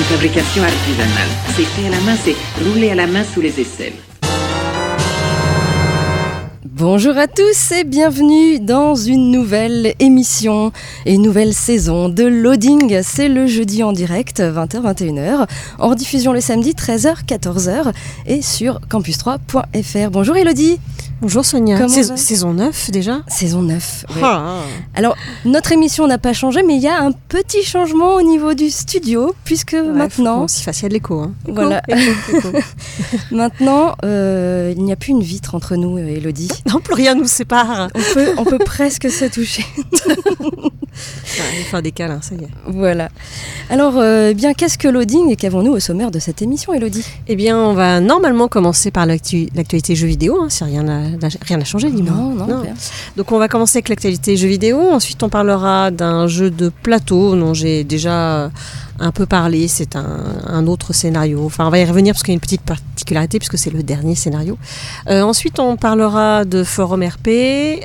Une 0.00 0.06
fabrication 0.06 0.62
artisanale. 0.62 1.28
C'est 1.54 1.64
fait 1.64 1.86
à 1.86 1.90
la 1.90 2.00
main, 2.00 2.16
c'est 2.24 2.34
roulé 2.64 2.90
à 2.90 2.94
la 2.94 3.06
main 3.06 3.22
sous 3.22 3.42
les 3.42 3.60
aisselles. 3.60 3.92
Bonjour 6.64 7.18
à 7.18 7.26
tous 7.26 7.72
et 7.72 7.84
bienvenue 7.84 8.60
dans 8.60 8.94
une 8.94 9.30
nouvelle 9.30 9.92
émission 10.00 10.72
et 11.04 11.16
une 11.16 11.22
nouvelle 11.22 11.52
saison 11.52 12.08
de 12.08 12.24
Loading. 12.24 13.02
C'est 13.02 13.28
le 13.28 13.46
jeudi 13.46 13.82
en 13.82 13.92
direct, 13.92 14.40
20h-21h, 14.40 15.46
en 15.78 15.88
rediffusion 15.90 16.32
le 16.32 16.40
samedi, 16.40 16.72
13h-14h 16.72 17.92
et 18.26 18.40
sur 18.40 18.80
campus3.fr. 18.88 20.10
Bonjour 20.10 20.34
Elodie 20.34 20.78
Bonjour 21.22 21.44
Sonia. 21.44 21.86
Sais- 21.88 22.16
saison 22.16 22.54
9 22.54 22.90
déjà 22.90 23.20
Saison 23.28 23.60
9. 23.60 24.06
ouais. 24.08 24.20
Ah. 24.24 24.62
Alors, 24.94 25.16
notre 25.44 25.70
émission 25.72 26.06
n'a 26.06 26.16
pas 26.16 26.32
changé, 26.32 26.62
mais 26.62 26.76
il 26.76 26.82
y 26.82 26.88
a 26.88 27.02
un 27.02 27.12
petit 27.12 27.62
changement 27.62 28.14
au 28.14 28.22
niveau 28.22 28.54
du 28.54 28.70
studio, 28.70 29.34
puisque 29.44 29.72
Ouais, 29.72 29.82
maintenant, 29.82 30.48
Si 30.48 30.62
facile 30.62 30.88
de 30.88 30.94
l'écho. 30.94 31.20
Hein. 31.20 31.32
Voilà. 31.46 31.82
écho, 31.88 32.36
écho. 32.36 32.48
maintenant 33.32 33.96
euh, 34.04 34.72
il 34.74 34.82
n'y 34.82 34.92
a 34.92 34.96
plus 34.96 35.10
une 35.10 35.22
vitre 35.22 35.54
entre 35.54 35.76
nous, 35.76 35.98
euh, 35.98 36.06
Elodie. 36.06 36.48
non, 36.66 36.80
plus 36.80 36.94
rien 36.94 37.14
nous 37.14 37.26
sépare. 37.26 37.88
On 37.94 38.14
peut, 38.14 38.32
on 38.38 38.44
peut 38.44 38.58
presque 38.58 39.10
se 39.10 39.26
toucher. 39.26 39.64
Ouais, 41.38 41.62
faut 41.70 41.76
un 41.76 41.82
décalin, 41.82 42.20
ça 42.22 42.34
y 42.34 42.44
est. 42.44 42.48
Voilà. 42.66 43.08
Alors, 43.70 43.94
euh, 43.98 44.28
eh 44.30 44.34
bien, 44.34 44.52
qu'est-ce 44.54 44.76
que 44.78 44.88
Loading 44.88 45.30
et 45.30 45.36
qu'avons-nous 45.36 45.72
au 45.72 45.80
sommaire 45.80 46.10
de 46.10 46.18
cette 46.18 46.42
émission, 46.42 46.72
Elodie? 46.74 47.04
Eh 47.28 47.36
bien, 47.36 47.56
on 47.58 47.72
va 47.74 48.00
normalement 48.00 48.48
commencer 48.48 48.90
par 48.90 49.06
l'actu- 49.06 49.48
l'actualité 49.54 49.94
jeux 49.94 50.06
vidéo, 50.08 50.38
hein, 50.40 50.48
si 50.48 50.64
rien 50.64 50.82
n'a 50.82 51.02
rien 51.42 51.64
changé, 51.64 51.90
dis-moi. 51.90 52.14
Non, 52.14 52.34
non, 52.34 52.60
rien. 52.62 52.74
Donc 53.16 53.30
on 53.32 53.38
va 53.38 53.48
commencer 53.48 53.78
avec 53.78 53.88
l'actualité 53.88 54.36
jeux 54.36 54.48
vidéo. 54.48 54.80
Ensuite, 54.90 55.22
on 55.22 55.28
parlera 55.28 55.90
d'un 55.90 56.26
jeu 56.26 56.50
de 56.50 56.70
plateau 56.82 57.36
dont 57.36 57.54
j'ai 57.54 57.84
déjà 57.84 58.50
un 59.00 59.10
peu 59.10 59.26
parlé. 59.26 59.66
C'est 59.68 59.96
un, 59.96 60.06
un 60.46 60.66
autre 60.66 60.92
scénario. 60.92 61.44
Enfin, 61.44 61.66
on 61.66 61.70
va 61.70 61.78
y 61.78 61.84
revenir 61.84 62.14
parce 62.14 62.22
qu'il 62.22 62.32
y 62.32 62.34
a 62.34 62.36
une 62.36 62.40
petite 62.40 62.60
particularité 62.62 63.38
puisque 63.38 63.58
c'est 63.58 63.70
le 63.70 63.82
dernier 63.82 64.14
scénario. 64.14 64.58
Euh, 65.08 65.22
ensuite, 65.22 65.58
on 65.58 65.76
parlera 65.76 66.44
de 66.44 66.62
forum 66.62 67.02
RP, 67.02 67.28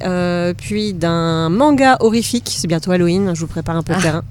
euh, 0.06 0.54
puis 0.56 0.94
d'un 0.94 1.50
manga 1.50 1.98
horrifique. 2.02 2.54
C'est 2.56 2.68
bientôt 2.68 2.92
Halloween. 2.92 3.32
Je 3.34 3.40
vous 3.42 3.48
prépare 3.48 3.76
un 3.78 3.82
peu 3.84 3.94
le 3.94 4.00
Ah. 4.00 4.04
terrain. 4.04 4.24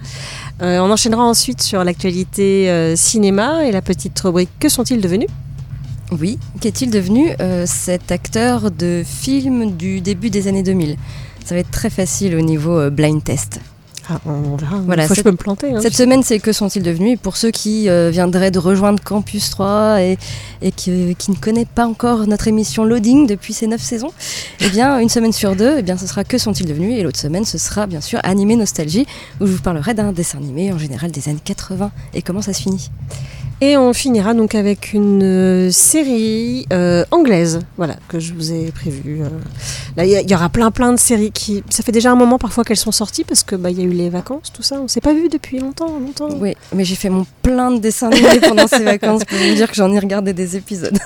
Euh, 0.63 0.79
on 0.81 0.91
enchaînera 0.91 1.25
ensuite 1.25 1.63
sur 1.63 1.83
l'actualité 1.83 2.95
cinéma 2.97 3.65
et 3.67 3.73
la 3.73 3.83
petite 3.83 4.19
rubrique 4.21 4.51
Que 4.61 4.69
sont-ils 4.69 5.01
devenus? 5.01 5.29
Oui, 6.13 6.39
qu'est-il 6.61 6.91
devenu 6.91 7.31
cet 7.67 8.13
acteur 8.13 8.71
de 8.71 9.03
film 9.05 9.73
du 9.73 10.01
début 10.01 10.31
des 10.31 10.47
années 10.47 10.63
2000 10.63 10.97
Ça 11.45 11.55
va 11.55 11.61
être 11.61 11.71
très 11.71 11.91
facile 11.91 12.37
au 12.37 12.41
niveau 12.43 12.91
blind 12.91 13.25
test. 13.25 13.59
Ah, 14.11 14.21
On 14.27 14.57
verra. 14.57 14.77
Voilà, 14.85 15.07
fois, 15.07 15.15
je 15.15 15.19
cette- 15.21 15.25
peux 15.25 15.31
me 15.31 15.37
planter. 15.37 15.73
hein. 15.73 15.81
Cette 15.81 15.95
semaine, 15.95 16.23
c'est 16.23 16.39
que 16.39 16.53
sont-ils 16.53 16.83
devenus 16.83 17.13
Et 17.15 17.17
pour 17.17 17.37
ceux 17.39 17.51
qui 17.51 17.89
euh, 17.89 18.11
viendraient 18.11 18.51
de 18.51 18.59
rejoindre 18.59 19.03
Campus 19.03 19.49
3 19.51 20.03
et, 20.03 20.19
et 20.61 20.73
qui, 20.73 21.15
qui 21.19 21.31
ne 21.31 21.37
connaissent 21.37 21.65
pas 21.75 21.87
encore 21.87 22.27
notre 22.27 22.47
émission 22.49 22.85
Loading 22.85 23.27
depuis 23.27 23.55
ces 23.55 23.67
neuf 23.67 23.81
saisons, 23.81 24.11
eh 24.61 24.69
bien, 24.69 24.99
une 24.99 25.09
semaine 25.09 25.33
sur 25.33 25.57
deux, 25.57 25.77
eh 25.79 25.83
bien, 25.83 25.97
ce 25.97 26.07
sera 26.07 26.23
que 26.23 26.37
sont-ils 26.37 26.67
devenus 26.67 26.99
Et 26.99 27.03
l'autre 27.03 27.19
semaine, 27.19 27.47
ce 27.47 27.57
sera 27.57 27.87
bien 27.87 28.03
sûr 28.03 28.21
Animé 28.25 28.57
Nostalgie, 28.57 29.07
où 29.41 29.47
je 29.47 29.53
vous 29.53 29.63
parlerai 29.63 29.95
d'un 29.95 30.13
dessin 30.13 30.37
animé 30.39 30.71
en 30.71 30.79
général 30.79 31.11
des 31.11 31.29
années 31.31 31.39
80 31.43 31.91
et 32.13 32.21
comment 32.21 32.43
ça 32.43 32.53
se 32.53 32.61
finit? 32.61 32.91
Et 33.61 33.77
on 33.77 33.93
finira 33.93 34.35
donc 34.35 34.55
avec 34.55 34.93
une 34.93 35.23
euh, 35.23 35.71
série 35.71 36.67
euh, 36.73 37.05
anglaise, 37.11 37.61
voilà, 37.77 37.97
que 38.09 38.19
je 38.19 38.35
vous 38.35 38.53
ai 38.53 38.73
prévue. 38.73 39.23
euh. 39.23 39.29
Là, 39.97 40.05
il 40.05 40.31
y, 40.31 40.35
aura 40.35 40.49
plein 40.49 40.73
plein 40.73 40.93
de 40.93 40.99
séries 40.99 41.31
qui... 41.31 41.63
Ça 41.71 41.85
fait 41.85 41.93
déjà 41.93 42.11
un 42.11 42.17
moment 42.17 42.39
parfois 42.39 42.65
qu'elles 42.65 42.77
sont 42.77 42.93
sorties 42.93 43.23
parce 43.23 43.45
que 43.45 43.55
bah, 43.55 43.71
y 43.71 43.81
a 43.81 43.85
eu 43.85 43.91
les 43.91 44.11
vacances, 44.11 44.53
tout 44.53 44.63
ça. 44.63 44.81
On 44.81 44.89
s'est 44.89 45.01
pas 45.01 45.15
vu 45.15 45.29
depuis 45.29 45.61
longtemps, 45.61 45.99
longtemps. 45.99 46.29
Oui, 46.41 46.57
mais 46.75 46.85
j'ai 46.85 46.97
fait 46.97 47.11
mon 47.11 47.25
plein 47.43 47.71
de 47.71 47.79
dessins 47.79 48.11
animés 48.11 48.41
pendant 48.41 48.67
ces 48.67 48.83
vacances 48.83 49.25
pour 49.25 49.39
vous 49.39 49.55
dire 49.55 49.69
que 49.69 49.77
j'en 49.77 49.93
ai 49.93 50.01
regardé 50.01 50.33
des 50.33 50.57
épisodes. 50.57 50.99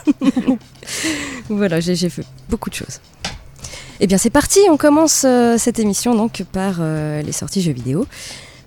voilà, 1.50 1.80
j'ai 1.80 2.08
fait 2.08 2.24
beaucoup 2.48 2.70
de 2.70 2.74
choses. 2.74 3.00
Eh 4.00 4.06
bien, 4.06 4.16
c'est 4.16 4.30
parti, 4.30 4.60
on 4.70 4.76
commence 4.76 5.26
cette 5.58 5.78
émission 5.78 6.14
donc 6.14 6.44
par 6.50 6.80
les 6.80 7.32
sorties 7.32 7.60
jeux 7.60 7.72
vidéo. 7.72 8.06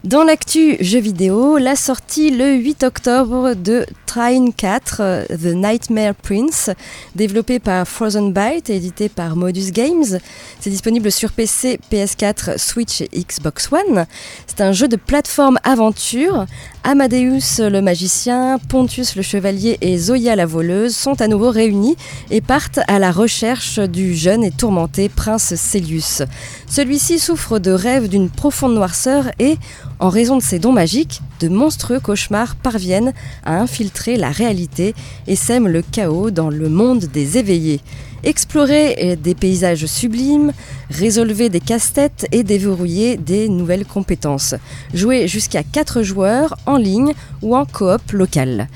Dans 0.03 0.23
l'actu 0.23 0.77
jeux 0.79 0.99
vidéo, 0.99 1.59
la 1.59 1.75
sortie 1.75 2.31
le 2.31 2.55
8 2.55 2.81
octobre 2.81 3.53
de 3.53 3.85
Trine 4.07 4.51
4, 4.51 4.97
euh, 4.99 5.25
The 5.27 5.55
Nightmare 5.55 6.15
Prince, 6.15 6.71
développé 7.15 7.59
par 7.59 7.87
Frozen 7.87 8.33
Byte 8.33 8.71
et 8.71 8.77
édité 8.77 9.09
par 9.09 9.35
Modus 9.35 9.69
Games. 9.71 10.19
C'est 10.59 10.71
disponible 10.71 11.11
sur 11.11 11.31
PC, 11.31 11.79
PS4, 11.91 12.57
Switch 12.57 13.01
et 13.01 13.09
Xbox 13.13 13.71
One. 13.71 14.07
C'est 14.47 14.61
un 14.61 14.71
jeu 14.71 14.87
de 14.87 14.95
plateforme 14.95 15.59
aventure. 15.63 16.47
Amadeus 16.83 17.59
le 17.59 17.79
magicien, 17.79 18.57
Pontius 18.69 19.15
le 19.15 19.21
chevalier 19.21 19.77
et 19.81 19.99
Zoya 19.99 20.35
la 20.35 20.47
voleuse 20.47 20.95
sont 20.95 21.21
à 21.21 21.27
nouveau 21.27 21.51
réunis 21.51 21.95
et 22.31 22.41
partent 22.41 22.79
à 22.87 22.97
la 22.97 23.11
recherche 23.11 23.77
du 23.77 24.15
jeune 24.15 24.43
et 24.43 24.51
tourmenté 24.51 25.07
prince 25.09 25.53
Célius. 25.53 26.23
Celui-ci 26.67 27.19
souffre 27.19 27.59
de 27.59 27.71
rêves 27.71 28.09
d'une 28.09 28.31
profonde 28.31 28.73
noirceur 28.73 29.31
et, 29.37 29.57
en 30.01 30.09
raison 30.09 30.37
de 30.37 30.41
ses 30.41 30.57
dons 30.57 30.73
magiques, 30.73 31.21
de 31.39 31.47
monstrueux 31.47 31.99
cauchemars 31.99 32.55
parviennent 32.55 33.13
à 33.45 33.59
infiltrer 33.59 34.17
la 34.17 34.31
réalité 34.31 34.95
et 35.27 35.35
sèment 35.35 35.67
le 35.67 35.83
chaos 35.83 36.31
dans 36.31 36.49
le 36.49 36.69
monde 36.69 37.05
des 37.05 37.37
éveillés. 37.37 37.81
Explorez 38.23 38.97
euh, 39.01 39.15
des 39.15 39.35
paysages 39.35 39.85
sublimes, 39.85 40.53
résolvez 40.89 41.49
des 41.49 41.59
casse-têtes 41.59 42.27
et 42.31 42.43
déverrouillez 42.43 43.17
des 43.17 43.47
nouvelles 43.47 43.85
compétences. 43.85 44.55
Jouez 44.93 45.27
jusqu'à 45.27 45.63
4 45.63 46.01
joueurs 46.01 46.57
en 46.65 46.77
ligne 46.77 47.13
ou 47.43 47.55
en 47.55 47.65
coop 47.65 48.11
local. 48.11 48.67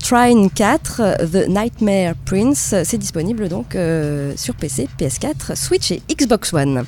Trine 0.00 0.50
4, 0.50 1.30
The 1.32 1.48
Nightmare 1.48 2.14
Prince, 2.24 2.74
c'est 2.82 2.98
disponible 2.98 3.48
donc 3.48 3.76
euh, 3.76 4.32
sur 4.36 4.56
PC, 4.56 4.88
PS4, 4.98 5.54
Switch 5.54 5.92
et 5.92 6.02
Xbox 6.12 6.52
One. 6.52 6.84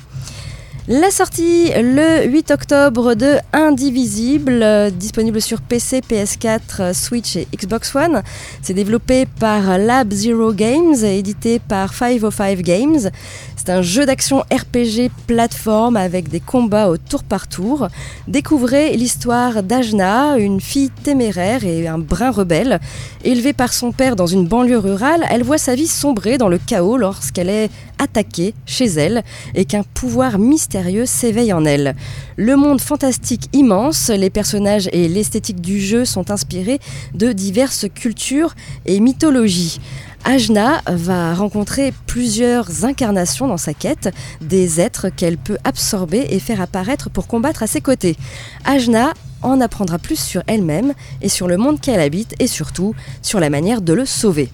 La 0.87 1.09
sortie 1.09 1.71
le 1.75 2.27
8 2.27 2.51
octobre 2.51 3.15
de 3.15 3.37
Indivisible, 3.53 4.61
euh, 4.61 4.91
disponible 4.91 5.41
sur 5.41 5.61
PC, 5.61 6.01
PS4, 6.01 6.59
euh, 6.79 6.93
Switch 6.93 7.37
et 7.37 7.47
Xbox 7.55 7.95
One. 7.95 8.21
C'est 8.61 8.75
développé 8.75 9.25
par 9.25 9.79
Lab 9.79 10.13
Zero 10.13 10.53
Games 10.53 10.93
et 11.01 11.17
édité 11.17 11.57
par 11.57 11.91
505 11.91 12.59
Games. 12.59 13.09
C'est 13.55 13.71
un 13.71 13.81
jeu 13.81 14.05
d'action 14.05 14.41
RPG 14.41 15.09
plateforme 15.25 15.97
avec 15.97 16.29
des 16.29 16.39
combats 16.39 16.89
au 16.89 16.97
tour 16.97 17.23
par 17.23 17.47
tour. 17.47 17.87
Découvrez 18.27 18.95
l'histoire 18.95 19.63
d'Ajna, 19.63 20.37
une 20.37 20.61
fille 20.61 20.91
téméraire 20.91 21.65
et 21.65 21.87
un 21.87 21.97
brin 21.97 22.29
rebelle. 22.29 22.79
Élevée 23.23 23.53
par 23.53 23.73
son 23.73 23.91
père 23.91 24.15
dans 24.15 24.27
une 24.27 24.47
banlieue 24.47 24.77
rurale, 24.77 25.25
elle 25.31 25.41
voit 25.41 25.57
sa 25.57 25.73
vie 25.73 25.87
sombrer 25.87 26.37
dans 26.37 26.47
le 26.47 26.59
chaos 26.59 26.97
lorsqu'elle 26.97 27.49
est 27.49 27.71
attaquée 27.97 28.53
chez 28.67 28.85
elle 28.85 29.23
et 29.55 29.65
qu'un 29.65 29.81
pouvoir 29.81 30.37
mystérieux 30.37 30.74
s'éveille 31.05 31.53
en 31.53 31.65
elle. 31.65 31.95
Le 32.35 32.55
monde 32.55 32.81
fantastique 32.81 33.49
immense, 33.53 34.09
les 34.09 34.29
personnages 34.29 34.89
et 34.91 35.07
l'esthétique 35.07 35.61
du 35.61 35.79
jeu 35.79 36.03
sont 36.05 36.31
inspirés 36.31 36.79
de 37.13 37.31
diverses 37.31 37.85
cultures 37.93 38.55
et 38.85 38.99
mythologies. 38.99 39.79
Ajna 40.25 40.81
va 40.87 41.33
rencontrer 41.33 41.93
plusieurs 42.07 42.83
incarnations 42.83 43.47
dans 43.47 43.57
sa 43.57 43.73
quête, 43.73 44.09
des 44.41 44.81
êtres 44.81 45.09
qu'elle 45.09 45.37
peut 45.37 45.57
absorber 45.63 46.25
et 46.29 46.39
faire 46.39 46.61
apparaître 46.61 47.09
pour 47.09 47.27
combattre 47.27 47.63
à 47.63 47.67
ses 47.67 47.81
côtés. 47.81 48.17
Ajna 48.65 49.13
en 49.43 49.61
apprendra 49.61 49.99
plus 49.99 50.19
sur 50.19 50.41
elle-même 50.47 50.93
et 51.21 51.29
sur 51.29 51.47
le 51.47 51.57
monde 51.57 51.79
qu'elle 51.79 51.99
habite 51.99 52.33
et 52.39 52.47
surtout 52.47 52.95
sur 53.21 53.39
la 53.39 53.49
manière 53.49 53.81
de 53.81 53.93
le 53.93 54.05
sauver. 54.05 54.49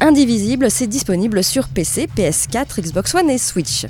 Indivisible, 0.00 0.70
c'est 0.70 0.86
disponible 0.86 1.44
sur 1.44 1.68
PC, 1.68 2.08
PS4, 2.16 2.80
Xbox 2.80 3.14
One 3.14 3.28
et 3.28 3.36
Switch. 3.36 3.86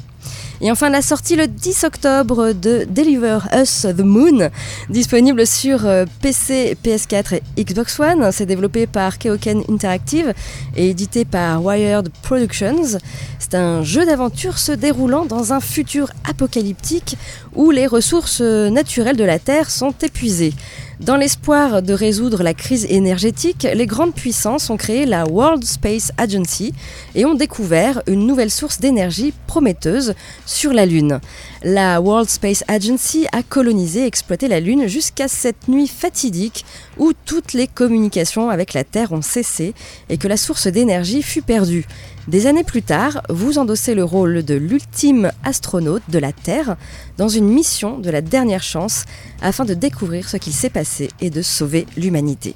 Et 0.60 0.70
enfin 0.70 0.90
la 0.90 1.02
sortie 1.02 1.36
le 1.36 1.46
10 1.46 1.84
octobre 1.84 2.52
de 2.52 2.86
Deliver 2.88 3.38
Us 3.56 3.86
the 3.96 4.02
Moon, 4.02 4.50
disponible 4.90 5.46
sur 5.46 5.86
euh, 5.86 6.04
PC, 6.20 6.76
PS4 6.84 7.40
et 7.56 7.64
Xbox 7.64 7.98
One. 7.98 8.30
C'est 8.32 8.46
développé 8.46 8.86
par 8.86 9.18
Keoken 9.18 9.62
Interactive 9.68 10.34
et 10.76 10.90
édité 10.90 11.24
par 11.24 11.64
Wired 11.64 12.10
Productions. 12.22 12.98
C'est 13.38 13.54
un 13.54 13.82
jeu 13.82 14.04
d'aventure 14.04 14.58
se 14.58 14.72
déroulant 14.72 15.24
dans 15.24 15.52
un 15.52 15.60
futur 15.60 16.10
apocalyptique 16.28 17.16
où 17.54 17.70
les 17.70 17.86
ressources 17.86 18.40
naturelles 18.40 19.16
de 19.16 19.24
la 19.24 19.38
Terre 19.38 19.70
sont 19.70 19.94
épuisées. 20.02 20.52
Dans 21.00 21.16
l'espoir 21.16 21.80
de 21.80 21.94
résoudre 21.94 22.42
la 22.42 22.52
crise 22.52 22.84
énergétique, 22.84 23.66
les 23.72 23.86
grandes 23.86 24.14
puissances 24.14 24.68
ont 24.68 24.76
créé 24.76 25.06
la 25.06 25.24
World 25.24 25.64
Space 25.64 26.12
Agency 26.18 26.74
et 27.14 27.24
ont 27.24 27.32
découvert 27.32 28.02
une 28.06 28.26
nouvelle 28.26 28.50
source 28.50 28.80
d'énergie 28.80 29.32
prometteuse 29.46 30.09
sur 30.46 30.72
la 30.72 30.86
Lune. 30.86 31.20
La 31.62 32.00
World 32.00 32.28
Space 32.28 32.64
Agency 32.68 33.26
a 33.32 33.42
colonisé 33.42 34.02
et 34.02 34.06
exploité 34.06 34.48
la 34.48 34.60
Lune 34.60 34.86
jusqu'à 34.86 35.28
cette 35.28 35.68
nuit 35.68 35.88
fatidique 35.88 36.64
où 36.98 37.12
toutes 37.24 37.52
les 37.52 37.66
communications 37.66 38.50
avec 38.50 38.74
la 38.74 38.84
Terre 38.84 39.12
ont 39.12 39.22
cessé 39.22 39.74
et 40.08 40.18
que 40.18 40.28
la 40.28 40.36
source 40.36 40.66
d'énergie 40.66 41.22
fut 41.22 41.42
perdue. 41.42 41.86
Des 42.28 42.46
années 42.46 42.64
plus 42.64 42.82
tard, 42.82 43.22
vous 43.28 43.58
endossez 43.58 43.94
le 43.94 44.04
rôle 44.04 44.44
de 44.44 44.54
l'ultime 44.54 45.32
astronaute 45.42 46.02
de 46.08 46.18
la 46.18 46.32
Terre 46.32 46.76
dans 47.18 47.28
une 47.28 47.48
mission 47.48 47.98
de 47.98 48.10
la 48.10 48.20
dernière 48.20 48.62
chance 48.62 49.04
afin 49.42 49.64
de 49.64 49.74
découvrir 49.74 50.28
ce 50.28 50.36
qu'il 50.36 50.52
s'est 50.52 50.70
passé 50.70 51.08
et 51.20 51.30
de 51.30 51.42
sauver 51.42 51.86
l'humanité. 51.96 52.54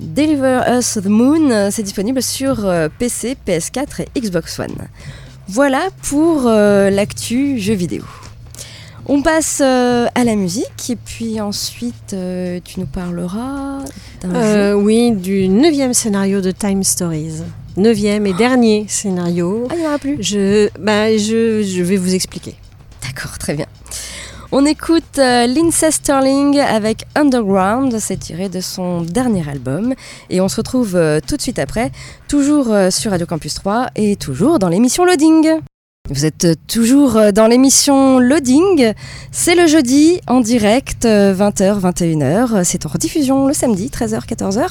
Deliver 0.00 0.60
Us 0.68 0.98
the 1.02 1.06
Moon, 1.06 1.70
c'est 1.70 1.82
disponible 1.82 2.22
sur 2.22 2.66
euh, 2.66 2.88
PC, 2.98 3.36
PS4 3.46 4.06
et 4.14 4.20
Xbox 4.20 4.58
One. 4.58 4.88
Voilà 5.48 5.88
pour 6.02 6.46
euh, 6.46 6.90
l'actu 6.90 7.58
jeu 7.58 7.74
vidéo. 7.74 8.02
On 9.06 9.20
passe 9.20 9.60
euh, 9.62 10.06
à 10.14 10.24
la 10.24 10.34
musique 10.34 10.88
et 10.88 10.96
puis 10.96 11.40
ensuite 11.40 12.14
euh, 12.14 12.60
tu 12.64 12.80
nous 12.80 12.86
parleras 12.86 13.80
d'un 14.22 14.70
jeu. 14.70 14.74
Oui, 14.74 15.12
du 15.12 15.48
neuvième 15.48 15.92
scénario 15.92 16.40
de 16.40 16.50
Time 16.50 16.82
Stories. 16.82 17.42
Neuvième 17.76 18.26
et 18.26 18.32
dernier 18.32 18.86
scénario. 18.88 19.66
Ah, 19.68 19.74
il 19.74 19.80
n'y 19.80 19.84
en 19.84 19.88
aura 19.88 19.98
plus. 19.98 20.16
Je, 20.20 20.70
bah, 20.78 21.14
je, 21.16 21.62
je 21.62 21.82
vais 21.82 21.96
vous 21.96 22.14
expliquer. 22.14 22.54
D'accord, 23.02 23.36
très 23.38 23.54
bien. 23.54 23.66
On 24.56 24.66
écoute 24.66 25.18
euh, 25.18 25.48
Sterling 25.90 26.60
avec 26.60 27.06
Underground, 27.16 27.98
c'est 27.98 28.18
tiré 28.18 28.48
de 28.48 28.60
son 28.60 29.00
dernier 29.00 29.42
album. 29.48 29.94
Et 30.30 30.40
on 30.40 30.46
se 30.46 30.58
retrouve 30.58 30.94
euh, 30.94 31.18
tout 31.18 31.36
de 31.36 31.42
suite 31.42 31.58
après, 31.58 31.90
toujours 32.28 32.72
euh, 32.72 32.88
sur 32.90 33.10
Radio 33.10 33.26
Campus 33.26 33.54
3 33.54 33.88
et 33.96 34.14
toujours 34.14 34.60
dans 34.60 34.68
l'émission 34.68 35.04
Loading. 35.04 35.58
Vous 36.10 36.26
êtes 36.26 36.44
euh, 36.44 36.54
toujours 36.68 37.16
euh, 37.16 37.32
dans 37.32 37.46
l'émission 37.46 38.18
Loading. 38.18 38.92
C'est 39.32 39.54
le 39.54 39.66
jeudi 39.66 40.20
en 40.26 40.42
direct, 40.42 41.06
euh, 41.06 41.32
20h, 41.34 41.80
21h. 41.80 42.62
C'est 42.62 42.84
en 42.84 42.90
rediffusion 42.90 43.46
le 43.46 43.54
samedi, 43.54 43.88
13h, 43.88 44.26
14h. 44.26 44.66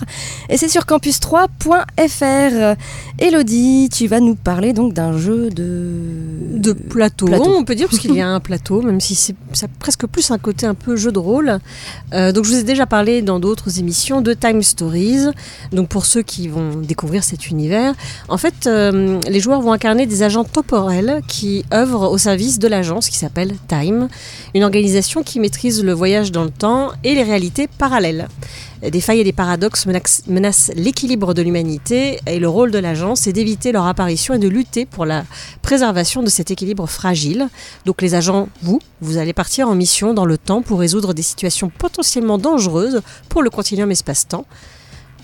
Et 0.49 0.57
c'est 0.57 0.69
sur 0.69 0.83
campus3.fr. 0.83 2.77
Elodie, 3.17 3.89
tu 3.91 4.05
vas 4.05 4.19
nous 4.19 4.35
parler 4.35 4.73
donc 4.73 4.93
d'un 4.93 5.17
jeu 5.17 5.49
de... 5.49 5.93
De 6.53 6.73
plateau, 6.73 7.25
plateau. 7.25 7.55
on 7.57 7.65
peut 7.65 7.73
dire, 7.73 7.87
parce 7.89 7.97
qu'il 7.97 8.13
y 8.13 8.21
a 8.21 8.27
un 8.29 8.39
plateau, 8.39 8.83
même 8.83 9.01
si 9.01 9.15
c'est 9.15 9.35
ça 9.57 9.67
a 9.67 9.69
presque 9.79 10.05
plus 10.07 10.31
un 10.31 10.37
côté 10.37 10.65
un 10.65 10.73
peu 10.73 10.95
jeu 10.95 11.11
de 11.11 11.19
rôle. 11.19 11.59
Euh, 12.13 12.31
donc 12.31 12.45
je 12.45 12.51
vous 12.51 12.57
ai 12.57 12.63
déjà 12.63 12.85
parlé 12.85 13.21
dans 13.21 13.39
d'autres 13.39 13.79
émissions 13.79 14.21
de 14.21 14.33
Time 14.33 14.61
Stories. 14.61 15.27
Donc 15.71 15.89
pour 15.89 16.05
ceux 16.05 16.21
qui 16.21 16.47
vont 16.47 16.75
découvrir 16.77 17.23
cet 17.23 17.49
univers, 17.49 17.93
en 18.29 18.37
fait, 18.37 18.67
euh, 18.67 19.19
les 19.29 19.39
joueurs 19.39 19.61
vont 19.61 19.71
incarner 19.71 20.05
des 20.05 20.23
agents 20.23 20.43
temporels 20.43 21.21
qui 21.27 21.65
œuvrent 21.73 22.11
au 22.11 22.17
service 22.17 22.59
de 22.59 22.67
l'agence 22.67 23.09
qui 23.09 23.17
s'appelle 23.17 23.55
Time, 23.67 24.07
une 24.53 24.63
organisation 24.63 25.23
qui 25.23 25.39
maîtrise 25.39 25.83
le 25.83 25.93
voyage 25.93 26.31
dans 26.31 26.43
le 26.43 26.49
temps 26.49 26.91
et 27.03 27.15
les 27.15 27.23
réalités 27.23 27.67
parallèles. 27.67 28.27
Des 28.81 28.99
failles 28.99 29.21
et 29.21 29.23
des 29.23 29.31
paradoxes 29.33 29.85
menacent 30.27 30.71
l'équilibre 30.75 31.33
de 31.33 31.41
l'humanité 31.41 32.19
et 32.27 32.39
le 32.39 32.49
rôle 32.49 32.71
de 32.71 32.79
l'agence 32.79 33.27
est 33.27 33.33
d'éviter 33.33 33.71
leur 33.71 33.87
apparition 33.87 34.33
et 34.33 34.39
de 34.39 34.49
lutter 34.49 34.85
pour 34.85 35.05
la 35.05 35.23
préservation 35.61 36.21
de 36.21 36.29
cet 36.29 36.51
équilibre 36.51 36.85
fragile. 36.87 37.47
Donc 37.85 38.01
les 38.01 38.13
agents, 38.13 38.49
vous, 38.61 38.81
vous 38.99 39.17
allez 39.17 39.33
partir 39.33 39.69
en 39.69 39.75
mission 39.75 40.13
dans 40.13 40.25
le 40.25 40.37
temps 40.37 40.61
pour 40.61 40.79
résoudre 40.79 41.13
des 41.13 41.21
situations 41.21 41.71
potentiellement 41.77 42.37
dangereuses 42.37 43.01
pour 43.29 43.41
le 43.41 43.49
continuum 43.49 43.91
espace-temps. 43.91 44.45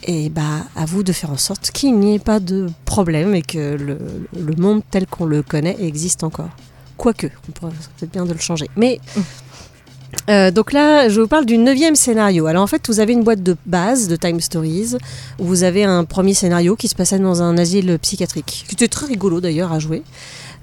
Et 0.04 0.30
bah, 0.30 0.66
à 0.76 0.86
vous 0.86 1.04
de 1.04 1.12
faire 1.12 1.32
en 1.32 1.38
sorte 1.38 1.72
qu'il 1.72 1.98
n'y 2.00 2.16
ait 2.16 2.20
pas 2.20 2.40
de 2.40 2.68
problème 2.86 3.36
et 3.36 3.42
que 3.42 3.76
le, 3.76 3.98
le 4.34 4.56
monde 4.56 4.82
tel 4.90 5.06
qu'on 5.06 5.26
le 5.26 5.44
connaît 5.44 5.78
existe 5.80 6.24
encore. 6.24 6.50
Quoique, 6.98 7.28
on 7.48 7.52
pourrait 7.52 7.74
peut-être 7.98 8.12
bien 8.12 8.26
de 8.26 8.34
le 8.34 8.40
changer. 8.40 8.70
Mais 8.76 9.00
euh, 10.30 10.52
donc 10.52 10.74
là, 10.74 11.10
je 11.10 11.22
vous 11.22 11.28
parle 11.28 11.46
du 11.46 11.58
neuvième 11.58 11.96
scénario. 11.96 12.46
Alors 12.46 12.64
en 12.64 12.68
fait, 12.68 12.88
vous 12.88 13.00
avez 13.00 13.14
une 13.14 13.24
boîte 13.24 13.44
de 13.44 13.56
base 13.66 14.08
de 14.08 14.16
Time 14.16 14.40
Stories 14.40 14.96
où 15.40 15.46
vous 15.46 15.64
avez 15.64 15.84
un 15.84 16.04
premier 16.04 16.34
scénario 16.34 16.76
qui 16.76 16.88
se 16.88 16.96
passait 16.96 17.20
dans 17.20 17.42
un 17.42 17.58
asile 17.58 17.98
psychiatrique, 18.02 18.66
qui 18.68 18.76
était 18.76 18.88
très 18.88 19.08
rigolo 19.08 19.42
d'ailleurs 19.42 19.72
à 19.72 19.80
jouer, 19.80 20.04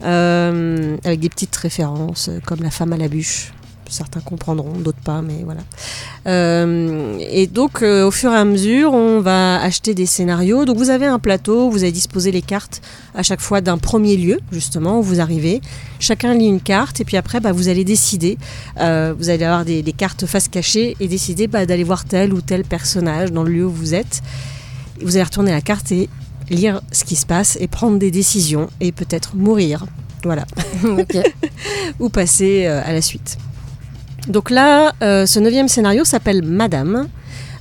euh, 0.03 0.97
avec 1.05 1.21
des 1.21 1.29
petites 1.29 1.57
références 1.57 2.29
euh, 2.29 2.39
comme 2.45 2.63
la 2.63 2.71
femme 2.71 2.93
à 2.93 2.97
la 2.97 3.09
bûche. 3.09 3.53
Certains 3.89 4.21
comprendront, 4.21 4.73
d'autres 4.79 5.01
pas, 5.05 5.23
mais 5.23 5.43
voilà. 5.45 5.61
Euh, 6.27 7.19
et 7.21 7.47
donc, 7.47 7.83
euh, 7.83 8.07
au 8.07 8.11
fur 8.11 8.33
et 8.33 8.37
à 8.37 8.45
mesure, 8.45 8.93
on 8.93 9.21
va 9.21 9.61
acheter 9.63 9.95
des 9.95 10.07
scénarios. 10.07 10.65
Donc, 10.65 10.77
vous 10.77 10.91
avez 10.91 11.07
un 11.07 11.19
plateau, 11.19 11.71
vous 11.71 11.83
avez 11.83 11.93
disposé 11.93 12.33
les 12.33 12.43
cartes 12.43 12.83
à 13.15 13.23
chaque 13.23 13.41
fois 13.41 13.61
d'un 13.61 13.79
premier 13.79 14.17
lieu, 14.17 14.41
justement, 14.51 14.99
où 14.99 15.03
vous 15.03 15.21
arrivez. 15.21 15.61
Chacun 16.01 16.35
lit 16.35 16.47
une 16.47 16.61
carte, 16.61 17.01
et 17.01 17.05
puis 17.05 17.17
après, 17.17 17.39
bah, 17.41 17.53
vous 17.53 17.69
allez 17.69 17.85
décider. 17.85 18.39
euh, 18.81 19.15
vous 19.17 19.31
allez 19.31 19.45
avoir 19.45 19.65
des, 19.65 19.83
des 19.83 19.93
cartes 19.93 20.27
face 20.27 20.49
cachée 20.49 20.97
et 20.99 21.07
décider 21.07 21.47
bah, 21.47 21.65
d'aller 21.65 21.85
voir 21.85 22.05
tel 22.05 22.33
ou 22.33 22.41
tel 22.41 22.65
personnage 22.65 23.31
dans 23.31 23.45
le 23.45 23.53
lieu 23.53 23.67
où 23.67 23.71
vous 23.73 23.95
êtes. 23.95 24.23
Vous 25.01 25.17
allez 25.17 25.25
retourner 25.25 25.53
la 25.53 25.61
carte 25.61 25.93
et 25.93 26.09
lire 26.51 26.81
ce 26.91 27.05
qui 27.05 27.17
se 27.17 27.27
passe 27.27 27.57
et 27.61 27.69
prendre 27.69 27.99
des 27.99 28.11
décisions 28.11 28.69
et 28.81 28.91
peut-être 28.91 29.37
mourir. 29.37 29.87
Voilà 30.25 30.45
ou 32.01 32.09
passer 32.09 32.67
à 32.67 32.93
la 32.93 33.03
suite. 33.03 33.39
Donc 34.29 34.51
là, 34.51 34.93
euh, 35.03 35.25
ce 35.25 35.39
neuvième 35.39 35.69
scénario 35.69 36.05
s'appelle 36.05 36.43
Madame. 36.43 37.09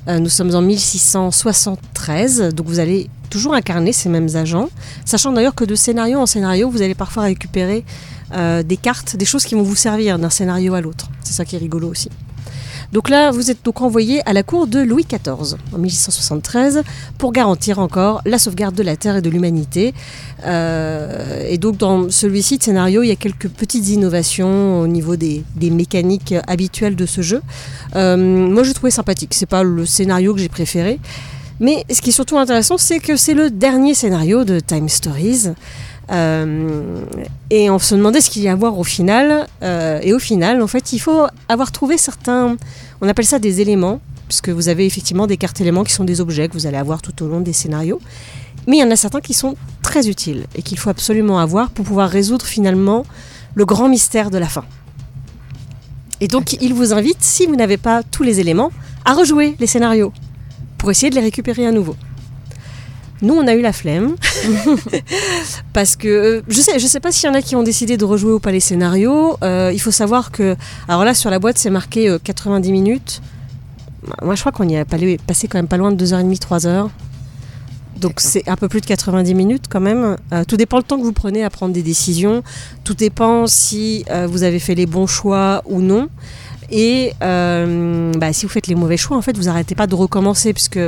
Euh, 0.08 0.20
nous 0.20 0.30
sommes 0.30 0.54
en 0.56 0.62
1673, 0.62 2.54
donc 2.54 2.68
vous 2.68 2.80
allez 2.80 3.10
toujours 3.30 3.54
incarner 3.54 3.92
ces 3.92 4.10
mêmes 4.10 4.30
agents, 4.36 4.70
sachant 5.04 5.32
d'ailleurs 5.32 5.56
que 5.56 5.66
de 5.66 5.76
scénario 5.76 6.20
en 6.20 6.26
scénario, 6.26 6.70
vous 6.70 6.82
allez 6.82 6.96
parfois 6.96 7.24
récupérer 7.24 7.84
euh, 8.34 8.64
des 8.64 8.78
cartes, 8.78 9.16
des 9.16 9.26
choses 9.26 9.46
qui 9.46 9.56
vont 9.56 9.64
vous 9.64 9.76
servir 9.76 10.20
d'un 10.20 10.30
scénario 10.30 10.74
à 10.74 10.82
l'autre. 10.82 11.10
C'est 11.24 11.34
ça 11.34 11.46
qui 11.46 11.56
est 11.56 11.60
rigolo 11.60 11.90
aussi. 11.90 12.10
Donc 12.96 13.10
là, 13.10 13.30
vous 13.30 13.52
êtes 13.52 13.58
donc 13.66 13.82
envoyé 13.82 14.22
à 14.26 14.32
la 14.32 14.42
cour 14.42 14.68
de 14.68 14.80
Louis 14.80 15.04
XIV 15.04 15.58
en 15.74 15.78
1673 15.78 16.82
pour 17.18 17.34
garantir 17.34 17.80
encore 17.80 18.22
la 18.26 18.40
sauvegarde 18.40 18.74
de 18.74 18.84
la 18.84 18.96
Terre 18.96 19.18
et 19.18 19.22
de 19.22 19.30
l'humanité. 19.30 19.94
Euh, 20.46 21.46
et 21.46 21.58
donc 21.58 21.76
dans 21.76 22.10
celui-ci 22.10 22.58
de 22.58 22.64
scénario, 22.64 23.04
il 23.04 23.10
y 23.10 23.12
a 23.12 23.18
quelques 23.18 23.50
petites 23.50 23.90
innovations 23.90 24.80
au 24.80 24.88
niveau 24.88 25.18
des, 25.18 25.44
mécaniques 25.60 26.36
habituelles 26.48 26.96
de 26.96 27.06
ce 27.06 27.22
jeu. 27.22 27.42
Euh, 27.98 28.16
moi, 28.16 28.64
je 28.64 28.72
trouvais 28.72 28.92
sympathique. 28.92 29.34
C'est 29.34 29.46
pas 29.46 29.64
le 29.64 29.86
scénario 29.86 30.34
que 30.34 30.40
j'ai 30.40 30.48
préféré. 30.48 31.02
Mais 31.60 31.84
ce 31.92 32.00
qui 32.00 32.12
est 32.12 32.14
surtout 32.14 32.38
intéressant, 32.38 32.78
c'est 32.78 33.00
que 33.00 33.18
c'est 33.18 33.34
le 33.34 33.50
dernier 33.50 33.94
scénario 33.94 34.46
de 34.46 34.62
Time 34.62 34.88
Stories. 34.88 35.50
Euh, 36.12 37.04
et 37.50 37.70
on 37.70 37.80
se 37.80 37.96
demandait 37.96 38.22
ce 38.22 38.30
qu'il 38.30 38.44
y 38.44 38.48
a 38.48 38.54
à 38.54 38.56
voir 38.56 38.80
au 38.80 38.84
final. 38.86 39.48
Et 39.62 40.14
au 40.14 40.20
final, 40.20 40.62
en 40.62 40.68
fait, 40.68 40.94
il 40.94 41.00
faut 41.00 41.24
avoir 41.50 41.72
trouvé 41.74 41.98
certains, 41.98 42.56
on 43.02 43.08
appelle 43.08 43.26
ça 43.26 43.40
des 43.40 43.62
éléments, 43.62 44.00
puisque 44.28 44.50
vous 44.50 44.70
avez 44.70 44.86
effectivement 44.86 45.28
des 45.28 45.38
cartes 45.38 45.62
éléments 45.62 45.84
qui 45.84 45.94
sont 45.94 46.04
des 46.04 46.22
objets 46.22 46.48
que 46.48 46.54
vous 46.54 46.66
allez 46.66 46.78
avoir 46.78 47.02
tout 47.02 47.24
au 47.24 47.28
long 47.28 47.42
des 47.42 47.54
scénarios. 47.54 48.02
Mais 48.68 48.78
il 48.78 48.80
y 48.80 48.84
en 48.84 48.92
a 48.92 48.96
certains 48.96 49.22
qui 49.22 49.34
sont 49.34 49.56
très 49.82 50.08
utiles 50.08 50.46
et 50.56 50.62
qu'il 50.62 50.80
faut 50.80 50.90
absolument 50.90 51.40
avoir 51.40 51.70
pour 51.70 51.86
pouvoir 51.86 52.10
résoudre 52.10 52.46
finalement 52.46 53.06
le 53.54 53.66
grand 53.66 53.90
mystère 53.90 54.32
de 54.32 54.38
la 54.38 54.48
fin. 54.48 54.66
Et 56.22 56.28
donc, 56.28 56.54
il 56.62 56.74
vous 56.74 56.94
invite, 56.94 57.22
si 57.22 57.46
vous 57.46 57.56
n'avez 57.56 57.78
pas 57.78 58.02
tous 58.02 58.24
les 58.24 58.40
éléments, 58.40 58.72
à 59.04 59.14
rejouer 59.14 59.56
les 59.60 59.68
scénarios 59.68 60.14
pour 60.78 60.90
essayer 60.90 61.10
de 61.10 61.16
les 61.16 61.22
récupérer 61.22 61.68
à 61.68 61.72
nouveau. 61.72 61.96
Nous, 63.26 63.34
on 63.34 63.48
a 63.48 63.54
eu 63.56 63.62
la 63.62 63.74
flemme 63.74 64.16
parce 65.74 65.96
que 65.96 66.08
euh, 66.08 66.42
je 66.48 66.62
sais, 66.62 66.78
je 66.80 66.86
sais 66.86 67.00
pas 67.00 67.12
s'il 67.12 67.28
y 67.28 67.32
en 67.32 67.36
a 67.36 67.42
qui 67.42 67.56
ont 67.56 67.64
décidé 67.64 67.98
de 67.98 68.06
rejouer 68.06 68.34
ou 68.34 68.40
pas 68.40 68.52
les 68.52 68.60
scénarios. 68.60 69.38
Euh, 69.44 69.72
il 69.74 69.80
faut 69.82 69.92
savoir 69.92 70.32
que, 70.32 70.56
alors 70.88 71.04
là, 71.04 71.14
sur 71.14 71.30
la 71.30 71.40
boîte, 71.40 71.58
c'est 71.58 71.70
marqué 71.70 72.08
euh, 72.10 72.20
90 72.24 72.72
minutes. 72.72 73.22
Moi, 74.22 74.36
je 74.36 74.42
crois 74.42 74.52
qu'on 74.52 74.70
y 74.70 74.78
a 74.78 74.86
pas- 74.86 74.98
passé 75.26 75.48
quand 75.48 75.58
même 75.58 75.68
pas 75.68 75.78
loin 75.78 75.92
de 75.92 76.06
2h30, 76.06 76.38
3h. 76.40 76.90
Donc 78.00 78.20
c'est 78.20 78.48
un 78.50 78.58
peu 78.58 78.68
plus 78.68 78.82
de 78.82 78.86
90 78.86 79.34
minutes 79.34 79.66
quand 79.70 79.80
même. 79.80 80.18
Euh, 80.34 80.44
tout 80.46 80.58
dépend 80.58 80.78
le 80.78 80.84
temps 80.84 80.98
que 80.98 81.04
vous 81.04 81.14
prenez 81.14 81.44
à 81.46 81.50
prendre 81.50 81.74
des 81.74 81.82
décisions. 81.82 82.44
Tout 82.84 82.94
dépend 82.94 83.48
si 83.48 84.04
euh, 84.12 84.28
vous 84.30 84.44
avez 84.44 84.60
fait 84.60 84.76
les 84.76 84.86
bons 84.86 85.08
choix 85.08 85.64
ou 85.66 85.80
non. 85.82 86.10
Et 86.72 87.14
euh, 87.22 88.12
bah, 88.14 88.34
si 88.34 88.46
vous 88.46 88.52
faites 88.52 88.68
les 88.68 88.76
mauvais 88.76 88.98
choix, 88.98 89.18
en 89.18 89.22
fait, 89.22 89.38
vous 89.38 89.44
n'arrêtez 89.44 89.76
pas 89.76 89.88
de 89.88 89.96
recommencer, 89.96 90.54
puisque 90.54 90.80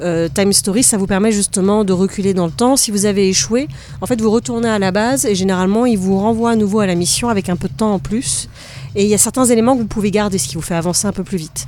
euh, 0.00 0.28
Time 0.34 0.52
Story, 0.52 0.82
ça 0.82 0.96
vous 0.96 1.06
permet 1.06 1.32
justement 1.32 1.84
de 1.84 1.92
reculer 1.92 2.34
dans 2.34 2.46
le 2.46 2.52
temps. 2.52 2.76
Si 2.76 2.90
vous 2.90 3.06
avez 3.06 3.28
échoué, 3.28 3.68
en 4.00 4.06
fait, 4.06 4.20
vous 4.20 4.30
retournez 4.30 4.68
à 4.68 4.78
la 4.78 4.90
base 4.90 5.24
et 5.24 5.34
généralement, 5.34 5.86
il 5.86 5.98
vous 5.98 6.18
renvoie 6.18 6.50
à 6.50 6.56
nouveau 6.56 6.80
à 6.80 6.86
la 6.86 6.94
mission 6.94 7.28
avec 7.28 7.48
un 7.48 7.56
peu 7.56 7.68
de 7.68 7.74
temps 7.74 7.94
en 7.94 7.98
plus. 7.98 8.48
Et 8.94 9.04
il 9.04 9.08
y 9.08 9.14
a 9.14 9.18
certains 9.18 9.46
éléments 9.46 9.74
que 9.74 9.82
vous 9.82 9.86
pouvez 9.86 10.10
garder, 10.10 10.38
ce 10.38 10.48
qui 10.48 10.56
vous 10.56 10.62
fait 10.62 10.74
avancer 10.74 11.06
un 11.06 11.12
peu 11.12 11.24
plus 11.24 11.38
vite. 11.38 11.66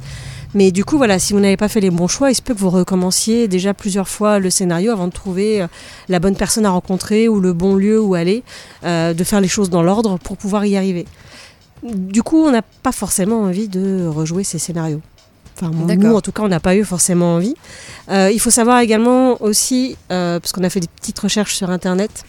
Mais 0.55 0.71
du 0.71 0.85
coup, 0.85 0.99
voilà, 0.99 1.19
si 1.19 1.33
vous 1.33 1.41
n'avez 1.41 1.57
pas 1.57 1.69
fait 1.69 1.81
les 1.81 1.91
bons 1.91 2.07
choix, 2.07 2.31
il 2.31 2.35
se 2.35 2.43
peut 2.43 2.55
que 2.55 2.61
vous 2.61 2.71
recommenciez 2.71 3.49
déjà 3.49 3.75
plusieurs 3.75 4.09
fois 4.09 4.39
le 4.39 4.51
scénario 4.51 4.93
avant 4.93 5.09
de 5.09 5.13
trouver 5.13 5.63
euh, 5.63 5.67
la 6.09 6.21
bonne 6.21 6.37
personne 6.37 6.65
à 6.65 6.71
rencontrer 6.71 7.29
ou 7.29 7.41
le 7.41 7.53
bon 7.53 7.75
lieu 7.75 8.01
où 8.01 8.15
aller, 8.15 8.45
euh, 8.85 9.15
de 9.15 9.25
faire 9.25 9.41
les 9.41 9.49
choses 9.49 9.69
dans 9.69 9.83
l'ordre 9.83 10.17
pour 10.19 10.37
pouvoir 10.37 10.65
y 10.65 10.77
arriver. 10.77 11.07
Du 11.85 12.23
coup, 12.23 12.39
on 12.45 12.51
n'a 12.51 12.63
pas 12.63 12.93
forcément 12.93 13.43
envie 13.43 13.69
de 13.69 14.07
rejouer 14.07 14.43
ces 14.43 14.59
scénarios. 14.59 15.03
Enfin, 15.57 15.71
nous, 15.71 16.15
en 16.15 16.21
tout 16.21 16.33
cas, 16.33 16.43
on 16.43 16.49
n'a 16.49 16.59
pas 16.61 16.75
eu 16.75 16.85
forcément 16.85 17.37
envie. 17.37 17.55
Euh, 18.11 18.31
il 18.33 18.41
faut 18.41 18.51
savoir 18.51 18.81
également 18.81 19.41
aussi, 19.43 19.97
euh, 20.11 20.41
parce 20.41 20.53
qu'on 20.53 20.65
a 20.65 20.71
fait 20.71 20.81
des 20.81 20.89
petites 20.89 21.19
recherches 21.19 21.55
sur 21.55 21.71
Internet, 21.71 22.25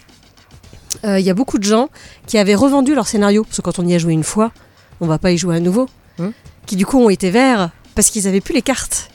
euh, 1.04 1.18
il 1.18 1.26
y 1.26 1.30
a 1.30 1.34
beaucoup 1.34 1.58
de 1.58 1.64
gens 1.64 1.88
qui 2.26 2.38
avaient 2.38 2.54
revendu 2.54 2.94
leur 2.94 3.06
scénario, 3.08 3.42
parce 3.42 3.56
que 3.56 3.62
quand 3.62 3.78
on 3.78 3.86
y 3.86 3.94
a 3.94 3.98
joué 3.98 4.12
une 4.12 4.22
fois, 4.24 4.52
on 5.00 5.06
va 5.06 5.18
pas 5.18 5.32
y 5.32 5.38
jouer 5.38 5.56
à 5.56 5.60
nouveau, 5.60 5.88
Hmm. 6.18 6.30
qui 6.64 6.76
du 6.76 6.86
coup 6.86 6.98
ont 6.98 7.10
été 7.10 7.30
verts 7.30 7.68
parce 7.94 8.08
qu'ils 8.08 8.26
avaient 8.26 8.40
plus 8.40 8.54
les 8.54 8.62
cartes 8.62 9.10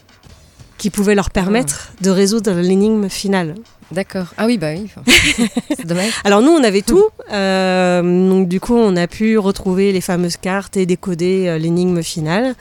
qui 0.77 0.91
pouvaient 0.91 1.15
leur 1.15 1.31
permettre 1.31 1.91
de 2.01 2.11
résoudre 2.11 2.51
l'énigme 2.51 3.09
finale. 3.09 3.55
D'accord. 3.91 4.27
Ah 4.37 4.45
oui, 4.45 4.57
bah 4.57 4.69
oui. 4.73 4.89
c'est 5.69 5.85
dommage. 5.85 6.13
Alors 6.23 6.41
nous, 6.41 6.51
on 6.51 6.63
avait 6.63 6.81
tout, 6.81 7.05
euh, 7.31 8.01
donc 8.01 8.47
du 8.47 8.59
coup, 8.59 8.75
on 8.75 8.95
a 8.95 9.07
pu 9.07 9.37
retrouver 9.37 9.91
les 9.91 10.01
fameuses 10.01 10.37
cartes 10.37 10.77
et 10.77 10.85
décoder 10.85 11.47
euh, 11.47 11.57
l'énigme 11.57 12.01
finale. 12.01 12.55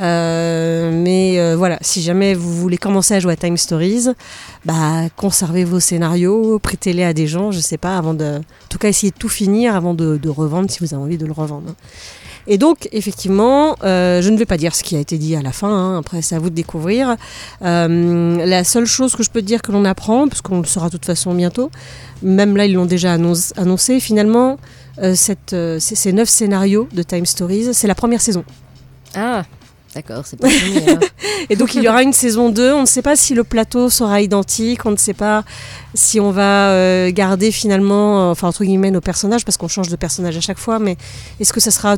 Euh, 0.00 0.92
mais 0.94 1.54
voilà, 1.56 1.76
si 1.80 2.00
jamais 2.00 2.34
vous 2.34 2.54
voulez 2.54 2.78
commencer 2.78 3.14
à 3.14 3.20
jouer 3.20 3.32
à 3.32 3.36
Time 3.36 3.56
Stories, 3.56 4.06
bah, 4.64 5.08
conservez 5.16 5.64
vos 5.64 5.80
scénarios, 5.80 6.60
prêtez-les 6.60 7.02
à 7.02 7.12
des 7.12 7.26
gens, 7.26 7.50
je 7.50 7.58
sais 7.58 7.76
pas, 7.76 7.98
avant 7.98 8.14
de. 8.14 8.36
En 8.36 8.68
tout 8.68 8.78
cas, 8.78 8.88
essayez 8.88 9.10
de 9.10 9.18
tout 9.18 9.28
finir 9.28 9.74
avant 9.74 9.94
de, 9.94 10.16
de 10.16 10.28
revendre 10.28 10.70
si 10.70 10.78
vous 10.78 10.94
avez 10.94 11.02
envie 11.02 11.18
de 11.18 11.26
le 11.26 11.32
revendre. 11.32 11.74
Et 12.46 12.58
donc, 12.58 12.88
effectivement, 12.92 13.76
euh, 13.84 14.22
je 14.22 14.30
ne 14.30 14.36
vais 14.36 14.46
pas 14.46 14.56
dire 14.56 14.74
ce 14.74 14.82
qui 14.82 14.96
a 14.96 14.98
été 14.98 15.18
dit 15.18 15.36
à 15.36 15.42
la 15.42 15.52
fin, 15.52 15.68
hein, 15.68 15.98
après 15.98 16.22
c'est 16.22 16.34
à 16.34 16.38
vous 16.38 16.50
de 16.50 16.54
découvrir. 16.54 17.16
Euh, 17.62 18.46
la 18.46 18.64
seule 18.64 18.86
chose 18.86 19.14
que 19.14 19.22
je 19.22 19.30
peux 19.30 19.42
dire 19.42 19.62
que 19.62 19.72
l'on 19.72 19.84
apprend, 19.84 20.28
parce 20.28 20.40
qu'on 20.40 20.60
le 20.60 20.66
saura 20.66 20.86
de 20.86 20.92
toute 20.92 21.04
façon 21.04 21.34
bientôt, 21.34 21.70
même 22.22 22.56
là 22.56 22.66
ils 22.66 22.74
l'ont 22.74 22.86
déjà 22.86 23.12
annoncé, 23.12 24.00
finalement, 24.00 24.58
euh, 25.02 25.14
ces 25.14 26.12
neuf 26.12 26.28
scénarios 26.28 26.88
de 26.92 27.02
Time 27.02 27.26
Stories, 27.26 27.74
c'est 27.74 27.86
la 27.86 27.94
première 27.94 28.20
saison. 28.20 28.44
Ah, 29.14 29.44
d'accord, 29.94 30.24
c'est 30.26 30.38
pas. 30.38 30.48
Et 31.50 31.56
donc 31.56 31.74
il 31.74 31.82
y 31.82 31.88
aura 31.88 32.02
une 32.02 32.12
saison 32.12 32.50
2, 32.50 32.72
on 32.72 32.82
ne 32.82 32.86
sait 32.86 33.02
pas 33.02 33.16
si 33.16 33.34
le 33.34 33.44
plateau 33.44 33.90
sera 33.90 34.20
identique, 34.20 34.86
on 34.86 34.90
ne 34.92 34.96
sait 34.96 35.14
pas 35.14 35.44
si 35.94 36.20
on 36.20 36.30
va 36.30 36.70
euh, 36.70 37.10
garder 37.10 37.50
finalement, 37.50 38.20
euh, 38.20 38.32
enfin 38.32 38.48
entre 38.48 38.64
guillemets, 38.64 38.90
nos 38.90 39.00
personnages, 39.00 39.44
parce 39.44 39.56
qu'on 39.56 39.68
change 39.68 39.88
de 39.88 39.96
personnage 39.96 40.36
à 40.36 40.40
chaque 40.40 40.58
fois, 40.58 40.78
mais 40.78 40.96
est-ce 41.40 41.52
que 41.52 41.60
ça 41.60 41.70
sera 41.70 41.96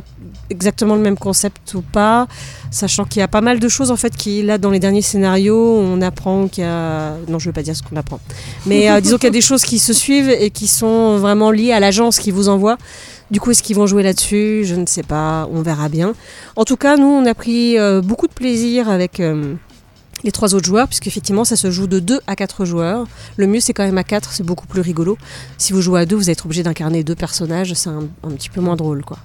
exactement 0.49 0.95
le 0.95 1.01
même 1.01 1.17
concept 1.17 1.73
ou 1.75 1.81
pas? 1.81 2.27
Sachant 2.71 3.05
qu'il 3.05 3.19
y 3.19 3.23
a 3.23 3.27
pas 3.27 3.41
mal 3.41 3.59
de 3.59 3.67
choses 3.67 3.91
en 3.91 3.95
fait 3.95 4.15
qui, 4.15 4.41
là, 4.41 4.57
dans 4.57 4.71
les 4.71 4.79
derniers 4.79 5.03
scénarios, 5.03 5.77
on 5.77 6.01
apprend 6.01 6.47
qu'il 6.47 6.63
y 6.63 6.67
a... 6.67 7.11
Non, 7.27 7.37
je 7.37 7.45
ne 7.45 7.49
veux 7.49 7.53
pas 7.53 7.61
dire 7.61 7.75
ce 7.75 7.83
qu'on 7.83 7.95
apprend. 7.95 8.19
Mais 8.65 8.89
euh, 8.89 8.99
disons 8.99 9.17
qu'il 9.17 9.25
y 9.25 9.27
a 9.27 9.31
des 9.31 9.41
choses 9.41 9.63
qui 9.63 9.77
se 9.77 9.93
suivent 9.93 10.29
et 10.29 10.49
qui 10.49 10.67
sont 10.67 11.17
vraiment 11.17 11.51
liées 11.51 11.71
à 11.71 11.79
l'agence 11.79 12.17
qui 12.17 12.31
vous 12.31 12.49
envoie. 12.49 12.77
Du 13.33 13.39
coup, 13.39 13.49
est-ce 13.49 13.63
qu'ils 13.63 13.75
vont 13.75 13.87
jouer 13.87 14.03
là-dessus? 14.03 14.61
Je 14.63 14.75
ne 14.75 14.85
sais 14.85 15.01
pas, 15.01 15.49
on 15.51 15.63
verra 15.63 15.89
bien. 15.89 16.13
En 16.55 16.65
tout 16.65 16.77
cas, 16.77 16.97
nous, 16.97 17.07
on 17.07 17.25
a 17.25 17.33
pris 17.33 17.79
euh, 17.79 17.99
beaucoup 17.99 18.27
de 18.27 18.31
plaisir 18.31 18.89
avec 18.89 19.19
euh, 19.19 19.55
les 20.23 20.31
trois 20.31 20.53
autres 20.53 20.67
joueurs, 20.67 20.87
puisqu'effectivement, 20.87 21.43
ça 21.43 21.55
se 21.55 21.71
joue 21.71 21.87
de 21.87 21.97
2 21.99 22.19
à 22.27 22.35
4 22.35 22.63
joueurs. 22.63 23.07
Le 23.37 23.47
mieux, 23.47 23.59
c'est 23.59 23.73
quand 23.73 23.85
même 23.85 23.97
à 23.97 24.03
4, 24.03 24.33
c'est 24.33 24.43
beaucoup 24.43 24.67
plus 24.67 24.81
rigolo. 24.81 25.17
Si 25.57 25.73
vous 25.73 25.81
jouez 25.81 26.01
à 26.01 26.05
2, 26.05 26.15
vous 26.15 26.29
êtes 26.29 26.45
obligé 26.45 26.61
d'incarner 26.61 27.03
deux 27.03 27.15
personnages, 27.15 27.73
c'est 27.73 27.89
un, 27.89 28.03
petit 28.37 28.51
peu 28.51 28.61
moins 28.61 28.75
drôle. 28.75 29.03
quoi. 29.03 29.17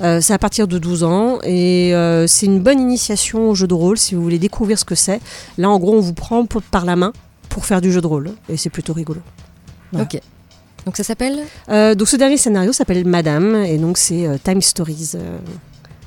Euh, 0.00 0.22
c'est 0.22 0.32
à 0.32 0.38
partir 0.38 0.66
de 0.66 0.78
12 0.78 1.04
ans, 1.04 1.38
et 1.44 1.92
c'est 2.28 2.46
une 2.46 2.60
bonne 2.60 2.80
initiation 2.80 3.50
au 3.50 3.54
jeu 3.54 3.66
de 3.66 3.74
rôle, 3.74 3.98
si 3.98 4.14
vous 4.14 4.22
voulez 4.22 4.38
découvrir 4.38 4.78
ce 4.78 4.86
que 4.86 4.94
c'est. 4.94 5.20
Là, 5.58 5.68
en 5.68 5.78
gros, 5.78 5.98
on 5.98 6.00
vous 6.00 6.14
prend 6.14 6.46
par 6.46 6.86
la 6.86 6.96
main 6.96 7.12
pour 7.50 7.66
faire 7.66 7.82
du 7.82 7.92
jeu 7.92 8.00
de 8.00 8.06
rôle, 8.06 8.30
et 8.48 8.56
c'est 8.56 8.70
plutôt 8.70 8.94
rigolo. 8.94 9.20
Ok. 9.92 10.18
Donc 10.86 10.96
ça 10.96 11.02
s'appelle 11.04 11.40
Euh, 11.68 11.94
donc 11.94 12.08
ce 12.08 12.16
dernier 12.16 12.36
scénario 12.36 12.72
s'appelle 12.72 13.04
Madame, 13.06 13.54
et 13.56 13.78
donc 13.78 13.98
c'est 13.98 14.26
euh, 14.26 14.36
Time 14.42 14.60
Stories, 14.62 15.10
euh, 15.14 15.38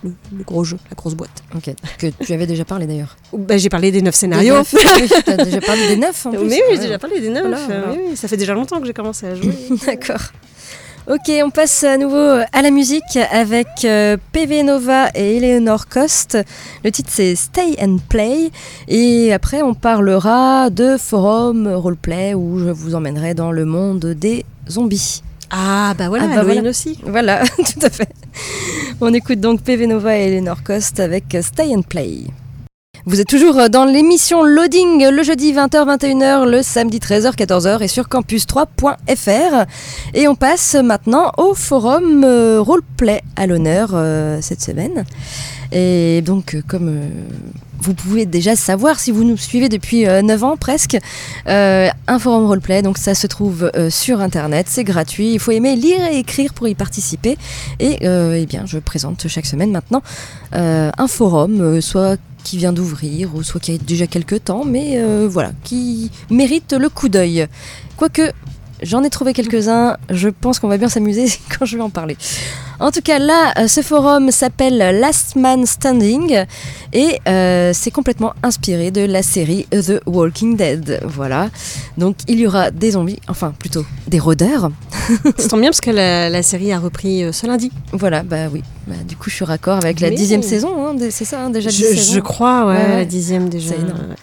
le, 0.03 0.11
le 0.37 0.43
gros 0.43 0.63
jeu, 0.63 0.77
la 0.89 0.95
grosse 0.95 1.13
boîte. 1.15 1.43
Ok. 1.55 1.73
Que 1.97 2.07
tu 2.23 2.33
avais 2.33 2.47
déjà 2.47 2.65
parlé 2.65 2.85
d'ailleurs. 2.87 3.15
Bah, 3.31 3.57
j'ai 3.57 3.69
parlé 3.69 3.91
des 3.91 4.01
neuf 4.01 4.13
Des 4.15 4.17
scénarios. 4.19 4.55
neuf. 4.55 4.73
Oui, 4.73 5.09
T'as 5.25 5.37
déjà 5.37 5.61
parlé 5.61 5.87
des 5.87 5.95
neuf 5.97 6.25
en 6.25 6.31
plus. 6.31 6.39
Mais 6.45 6.61
oui, 6.69 6.75
j'ai 6.75 6.79
déjà 6.81 6.99
parlé 6.99 7.21
des 7.21 7.29
neuf. 7.29 7.41
Voilà, 7.47 7.65
voilà. 7.65 7.91
oui, 7.91 7.99
oui, 8.09 8.17
ça 8.17 8.27
fait 8.27 8.35
déjà 8.37 8.53
longtemps 8.53 8.79
que 8.81 8.85
j'ai 8.87 8.93
commencé 8.93 9.27
à 9.27 9.35
jouer. 9.35 9.53
D'accord. 9.85 10.21
Ok, 11.05 11.29
on 11.43 11.49
passe 11.49 11.83
à 11.83 11.97
nouveau 11.97 12.15
à 12.53 12.61
la 12.61 12.71
musique 12.71 13.17
avec 13.31 13.67
euh, 13.83 14.15
PV 14.31 14.63
Nova 14.63 15.09
et 15.13 15.35
Eleanor 15.35 15.87
Cost. 15.89 16.37
Le 16.85 16.91
titre 16.91 17.09
c'est 17.11 17.35
Stay 17.35 17.75
and 17.81 17.97
Play. 18.07 18.51
Et 18.87 19.33
après, 19.33 19.61
on 19.61 19.73
parlera 19.73 20.69
de 20.69 20.95
forum 20.97 21.67
roleplay 21.67 22.33
où 22.33 22.57
je 22.59 22.69
vous 22.69 22.95
emmènerai 22.95 23.33
dans 23.33 23.51
le 23.51 23.65
monde 23.65 24.05
des 24.17 24.45
zombies. 24.69 25.23
ah 25.51 25.93
bah 25.97 26.07
voilà, 26.07 26.23
Ah 26.23 26.27
bah 26.27 26.33
Halloween 26.35 26.53
voilà. 26.59 26.69
aussi. 26.69 26.97
Voilà, 27.05 27.43
tout 27.57 27.85
à 27.85 27.89
fait. 27.89 28.09
On 29.01 29.13
écoute 29.13 29.41
donc 29.41 29.61
PV 29.61 29.87
Nova 29.87 30.17
et 30.17 30.27
Eleanor 30.27 30.63
Cost 30.63 31.01
avec 31.01 31.35
Stay 31.41 31.75
and 31.75 31.81
Play. 31.81 32.21
Vous 33.05 33.19
êtes 33.19 33.27
toujours 33.27 33.69
dans 33.69 33.83
l'émission 33.83 34.43
Loading 34.43 35.09
le 35.09 35.23
jeudi 35.23 35.51
20h-21h, 35.51 36.45
le 36.49 36.63
samedi 36.63 36.99
13h-14h 36.99 37.83
et 37.83 37.89
sur 37.89 38.05
campus3.fr. 38.05 39.65
Et 40.13 40.29
on 40.29 40.35
passe 40.35 40.75
maintenant 40.75 41.33
au 41.37 41.53
forum 41.53 42.23
euh, 42.23 42.61
roleplay 42.61 43.21
à 43.35 43.45
l'honneur 43.45 43.89
euh, 43.93 44.39
cette 44.39 44.61
semaine. 44.61 45.03
Et 45.73 46.21
donc, 46.21 46.55
euh, 46.55 46.61
comme 46.65 46.87
euh, 46.87 47.07
vous 47.81 47.93
pouvez 47.93 48.25
déjà 48.25 48.55
savoir 48.55 48.97
si 48.97 49.11
vous 49.11 49.25
nous 49.25 49.35
suivez 49.35 49.67
depuis 49.67 50.07
euh, 50.07 50.21
9 50.21 50.43
ans 50.45 50.55
presque, 50.55 50.97
euh, 51.47 51.89
un 52.07 52.19
forum 52.19 52.45
roleplay, 52.45 52.81
donc 52.81 52.97
ça 52.97 53.15
se 53.15 53.27
trouve 53.27 53.69
euh, 53.75 53.89
sur 53.89 54.21
internet, 54.21 54.67
c'est 54.69 54.85
gratuit, 54.85 55.33
il 55.33 55.39
faut 55.39 55.51
aimer 55.51 55.75
lire 55.75 55.99
et 56.09 56.19
écrire 56.19 56.53
pour 56.53 56.69
y 56.69 56.75
participer. 56.75 57.37
Et 57.81 58.07
euh, 58.07 58.39
eh 58.39 58.45
bien, 58.45 58.63
je 58.65 58.79
présente 58.79 59.27
chaque 59.27 59.45
semaine 59.45 59.71
maintenant 59.71 60.01
euh, 60.55 60.89
un 60.97 61.07
forum, 61.07 61.59
euh, 61.59 61.81
soit 61.81 62.17
qui 62.43 62.57
vient 62.57 62.73
d'ouvrir, 62.73 63.35
ou 63.35 63.43
soit 63.43 63.59
qui 63.59 63.73
a 63.73 63.77
déjà 63.77 64.07
quelques 64.07 64.43
temps, 64.45 64.65
mais 64.65 64.97
euh, 64.97 65.27
voilà, 65.29 65.51
qui 65.63 66.11
mérite 66.29 66.73
le 66.73 66.89
coup 66.89 67.09
d'œil. 67.09 67.47
Quoique, 67.97 68.31
j'en 68.83 69.03
ai 69.03 69.09
trouvé 69.09 69.33
quelques-uns, 69.33 69.97
je 70.09 70.29
pense 70.29 70.59
qu'on 70.59 70.67
va 70.67 70.77
bien 70.77 70.89
s'amuser 70.89 71.25
quand 71.57 71.65
je 71.65 71.77
vais 71.77 71.83
en 71.83 71.89
parler. 71.89 72.17
En 72.79 72.91
tout 72.91 73.01
cas, 73.01 73.17
là, 73.19 73.53
euh, 73.57 73.67
ce 73.67 73.81
forum 73.81 74.29
s'appelle 74.31 74.77
Last 74.77 75.35
Man 75.35 75.65
Standing 75.65 76.43
et 76.91 77.19
euh, 77.27 77.71
c'est 77.73 77.91
complètement 77.91 78.33
inspiré 78.43 78.91
de 78.91 79.01
la 79.01 79.23
série 79.23 79.65
The 79.71 80.01
Walking 80.05 80.57
Dead. 80.57 80.99
Voilà. 81.05 81.49
Donc, 81.97 82.17
il 82.27 82.39
y 82.39 82.47
aura 82.47 82.71
des 82.71 82.91
zombies, 82.91 83.19
enfin 83.27 83.53
plutôt 83.57 83.85
des 84.07 84.19
rôdeurs. 84.19 84.69
Ça 85.37 85.47
tombe 85.49 85.61
bien 85.61 85.69
parce 85.69 85.81
que 85.81 85.91
la, 85.91 86.29
la 86.29 86.43
série 86.43 86.71
a 86.73 86.79
repris 86.79 87.23
euh, 87.23 87.31
ce 87.31 87.47
lundi. 87.47 87.71
Voilà, 87.93 88.23
bah 88.23 88.47
oui. 88.51 88.63
Bah, 88.87 88.95
du 89.07 89.15
coup, 89.15 89.29
je 89.29 89.35
suis 89.35 89.45
raccord 89.45 89.77
avec 89.77 90.01
la 90.01 90.09
dixième 90.09 90.43
saison, 90.43 90.85
hein, 90.85 90.95
c'est 91.09 91.25
ça, 91.25 91.41
hein, 91.41 91.49
déjà 91.49 91.69
Je, 91.69 92.19
crois, 92.19 92.65
ouais, 92.65 92.73
Ouais, 92.75 92.81
ouais. 92.81 92.95
la 92.97 93.05
dixième 93.05 93.47
déjà. 93.49 93.69
C'est 93.69 93.81
énorme. 93.81 94.15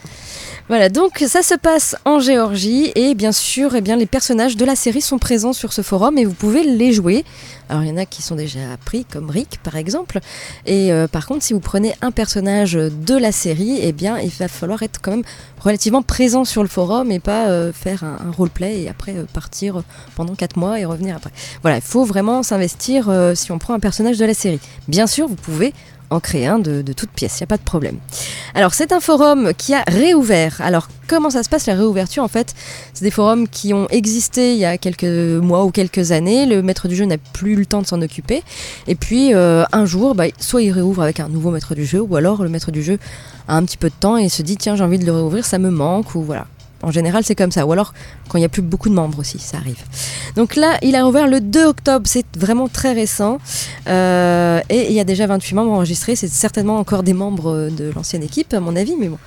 Voilà, 0.71 0.87
donc 0.87 1.21
ça 1.27 1.41
se 1.41 1.53
passe 1.53 1.97
en 2.05 2.21
Géorgie 2.21 2.93
et 2.95 3.13
bien 3.13 3.33
sûr, 3.33 3.75
eh 3.75 3.81
les 3.81 4.05
personnages 4.05 4.55
de 4.55 4.63
la 4.63 4.77
série 4.77 5.01
sont 5.01 5.17
présents 5.17 5.51
sur 5.51 5.73
ce 5.73 5.81
forum 5.81 6.17
et 6.17 6.23
vous 6.23 6.33
pouvez 6.33 6.63
les 6.63 6.93
jouer. 6.93 7.25
Alors 7.67 7.83
il 7.83 7.89
y 7.89 7.91
en 7.91 7.97
a 7.97 8.05
qui 8.05 8.21
sont 8.21 8.35
déjà 8.35 8.77
pris, 8.85 9.03
comme 9.03 9.29
Rick 9.29 9.59
par 9.63 9.75
exemple. 9.75 10.21
Et 10.65 10.93
euh, 10.93 11.09
par 11.09 11.27
contre, 11.27 11.43
si 11.43 11.51
vous 11.51 11.59
prenez 11.59 11.93
un 12.01 12.11
personnage 12.11 12.71
de 12.71 13.17
la 13.17 13.33
série, 13.33 13.79
eh 13.81 13.91
bien, 13.91 14.17
il 14.19 14.29
va 14.29 14.47
falloir 14.47 14.81
être 14.81 15.01
quand 15.01 15.11
même 15.11 15.23
relativement 15.59 16.03
présent 16.03 16.45
sur 16.45 16.61
le 16.61 16.69
forum 16.69 17.11
et 17.11 17.19
pas 17.19 17.49
euh, 17.49 17.73
faire 17.73 18.05
un, 18.05 18.31
roleplay 18.31 18.83
et 18.83 18.87
après 18.87 19.17
euh, 19.17 19.25
partir 19.25 19.83
pendant 20.15 20.35
4 20.35 20.55
mois 20.55 20.79
et 20.79 20.85
revenir 20.85 21.17
après. 21.17 21.31
Voilà, 21.63 21.79
il 21.79 21.83
faut 21.83 22.05
vraiment 22.05 22.43
s'investir 22.43 23.11
si 23.35 23.51
on 23.51 23.59
prend 23.59 23.73
un 23.73 23.81
personnage 23.81 24.17
de 24.17 24.23
la 24.23 24.33
série. 24.33 24.61
Bien 24.87 25.05
sûr, 25.05 25.27
vous 25.27 25.35
pouvez 25.35 25.73
en 26.11 26.19
créer 26.19 26.45
un 26.45 26.59
de, 26.59 26.81
de 26.81 26.93
toute 26.93 27.09
pièce, 27.09 27.39
il 27.39 27.43
n'y 27.43 27.45
a 27.45 27.47
pas 27.47 27.57
de 27.57 27.63
problème. 27.63 27.97
Alors 28.53 28.73
c'est 28.73 28.91
un 28.91 28.99
forum 28.99 29.53
qui 29.57 29.73
a 29.73 29.83
réouvert. 29.87 30.61
Alors 30.61 30.89
comment 31.07 31.29
ça 31.29 31.41
se 31.41 31.49
passe 31.49 31.65
la 31.65 31.73
réouverture 31.73 32.23
en 32.23 32.27
fait? 32.27 32.53
C'est 32.93 33.03
des 33.03 33.11
forums 33.11 33.47
qui 33.47 33.73
ont 33.73 33.87
existé 33.89 34.53
il 34.53 34.59
y 34.59 34.65
a 34.65 34.77
quelques 34.77 35.03
mois 35.05 35.63
ou 35.65 35.71
quelques 35.71 36.11
années. 36.11 36.45
Le 36.45 36.61
maître 36.61 36.87
du 36.87 36.95
jeu 36.95 37.05
n'a 37.05 37.17
plus 37.17 37.55
le 37.55 37.65
temps 37.65 37.81
de 37.81 37.87
s'en 37.87 38.01
occuper. 38.01 38.43
Et 38.87 38.95
puis 38.95 39.33
euh, 39.33 39.63
un 39.71 39.85
jour, 39.85 40.13
bah, 40.13 40.25
soit 40.39 40.61
il 40.61 40.71
réouvre 40.71 41.01
avec 41.01 41.19
un 41.19 41.29
nouveau 41.29 41.51
maître 41.51 41.75
du 41.75 41.85
jeu, 41.85 42.01
ou 42.01 42.15
alors 42.15 42.43
le 42.43 42.49
maître 42.49 42.71
du 42.71 42.83
jeu 42.83 42.99
a 43.47 43.55
un 43.55 43.63
petit 43.63 43.77
peu 43.77 43.89
de 43.89 43.95
temps 43.99 44.17
et 44.17 44.29
se 44.29 44.41
dit 44.41 44.57
tiens 44.57 44.75
j'ai 44.75 44.83
envie 44.83 44.99
de 44.99 45.05
le 45.05 45.13
réouvrir, 45.13 45.45
ça 45.45 45.57
me 45.57 45.69
manque 45.69 46.13
ou 46.15 46.21
voilà. 46.21 46.45
En 46.83 46.91
général, 46.91 47.23
c'est 47.23 47.35
comme 47.35 47.51
ça. 47.51 47.65
Ou 47.65 47.71
alors, 47.71 47.93
quand 48.27 48.37
il 48.37 48.41
n'y 48.41 48.45
a 48.45 48.49
plus 48.49 48.61
beaucoup 48.61 48.89
de 48.89 48.93
membres 48.93 49.19
aussi, 49.19 49.39
ça 49.39 49.57
arrive. 49.57 49.83
Donc 50.35 50.55
là, 50.55 50.77
il 50.81 50.95
a 50.95 51.03
rouvert 51.03 51.27
le 51.27 51.39
2 51.39 51.65
octobre. 51.65 52.07
C'est 52.07 52.25
vraiment 52.37 52.67
très 52.67 52.93
récent. 52.93 53.39
Euh, 53.87 54.59
et 54.69 54.87
il 54.87 54.93
y 54.93 54.99
a 54.99 55.03
déjà 55.03 55.27
28 55.27 55.55
membres 55.55 55.71
enregistrés. 55.71 56.15
C'est 56.15 56.27
certainement 56.27 56.77
encore 56.77 57.03
des 57.03 57.13
membres 57.13 57.69
de 57.69 57.91
l'ancienne 57.93 58.23
équipe, 58.23 58.53
à 58.53 58.59
mon 58.59 58.75
avis. 58.75 58.95
Mais 58.99 59.07
bon. 59.07 59.17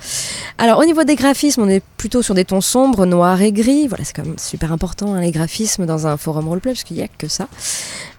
Alors, 0.57 0.79
au 0.79 0.85
niveau 0.85 1.03
des 1.03 1.15
graphismes, 1.15 1.61
on 1.61 1.69
est 1.69 1.83
plutôt 1.97 2.21
sur 2.21 2.33
des 2.33 2.45
tons 2.45 2.61
sombres, 2.61 3.05
noirs 3.05 3.41
et 3.41 3.51
gris. 3.51 3.87
Voilà, 3.87 4.03
c'est 4.03 4.15
quand 4.15 4.25
même 4.25 4.39
super 4.39 4.71
important, 4.71 5.13
hein, 5.13 5.21
les 5.21 5.31
graphismes 5.31 5.85
dans 5.85 6.07
un 6.07 6.17
forum 6.17 6.47
roleplay, 6.47 6.73
parce 6.73 6.83
qu'il 6.83 6.97
n'y 6.97 7.03
a 7.03 7.07
que 7.07 7.27
ça. 7.27 7.47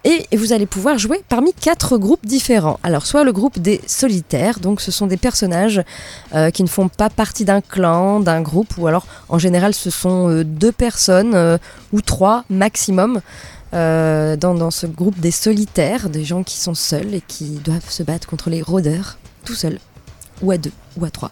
Et 0.03 0.25
vous 0.35 0.53
allez 0.53 0.65
pouvoir 0.65 0.97
jouer 0.97 1.21
parmi 1.27 1.53
quatre 1.53 1.97
groupes 1.97 2.25
différents. 2.25 2.79
Alors, 2.83 3.05
soit 3.05 3.23
le 3.23 3.31
groupe 3.31 3.59
des 3.59 3.81
solitaires, 3.87 4.59
donc 4.59 4.79
ce 4.81 4.91
sont 4.91 5.07
des 5.07 5.17
personnages 5.17 5.81
euh, 6.33 6.49
qui 6.49 6.63
ne 6.63 6.67
font 6.67 6.87
pas 6.87 7.09
partie 7.09 7.45
d'un 7.45 7.61
clan, 7.61 8.19
d'un 8.19 8.41
groupe, 8.41 8.77
ou 8.77 8.87
alors 8.87 9.05
en 9.29 9.39
général 9.39 9.73
ce 9.73 9.89
sont 9.89 10.29
euh, 10.29 10.43
deux 10.43 10.71
personnes 10.71 11.35
euh, 11.35 11.57
ou 11.91 12.01
trois 12.01 12.43
maximum. 12.49 13.21
dans, 13.73 14.55
dans 14.55 14.71
ce 14.71 14.87
groupe 14.87 15.19
des 15.19 15.31
solitaires, 15.31 16.09
des 16.09 16.23
gens 16.23 16.43
qui 16.43 16.57
sont 16.57 16.73
seuls 16.73 17.13
et 17.13 17.21
qui 17.21 17.59
doivent 17.63 17.89
se 17.89 18.01
battre 18.01 18.25
contre 18.25 18.49
les 18.49 18.61
rôdeurs, 18.61 19.17
tout 19.43 19.55
seuls, 19.55 19.79
ou 20.41 20.51
à 20.51 20.57
deux, 20.57 20.71
ou 20.95 21.03
à 21.03 21.09
trois. 21.09 21.31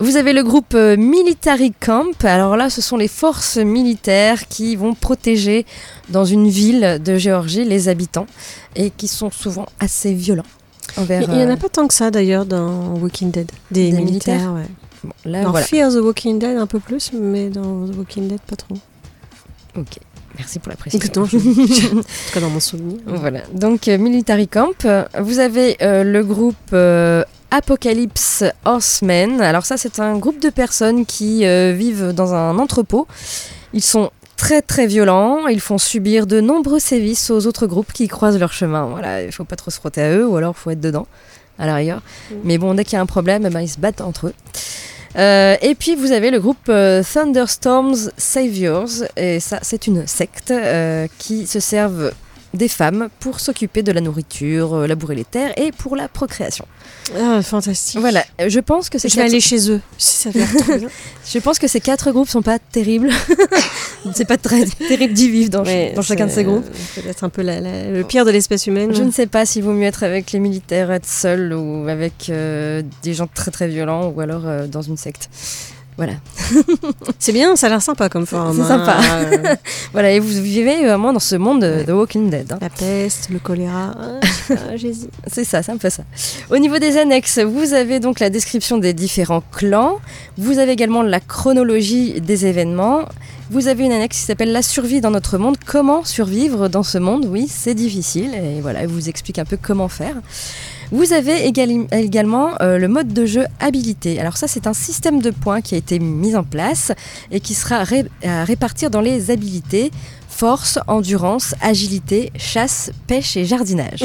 Vous 0.00 0.16
avez 0.16 0.32
le 0.32 0.42
groupe 0.42 0.74
euh, 0.74 0.96
Military 0.96 1.72
Camp. 1.78 2.24
Alors 2.24 2.56
là, 2.56 2.70
ce 2.70 2.80
sont 2.80 2.96
les 2.96 3.08
forces 3.08 3.56
militaires 3.58 4.48
qui 4.48 4.74
vont 4.74 4.94
protéger 4.94 5.64
dans 6.08 6.24
une 6.24 6.48
ville 6.48 7.00
de 7.04 7.16
Géorgie 7.16 7.64
les 7.64 7.88
habitants 7.88 8.26
et 8.74 8.90
qui 8.90 9.06
sont 9.06 9.30
souvent 9.30 9.66
assez 9.80 10.12
violents. 10.14 10.42
Envers, 10.96 11.22
Il 11.22 11.28
n'y 11.30 11.44
en 11.44 11.48
euh, 11.50 11.54
a 11.54 11.56
pas 11.56 11.68
tant 11.68 11.86
que 11.86 11.94
ça 11.94 12.10
d'ailleurs 12.10 12.44
dans 12.46 12.94
Walking 12.96 13.30
Dead. 13.30 13.50
Des, 13.70 13.90
Des 13.92 13.98
militaires, 13.98 14.52
militaires 14.52 14.52
ouais. 14.54 14.66
bon, 15.04 15.12
là, 15.30 15.42
Dans 15.44 15.50
voilà. 15.52 15.66
Fear 15.66 15.90
the 15.92 15.96
Walking 16.02 16.38
Dead 16.38 16.56
un 16.58 16.66
peu 16.66 16.80
plus, 16.80 17.12
mais 17.12 17.48
dans 17.50 17.86
The 17.86 17.96
Walking 17.96 18.28
Dead 18.28 18.40
pas 18.40 18.56
trop. 18.56 18.74
Ok, 19.76 19.98
merci 20.36 20.58
pour 20.58 20.70
la 20.70 20.76
précision. 20.76 21.22
En 21.22 21.26
tout 21.26 22.04
cas 22.34 22.40
dans 22.40 22.50
mon 22.50 22.60
souvenir. 22.60 22.98
Voilà, 23.06 23.40
donc 23.54 23.88
euh, 23.88 23.96
Military 23.98 24.48
Camp. 24.48 24.84
Euh, 24.84 25.04
Vous 25.20 25.38
avez 25.38 25.76
euh, 25.80 26.02
le 26.02 26.24
groupe 26.24 26.56
euh, 26.72 27.24
Apocalypse 27.52 28.44
Horsemen. 28.64 29.40
Alors 29.40 29.66
ça, 29.66 29.76
c'est 29.76 30.00
un 30.00 30.16
groupe 30.16 30.40
de 30.40 30.48
personnes 30.48 31.06
qui 31.06 31.46
euh, 31.46 31.72
vivent 31.72 32.12
dans 32.12 32.34
un 32.34 32.58
entrepôt. 32.58 33.06
Ils 33.74 33.84
sont 33.84 34.10
très 34.36 34.62
très 34.62 34.86
violents, 34.86 35.46
ils 35.46 35.60
font 35.60 35.78
subir 35.78 36.26
de 36.26 36.40
nombreux 36.40 36.80
sévices 36.80 37.30
aux 37.30 37.46
autres 37.46 37.66
groupes 37.66 37.92
qui 37.92 38.08
croisent 38.08 38.38
leur 38.38 38.52
chemin. 38.52 38.86
Voilà, 38.86 39.22
il 39.22 39.30
faut 39.30 39.44
pas 39.44 39.54
trop 39.54 39.70
se 39.70 39.76
frotter 39.78 40.02
à 40.02 40.10
eux 40.16 40.26
ou 40.26 40.36
alors 40.36 40.56
faut 40.56 40.70
être 40.70 40.80
dedans, 40.80 41.06
à 41.58 41.66
l'arrière. 41.66 42.00
Mais 42.42 42.58
bon, 42.58 42.74
dès 42.74 42.84
qu'il 42.84 42.94
y 42.94 42.96
a 42.96 43.02
un 43.02 43.06
problème, 43.06 43.44
eh 43.46 43.50
ben, 43.50 43.60
ils 43.60 43.68
se 43.68 43.78
battent 43.78 44.00
entre 44.00 44.28
eux. 44.28 44.34
Euh, 45.16 45.56
et 45.60 45.74
puis 45.74 45.94
vous 45.94 46.12
avez 46.12 46.30
le 46.30 46.40
groupe 46.40 46.68
euh, 46.70 47.02
Thunderstorms 47.02 48.10
Saviors, 48.16 48.88
et 49.16 49.40
ça 49.40 49.58
c'est 49.62 49.86
une 49.86 50.06
secte 50.06 50.50
euh, 50.50 51.06
qui 51.18 51.46
se 51.46 51.60
servent 51.60 52.12
des 52.54 52.68
femmes 52.68 53.08
pour 53.20 53.40
s'occuper 53.40 53.82
de 53.82 53.92
la 53.92 54.00
nourriture, 54.00 54.74
euh, 54.74 54.86
labourer 54.86 55.14
les 55.14 55.24
terres 55.24 55.52
et 55.58 55.72
pour 55.72 55.96
la 55.96 56.08
procréation. 56.08 56.66
Ah, 57.18 57.40
fantastique. 57.42 57.98
Voilà, 58.00 58.24
euh, 58.40 58.48
je 58.48 58.60
pense 58.60 58.90
que 58.90 58.98
ces 58.98 59.08
Je 59.08 59.16
vais 59.16 59.22
quatre, 59.22 59.30
aller 59.30 59.40
chez 59.40 59.70
eux. 59.70 59.80
Si 59.98 60.16
ça 60.16 60.30
trop 60.30 60.76
bien. 60.78 60.88
je 61.32 61.38
pense 61.38 61.58
que 61.58 61.66
ces 61.66 61.80
quatre 61.80 62.10
groupes 62.12 62.28
sont 62.28 62.42
pas 62.42 62.58
terribles. 62.58 63.10
c'est 64.14 64.26
pas 64.26 64.36
très 64.36 64.64
terrible 64.66 65.14
d'y 65.14 65.30
vivre 65.30 65.50
dans, 65.50 65.64
Ouais, 65.64 65.92
dans 65.94 66.02
chacun 66.02 66.26
de 66.26 66.30
c'est, 66.30 66.36
ces 66.36 66.44
groupes. 66.44 66.66
euh, 66.66 67.00
Peut-être 67.02 67.24
un 67.24 67.28
peu 67.28 67.42
la- 67.42 67.60
la- 67.60 67.90
le 67.90 68.04
pire 68.04 68.24
de 68.24 68.30
l'espèce 68.30 68.66
humaine. 68.66 68.94
Je 68.94 69.02
ne 69.02 69.10
sais 69.10 69.26
pas 69.26 69.46
s'il 69.46 69.62
vaut 69.64 69.72
mieux 69.72 69.86
être 69.86 70.02
avec 70.02 70.32
les 70.32 70.38
militaires, 70.38 70.90
être 70.90 71.06
seul 71.08 71.52
ou 71.54 71.88
avec 71.88 72.28
euh, 72.28 72.82
des 73.02 73.14
gens 73.14 73.28
très 73.32 73.50
très 73.50 73.68
violents 73.68 74.08
ou 74.14 74.20
alors 74.20 74.42
euh, 74.46 74.66
dans 74.66 74.82
une 74.82 74.96
secte. 74.96 75.28
Voilà. 75.98 76.14
C'est 77.18 77.32
bien, 77.32 77.54
ça 77.54 77.66
a 77.66 77.70
l'air 77.70 77.82
sympa 77.82 78.08
comme 78.08 78.26
forme. 78.26 78.56
C'est 78.56 78.62
hein. 78.62 78.84
sympa. 78.84 78.96
Euh, 79.12 79.54
Voilà, 79.92 80.10
et 80.12 80.20
vous 80.20 80.42
vivez 80.42 80.84
vraiment 80.86 81.12
dans 81.12 81.18
ce 81.20 81.36
monde 81.36 81.60
de. 81.62 81.84
The 81.86 81.90
Walking 81.90 82.30
Dead. 82.30 82.50
hein. 82.52 82.58
La 82.60 82.70
peste, 82.70 83.28
le 83.30 83.38
choléra. 83.38 83.94
Ah, 84.50 84.76
J'hésite. 84.76 85.10
C'est 85.26 85.44
ça, 85.44 85.62
c'est 85.62 85.70
un 85.72 85.76
peu 85.76 85.90
ça. 85.90 86.02
Au 86.50 86.58
niveau 86.58 86.78
des 86.78 86.96
annexes, 86.96 87.38
vous 87.38 87.74
avez 87.74 88.00
donc 88.00 88.20
la 88.20 88.30
description 88.30 88.78
des 88.78 88.94
différents 88.94 89.42
clans. 89.52 89.98
Vous 90.38 90.58
avez 90.58 90.72
également 90.72 91.02
la 91.02 91.20
chronologie 91.20 92.20
des 92.20 92.46
événements. 92.46 93.02
Vous 93.50 93.68
avez 93.68 93.84
une 93.84 93.92
annexe 93.92 94.16
qui 94.18 94.22
s'appelle 94.24 94.52
La 94.52 94.62
survie 94.62 95.00
dans 95.02 95.10
notre 95.10 95.36
monde. 95.36 95.56
Comment 95.64 96.04
survivre 96.04 96.68
dans 96.68 96.82
ce 96.82 96.96
monde? 96.98 97.26
Oui, 97.28 97.48
c'est 97.50 97.74
difficile. 97.74 98.34
Et 98.34 98.60
voilà, 98.62 98.80
elle 98.80 98.88
vous 98.88 99.08
explique 99.10 99.38
un 99.38 99.44
peu 99.44 99.58
comment 99.60 99.88
faire. 99.88 100.14
Vous 100.92 101.14
avez 101.14 101.46
également 101.46 102.50
euh, 102.60 102.76
le 102.78 102.86
mode 102.86 103.14
de 103.14 103.24
jeu 103.24 103.46
habilité. 103.60 104.20
Alors 104.20 104.36
ça, 104.36 104.46
c'est 104.46 104.66
un 104.66 104.74
système 104.74 105.22
de 105.22 105.30
points 105.30 105.62
qui 105.62 105.74
a 105.74 105.78
été 105.78 105.98
mis 105.98 106.36
en 106.36 106.44
place 106.44 106.92
et 107.30 107.40
qui 107.40 107.54
sera 107.54 107.82
ré- 107.82 108.04
à 108.22 108.44
répartir 108.44 108.90
dans 108.90 109.00
les 109.00 109.30
habilités 109.30 109.90
force, 110.28 110.78
endurance, 110.88 111.54
agilité, 111.60 112.30
chasse, 112.36 112.90
pêche 113.06 113.36
et 113.36 113.44
jardinage. 113.46 114.04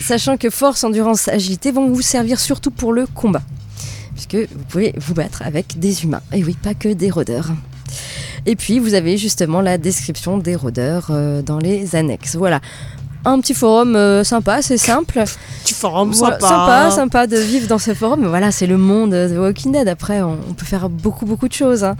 Sachant 0.00 0.36
que 0.36 0.50
force, 0.50 0.84
endurance, 0.84 1.28
agilité 1.28 1.70
vont 1.72 1.88
vous 1.90 2.02
servir 2.02 2.40
surtout 2.40 2.70
pour 2.70 2.92
le 2.92 3.06
combat. 3.06 3.42
Puisque 4.14 4.36
vous 4.36 4.64
pouvez 4.68 4.94
vous 4.98 5.14
battre 5.14 5.42
avec 5.42 5.78
des 5.78 6.04
humains. 6.04 6.22
Et 6.32 6.44
oui, 6.44 6.56
pas 6.62 6.74
que 6.74 6.88
des 6.88 7.10
rôdeurs. 7.10 7.48
Et 8.46 8.56
puis 8.56 8.78
vous 8.78 8.94
avez 8.94 9.16
justement 9.16 9.60
la 9.60 9.78
description 9.78 10.38
des 10.38 10.54
rôdeurs 10.54 11.08
euh, 11.10 11.42
dans 11.42 11.58
les 11.58 11.96
annexes. 11.96 12.36
Voilà. 12.36 12.60
Un 13.26 13.40
petit 13.40 13.54
forum 13.54 13.96
euh, 13.96 14.22
sympa, 14.24 14.60
c'est 14.60 14.76
simple. 14.76 15.22
Tu 15.64 15.72
forum 15.74 16.12
Voilà, 16.12 16.38
sympa. 16.38 16.48
sympa, 16.48 16.90
sympa 16.90 17.26
de 17.26 17.38
vivre 17.38 17.66
dans 17.68 17.78
ce 17.78 17.94
forum. 17.94 18.20
Mais 18.20 18.28
voilà, 18.28 18.50
c'est 18.50 18.66
le 18.66 18.76
monde 18.76 19.12
de 19.12 19.38
Walking 19.38 19.72
Dead. 19.72 19.88
Après, 19.88 20.20
on, 20.22 20.36
on 20.50 20.52
peut 20.52 20.66
faire 20.66 20.88
beaucoup, 20.90 21.24
beaucoup 21.24 21.48
de 21.48 21.52
choses. 21.54 21.84
hein. 21.84 21.96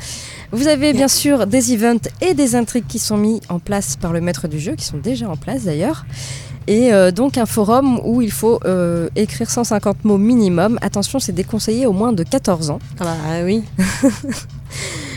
Vous 0.53 0.69
avez 0.69 0.93
bien 0.93 1.09
sûr 1.09 1.47
des 1.47 1.73
events 1.73 2.09
et 2.21 2.35
des 2.35 2.57
intrigues 2.57 2.87
qui 2.87 2.99
sont 2.99 3.17
mis 3.17 3.41
en 3.49 3.59
place 3.59 3.97
par 3.97 4.13
le 4.13 4.21
maître 4.21 4.49
du 4.49 4.59
jeu, 4.61 4.75
qui 4.75 4.85
sont 4.85 4.99
déjà 4.99 5.29
en 5.29 5.37
place 5.37 5.63
d'ailleurs. 5.65 6.05
Et 6.67 6.95
euh, 6.95 7.11
donc 7.11 7.37
un 7.37 7.45
forum 7.47 8.01
où 8.05 8.23
il 8.23 8.31
faut 8.31 8.59
euh, 8.65 9.09
écrire 9.17 9.51
150 9.51 10.05
mots 10.05 10.17
minimum. 10.19 10.79
Attention, 10.83 11.19
c'est 11.19 11.33
déconseillé 11.33 11.87
au 11.87 11.93
moins 11.93 12.13
de 12.13 12.23
14 12.23 12.71
ans. 12.71 12.79
Ah 13.01 13.05
bah 13.05 13.13
oui. 13.45 13.63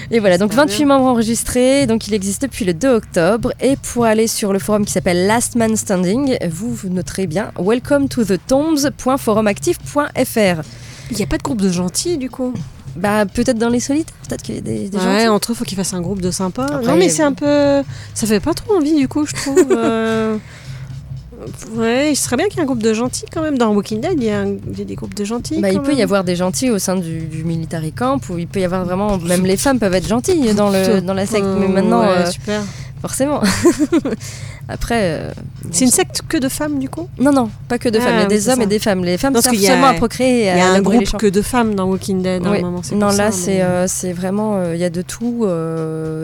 Et 0.09 0.19
voilà, 0.19 0.37
donc 0.37 0.51
Super 0.51 0.67
28 0.67 0.85
membres 0.85 1.05
enregistrés, 1.05 1.85
donc 1.85 2.07
il 2.07 2.13
existe 2.13 2.43
depuis 2.43 2.63
le 2.63 2.73
2 2.73 2.87
octobre. 2.87 3.51
Et 3.59 3.75
pour 3.75 4.05
aller 4.05 4.27
sur 4.27 4.53
le 4.53 4.59
forum 4.59 4.85
qui 4.85 4.93
s'appelle 4.93 5.27
Last 5.27 5.55
Man 5.55 5.75
Standing, 5.75 6.37
vous, 6.49 6.73
vous 6.73 6.89
noterez 6.89 7.27
bien 7.27 7.51
welcome 7.59 8.07
to 8.07 8.23
the 8.23 8.39
tombs.forumactif.fr. 8.47 10.61
Il 11.11 11.17
n'y 11.17 11.23
a 11.23 11.27
pas 11.27 11.37
de 11.37 11.43
groupe 11.43 11.61
de 11.61 11.69
gentils 11.69 12.17
du 12.17 12.29
coup? 12.29 12.53
Bah 12.95 13.25
peut-être 13.25 13.59
dans 13.59 13.69
les 13.69 13.79
solitaires, 13.79 14.15
peut-être 14.27 14.41
qu'il 14.41 14.55
y 14.55 14.57
a 14.57 14.61
des, 14.61 14.89
des 14.89 14.97
ouais, 14.97 15.27
entre 15.27 15.51
eux, 15.51 15.55
faut 15.55 15.65
qu'ils 15.65 15.77
fassent 15.77 15.93
un 15.93 16.01
groupe 16.01 16.21
de 16.21 16.31
sympas. 16.31 16.65
Après, 16.65 16.87
non, 16.87 16.95
mais 16.95 17.09
c'est 17.09 17.21
un 17.23 17.33
peu. 17.33 17.83
Ça 18.15 18.25
fait 18.25 18.39
pas 18.39 18.53
trop 18.55 18.75
envie 18.77 18.95
du 18.95 19.07
coup, 19.07 19.25
je 19.25 19.35
trouve. 19.35 19.67
euh, 19.71 20.37
Ouais, 21.75 22.11
il 22.11 22.15
serait 22.15 22.35
bien 22.37 22.47
qu'il 22.47 22.55
y 22.57 22.59
ait 22.59 22.63
un 22.63 22.65
groupe 22.65 22.81
de 22.83 22.93
gentils 22.93 23.25
quand 23.31 23.41
même. 23.41 23.57
Dans 23.57 23.73
Walking 23.73 24.01
Dead, 24.01 24.13
il 24.17 24.23
y 24.25 24.29
a, 24.29 24.39
un- 24.41 24.55
il 24.71 24.77
y 24.79 24.81
a 24.81 24.85
des 24.85 24.95
groupes 24.95 25.13
de 25.13 25.23
gentils. 25.25 25.59
Bah, 25.61 25.69
il 25.71 25.81
peut 25.81 25.93
y 25.93 26.01
avoir 26.01 26.23
des 26.23 26.35
gentils 26.35 26.69
au 26.69 26.79
sein 26.79 26.95
du, 26.95 27.19
du 27.21 27.43
military 27.43 27.91
camp, 27.91 28.19
ou 28.29 28.37
il 28.37 28.47
peut 28.47 28.59
y 28.59 28.65
avoir 28.65 28.85
vraiment, 28.85 29.17
même 29.17 29.45
les 29.45 29.57
femmes 29.57 29.79
peuvent 29.79 29.93
être 29.93 30.07
gentilles 30.07 30.53
dans, 30.53 30.69
le, 30.69 31.01
dans 31.01 31.13
la 31.13 31.25
secte, 31.25 31.45
mais 31.59 31.67
maintenant, 31.67 32.01
ouais, 32.01 32.07
euh, 32.09 32.31
super. 32.31 32.61
Forcément. 33.01 33.41
Après, 34.69 34.99
euh, 35.21 35.31
C'est 35.71 35.85
une 35.85 35.91
secte 35.91 36.23
que 36.27 36.35
de 36.37 36.49
femmes 36.49 36.79
du 36.79 36.89
coup? 36.89 37.07
Non, 37.17 37.31
non, 37.31 37.49
pas 37.69 37.77
que 37.79 37.87
de 37.87 37.99
Ah, 37.99 38.01
femmes, 38.01 38.15
il 38.17 38.21
y 38.21 38.23
a 38.23 38.27
des 38.27 38.49
hommes 38.49 38.57
ça. 38.57 38.63
et 38.63 38.67
des 38.67 38.79
femmes. 38.79 39.03
Les 39.05 39.17
femmes 39.17 39.39
servent 39.41 39.55
seulement 39.55 39.87
à 39.87 39.93
procréer 39.93 40.41
Il 40.51 40.57
y 40.57 40.61
a 40.61 40.71
un 40.71 40.81
groupe 40.81 41.17
que 41.17 41.27
de 41.27 41.41
femmes 41.41 41.73
dans 41.75 41.85
Walking 41.85 42.21
Dead 42.21 42.45
à 42.45 42.49
un 42.49 42.59
moment. 42.59 42.81
Non, 42.91 43.09
là, 43.11 43.31
c'est 43.31 43.59
mais- 43.59 43.61
euh, 43.63 44.13
vraiment, 44.13 44.57
euh, 44.57 44.75
il 44.75 44.81
y 44.81 44.83
a 44.83 44.89
de 44.89 45.01
tout, 45.01 45.45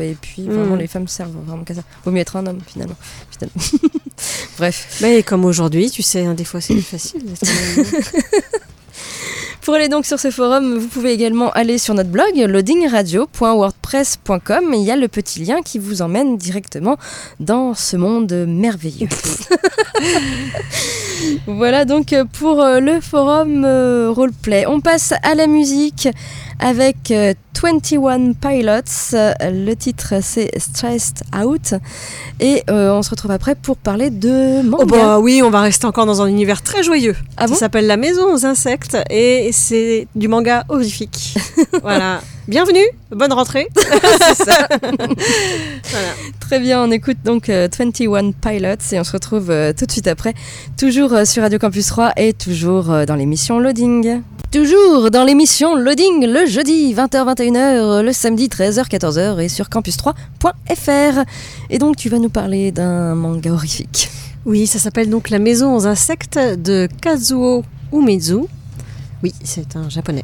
et 0.01 0.15
puis 0.21 0.43
vraiment, 0.43 0.75
Mm. 0.75 0.79
les 0.79 0.87
femmes 0.87 1.07
servent 1.07 1.31
vraiment 1.45 1.63
qu'à 1.63 1.75
ça. 1.75 1.81
Vaut 2.03 2.11
mieux 2.11 2.19
être 2.21 2.35
un 2.35 2.45
homme, 2.45 2.59
finalement. 2.67 2.95
finalement. 3.31 3.55
Bref. 4.57 4.99
Mais 5.01 5.23
comme 5.23 5.45
aujourd'hui, 5.45 5.89
tu 5.89 6.01
sais, 6.01 6.25
hein, 6.25 6.33
des 6.33 6.43
fois 6.45 6.59
c'est 6.61 6.75
facile. 6.81 7.21
Pour 9.63 9.73
aller 9.75 9.87
donc 9.87 10.05
sur 10.05 10.19
ce 10.19 10.29
forum, 10.29 10.77
vous 10.77 10.89
pouvez 10.89 11.13
également 11.13 11.49
aller 11.51 11.77
sur 11.77 11.93
notre 11.93 12.09
blog 12.09 12.35
loadingradio.wordpress.com 12.35 14.73
et 14.73 14.77
il 14.77 14.83
y 14.83 14.91
a 14.91 14.97
le 14.97 15.07
petit 15.07 15.39
lien 15.39 15.61
qui 15.61 15.79
vous 15.79 16.01
emmène 16.01 16.35
directement 16.35 16.97
dans 17.39 17.73
ce 17.73 17.95
monde 17.95 18.33
merveilleux. 18.45 19.07
voilà 21.47 21.85
donc 21.85 22.13
pour 22.33 22.61
euh, 22.61 22.81
le 22.81 22.99
forum 22.99 23.63
euh, 23.63 24.11
roleplay. 24.11 24.65
On 24.67 24.81
passe 24.81 25.13
à 25.23 25.33
la 25.33 25.47
musique 25.47 26.09
avec 26.63 27.11
euh, 27.11 27.33
21 27.61 28.33
Pilots. 28.33 29.13
Euh, 29.13 29.33
Le 29.41 29.73
titre 29.75 30.15
c'est 30.21 30.49
Stressed 30.57 31.23
Out 31.37 31.75
et 32.39 32.63
euh, 32.69 32.91
on 32.91 33.03
se 33.03 33.09
retrouve 33.09 33.31
après 33.31 33.55
pour 33.55 33.77
parler 33.77 34.09
de 34.09 34.61
manga. 34.61 34.83
Oh 34.83 34.85
bah 34.85 35.19
oui, 35.19 35.41
on 35.43 35.49
va 35.49 35.61
rester 35.61 35.85
encore 35.85 36.05
dans 36.05 36.21
un 36.21 36.27
univers 36.27 36.61
très 36.61 36.81
joyeux. 36.81 37.15
Ah 37.37 37.47
bon? 37.47 37.53
Ça 37.53 37.61
s'appelle 37.61 37.85
La 37.85 37.97
Maison 37.97 38.33
aux 38.33 38.45
insectes 38.45 38.97
et 39.09 39.49
c'est 39.51 40.07
du 40.15 40.27
manga 40.27 40.63
horrifique. 40.69 41.35
voilà. 41.81 42.21
Bienvenue, 42.49 42.85
bonne 43.09 43.31
rentrée. 43.31 43.69
C'est 43.75 44.43
ça. 44.43 44.67
Voilà. 45.89 46.07
Très 46.41 46.59
bien, 46.59 46.83
on 46.83 46.91
écoute 46.91 47.17
donc 47.23 47.47
euh, 47.47 47.69
21 47.71 48.31
Pilots 48.31 48.91
et 48.91 48.99
on 48.99 49.03
se 49.05 49.13
retrouve 49.13 49.49
euh, 49.49 49.71
tout 49.71 49.85
de 49.85 49.91
suite 49.91 50.07
après, 50.07 50.33
toujours 50.77 51.13
euh, 51.13 51.23
sur 51.23 51.43
Radio 51.43 51.57
Campus 51.57 51.87
3 51.87 52.13
et 52.17 52.33
toujours 52.33 52.91
euh, 52.91 53.05
dans 53.05 53.15
l'émission 53.15 53.59
Loading. 53.59 54.21
Toujours 54.51 55.09
dans 55.09 55.23
l'émission 55.23 55.75
Loading 55.75 56.25
le 56.25 56.45
jeudi 56.45 56.93
20h-21h, 56.93 58.01
le 58.01 58.11
samedi 58.11 58.47
13h-14h 58.49 59.39
et 59.39 59.47
sur 59.47 59.67
campus3.fr. 59.69 61.23
Et 61.69 61.77
donc 61.77 61.95
tu 61.95 62.09
vas 62.09 62.19
nous 62.19 62.29
parler 62.29 62.73
d'un 62.73 63.15
manga 63.15 63.51
horrifique. 63.51 64.09
Oui, 64.45 64.67
ça 64.67 64.79
s'appelle 64.79 65.09
donc 65.09 65.29
La 65.29 65.39
maison 65.39 65.75
aux 65.75 65.87
insectes 65.87 66.37
de 66.37 66.89
Kazuo 67.01 67.63
Umezu. 67.93 68.39
Oui, 69.23 69.33
c'est 69.45 69.77
un 69.77 69.87
japonais. 69.87 70.23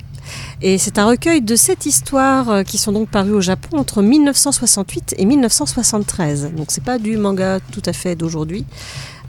Et 0.62 0.78
c'est 0.78 0.98
un 0.98 1.06
recueil 1.06 1.42
de 1.42 1.56
sept 1.56 1.86
histoires 1.86 2.50
euh, 2.50 2.64
qui 2.64 2.78
sont 2.78 2.92
donc 2.92 3.10
parues 3.10 3.34
au 3.34 3.42
Japon 3.42 3.78
entre 3.78 4.02
1968 4.02 5.16
et 5.18 5.26
1973. 5.26 6.52
Donc 6.56 6.68
c'est 6.70 6.84
pas 6.84 6.98
du 6.98 7.18
manga 7.18 7.60
tout 7.72 7.84
à 7.86 7.94
fait 7.94 8.16
d'aujourd'hui. 8.16 8.66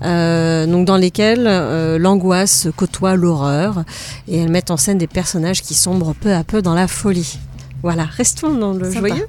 Euh, 0.03 0.67
donc 0.67 0.87
dans 0.87 0.97
lesquels 0.97 1.47
euh, 1.47 1.99
l'angoisse 1.99 2.69
côtoie 2.75 3.17
l'horreur 3.17 3.85
et 4.29 4.39
elles 4.39 4.49
mettent 4.49 4.71
en 4.71 4.79
scène 4.79 4.97
des 4.97 5.07
personnages 5.07 5.63
qui 5.63 5.75
sombrent 5.75 6.15
peu 6.15 6.33
à 6.33 6.43
peu 6.43 6.63
dans 6.63 6.75
la 6.75 6.89
folie. 6.89 7.39
Voilà, 7.83 8.05
restons 8.05 8.55
dans 8.55 8.75
le 8.75 8.91
Sympa. 8.93 9.09
joyeux. 9.09 9.27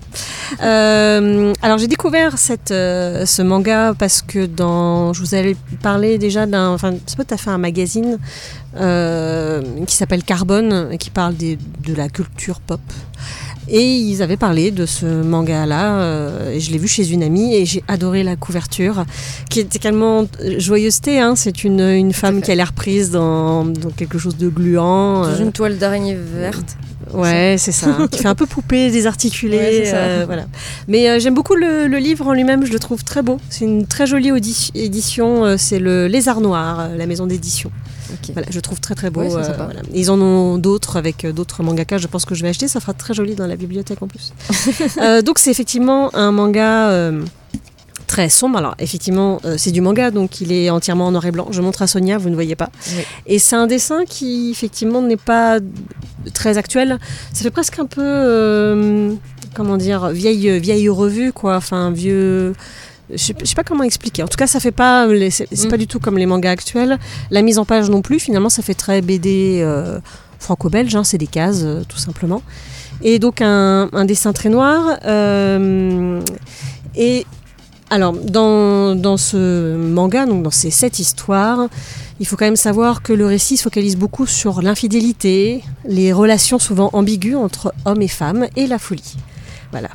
Euh, 0.61 1.53
alors 1.61 1.77
j'ai 1.77 1.87
découvert 1.87 2.37
cette, 2.37 2.71
euh, 2.71 3.25
ce 3.25 3.41
manga 3.41 3.93
parce 3.97 4.21
que 4.21 4.45
dans, 4.45 5.13
je 5.13 5.21
vous 5.21 5.35
avais 5.35 5.55
parlé 5.81 6.17
déjà 6.17 6.45
d'un, 6.45 6.69
enfin 6.69 6.93
c'est 7.05 7.15
pas 7.15 7.23
tout 7.23 7.33
à 7.33 7.37
fait 7.37 7.49
un 7.49 7.57
magazine 7.57 8.19
euh, 8.77 9.61
qui 9.87 9.95
s'appelle 9.95 10.23
Carbone 10.23 10.87
et 10.91 10.97
qui 10.97 11.09
parle 11.09 11.35
des- 11.35 11.57
de 11.85 11.93
la 11.93 12.09
culture 12.09 12.59
pop. 12.59 12.79
Et 13.67 13.85
ils 13.93 14.21
avaient 14.23 14.37
parlé 14.37 14.71
de 14.71 14.85
ce 14.85 15.05
manga-là, 15.05 15.99
euh, 15.99 16.51
et 16.51 16.59
je 16.59 16.71
l'ai 16.71 16.77
vu 16.79 16.87
chez 16.87 17.09
une 17.11 17.21
amie, 17.23 17.53
et 17.55 17.65
j'ai 17.65 17.83
adoré 17.87 18.23
la 18.23 18.35
couverture, 18.35 19.05
qui 19.49 19.59
est 19.59 19.75
également 19.75 20.25
euh, 20.41 20.59
joyeuseté. 20.59 21.19
Hein, 21.19 21.35
c'est 21.37 21.63
une, 21.63 21.79
une 21.79 22.11
femme 22.11 22.41
qui 22.41 22.51
a 22.51 22.55
l'air 22.55 22.73
prise 22.73 23.11
dans, 23.11 23.63
dans 23.63 23.91
quelque 23.91 24.17
chose 24.17 24.35
de 24.35 24.49
gluant. 24.49 25.21
Dans 25.21 25.27
euh, 25.29 25.39
une 25.39 25.51
toile 25.51 25.77
d'araignée 25.77 26.15
verte. 26.17 26.75
Ouais, 27.13 27.55
c'est 27.59 27.71
ça. 27.71 27.97
qui 28.09 28.19
fait 28.19 28.27
un 28.27 28.35
peu 28.35 28.45
poupée 28.47 28.89
désarticulée. 28.89 29.57
Ouais, 29.57 29.91
euh, 29.93 30.23
voilà. 30.25 30.45
Mais 30.87 31.07
euh, 31.09 31.19
j'aime 31.19 31.35
beaucoup 31.35 31.55
le, 31.55 31.87
le 31.87 31.97
livre 31.97 32.27
en 32.27 32.33
lui-même, 32.33 32.65
je 32.65 32.71
le 32.73 32.79
trouve 32.79 33.03
très 33.03 33.21
beau. 33.21 33.37
C'est 33.49 33.65
une 33.65 33.85
très 33.85 34.07
jolie 34.07 34.31
édition. 34.73 35.45
euh, 35.45 35.55
c'est 35.57 35.79
le 35.79 36.07
Lézard 36.07 36.41
Noir, 36.41 36.89
la 36.97 37.05
maison 37.05 37.27
d'édition. 37.27 37.69
Voilà, 38.33 38.47
je 38.51 38.59
trouve 38.59 38.79
très 38.79 38.95
très 38.95 39.09
beau. 39.09 39.21
Ouais, 39.21 39.33
euh, 39.35 39.53
voilà. 39.55 39.81
Ils 39.93 40.09
en 40.11 40.19
ont 40.21 40.57
d'autres 40.57 40.97
avec 40.97 41.25
euh, 41.25 41.31
d'autres 41.31 41.63
mangakas. 41.63 41.97
Je 41.97 42.07
pense 42.07 42.25
que 42.25 42.35
je 42.35 42.41
vais 42.43 42.49
acheter. 42.49 42.67
Ça 42.67 42.79
fera 42.79 42.93
très 42.93 43.13
joli 43.13 43.35
dans 43.35 43.47
la 43.47 43.55
bibliothèque 43.55 44.01
en 44.01 44.07
plus. 44.07 44.33
Euh, 45.01 45.21
donc 45.21 45.39
c'est 45.39 45.51
effectivement 45.51 46.13
un 46.15 46.31
manga. 46.31 46.89
euh, 46.91 47.23
Très 48.07 48.27
sombre. 48.27 48.57
Alors, 48.57 48.75
effectivement, 48.77 49.39
euh, 49.45 49.55
c'est 49.57 49.71
du 49.71 49.79
manga, 49.79 50.11
donc 50.11 50.41
il 50.41 50.51
est 50.51 50.69
entièrement 50.69 51.07
en 51.07 51.11
noir 51.11 51.25
et 51.25 51.31
blanc. 51.31 51.47
Je 51.51 51.61
montre 51.61 51.81
à 51.81 51.87
Sonia, 51.87 52.17
vous 52.17 52.27
ne 52.29 52.33
voyez 52.33 52.57
pas. 52.57 52.69
Oui. 52.89 53.03
Et 53.25 53.39
c'est 53.39 53.55
un 53.55 53.67
dessin 53.67 54.03
qui, 54.05 54.51
effectivement, 54.51 55.01
n'est 55.01 55.15
pas 55.15 55.59
très 56.33 56.57
actuel. 56.57 56.99
Ça 57.31 57.43
fait 57.43 57.51
presque 57.51 57.79
un 57.79 57.85
peu, 57.85 58.01
euh, 58.03 59.13
comment 59.55 59.77
dire, 59.77 60.09
vieille, 60.09 60.59
vieille 60.59 60.89
revue, 60.89 61.31
quoi. 61.31 61.55
Enfin, 61.55 61.89
vieux. 61.91 62.53
Je 63.13 63.33
je 63.39 63.45
sais 63.45 63.55
pas 63.55 63.63
comment 63.63 63.83
expliquer. 63.83 64.23
En 64.23 64.27
tout 64.27 64.37
cas, 64.37 64.47
ça 64.47 64.59
fait 64.59 64.71
pas. 64.71 65.05
les- 65.07 65.31
C'est 65.31 65.51
Mm. 65.65 65.69
pas 65.69 65.77
du 65.77 65.87
tout 65.87 65.99
comme 65.99 66.17
les 66.17 66.25
mangas 66.25 66.51
actuels. 66.51 66.97
La 67.29 67.41
mise 67.41 67.57
en 67.59 67.65
page 67.65 67.89
non 67.89 68.01
plus. 68.01 68.19
Finalement, 68.19 68.49
ça 68.49 68.61
fait 68.61 68.73
très 68.73 69.01
BD 69.01 69.59
euh, 69.61 69.99
franco-belge. 70.39 70.95
hein, 70.95 71.03
c'est 71.03 71.17
des 71.17 71.27
cases, 71.27 71.61
euh, 71.63 71.81
tout 71.87 71.97
simplement. 71.97 72.41
Et 73.03 73.19
donc 73.19 73.41
un, 73.41 73.89
un 73.93 74.05
dessin 74.05 74.31
très 74.33 74.49
noir. 74.49 74.97
euh, 75.05 76.21
et 76.95 77.25
alors, 77.89 78.13
dans, 78.13 78.95
dans 78.95 79.17
ce 79.17 79.75
manga, 79.75 80.25
donc 80.25 80.43
dans 80.43 80.51
ces 80.51 80.71
sept 80.71 80.99
histoires, 80.99 81.67
il 82.21 82.25
faut 82.25 82.37
quand 82.37 82.45
même 82.45 82.55
savoir 82.55 83.01
que 83.01 83.11
le 83.11 83.25
récit 83.25 83.57
se 83.57 83.63
focalise 83.63 83.97
beaucoup 83.97 84.25
sur 84.25 84.61
l'infidélité, 84.61 85.61
les 85.85 86.13
relations 86.13 86.57
souvent 86.59 86.89
ambiguës 86.93 87.35
entre 87.35 87.73
hommes 87.83 88.01
et 88.01 88.07
femmes 88.07 88.47
et 88.55 88.65
la 88.67 88.79
folie. 88.79 89.15
Voilà, 89.71 89.89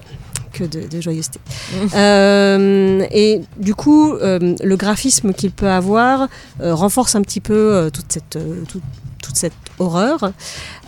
que 0.56 0.64
de, 0.64 1.00
joyeuseté. 1.00 1.38
Euh, 1.94 3.04
et 3.10 3.42
du 3.58 3.74
coup, 3.74 4.12
euh, 4.12 4.54
le 4.62 4.76
graphisme 4.76 5.32
qu'il 5.32 5.50
peut 5.50 5.68
avoir 5.68 6.28
euh, 6.60 6.74
renforce 6.74 7.14
un 7.14 7.22
petit 7.22 7.40
peu 7.40 7.90
toute 7.92 8.10
cette, 8.12 8.38
tout- 8.68 8.80
toute 9.22 9.36
cette 9.36 9.52
horreur. 9.78 10.32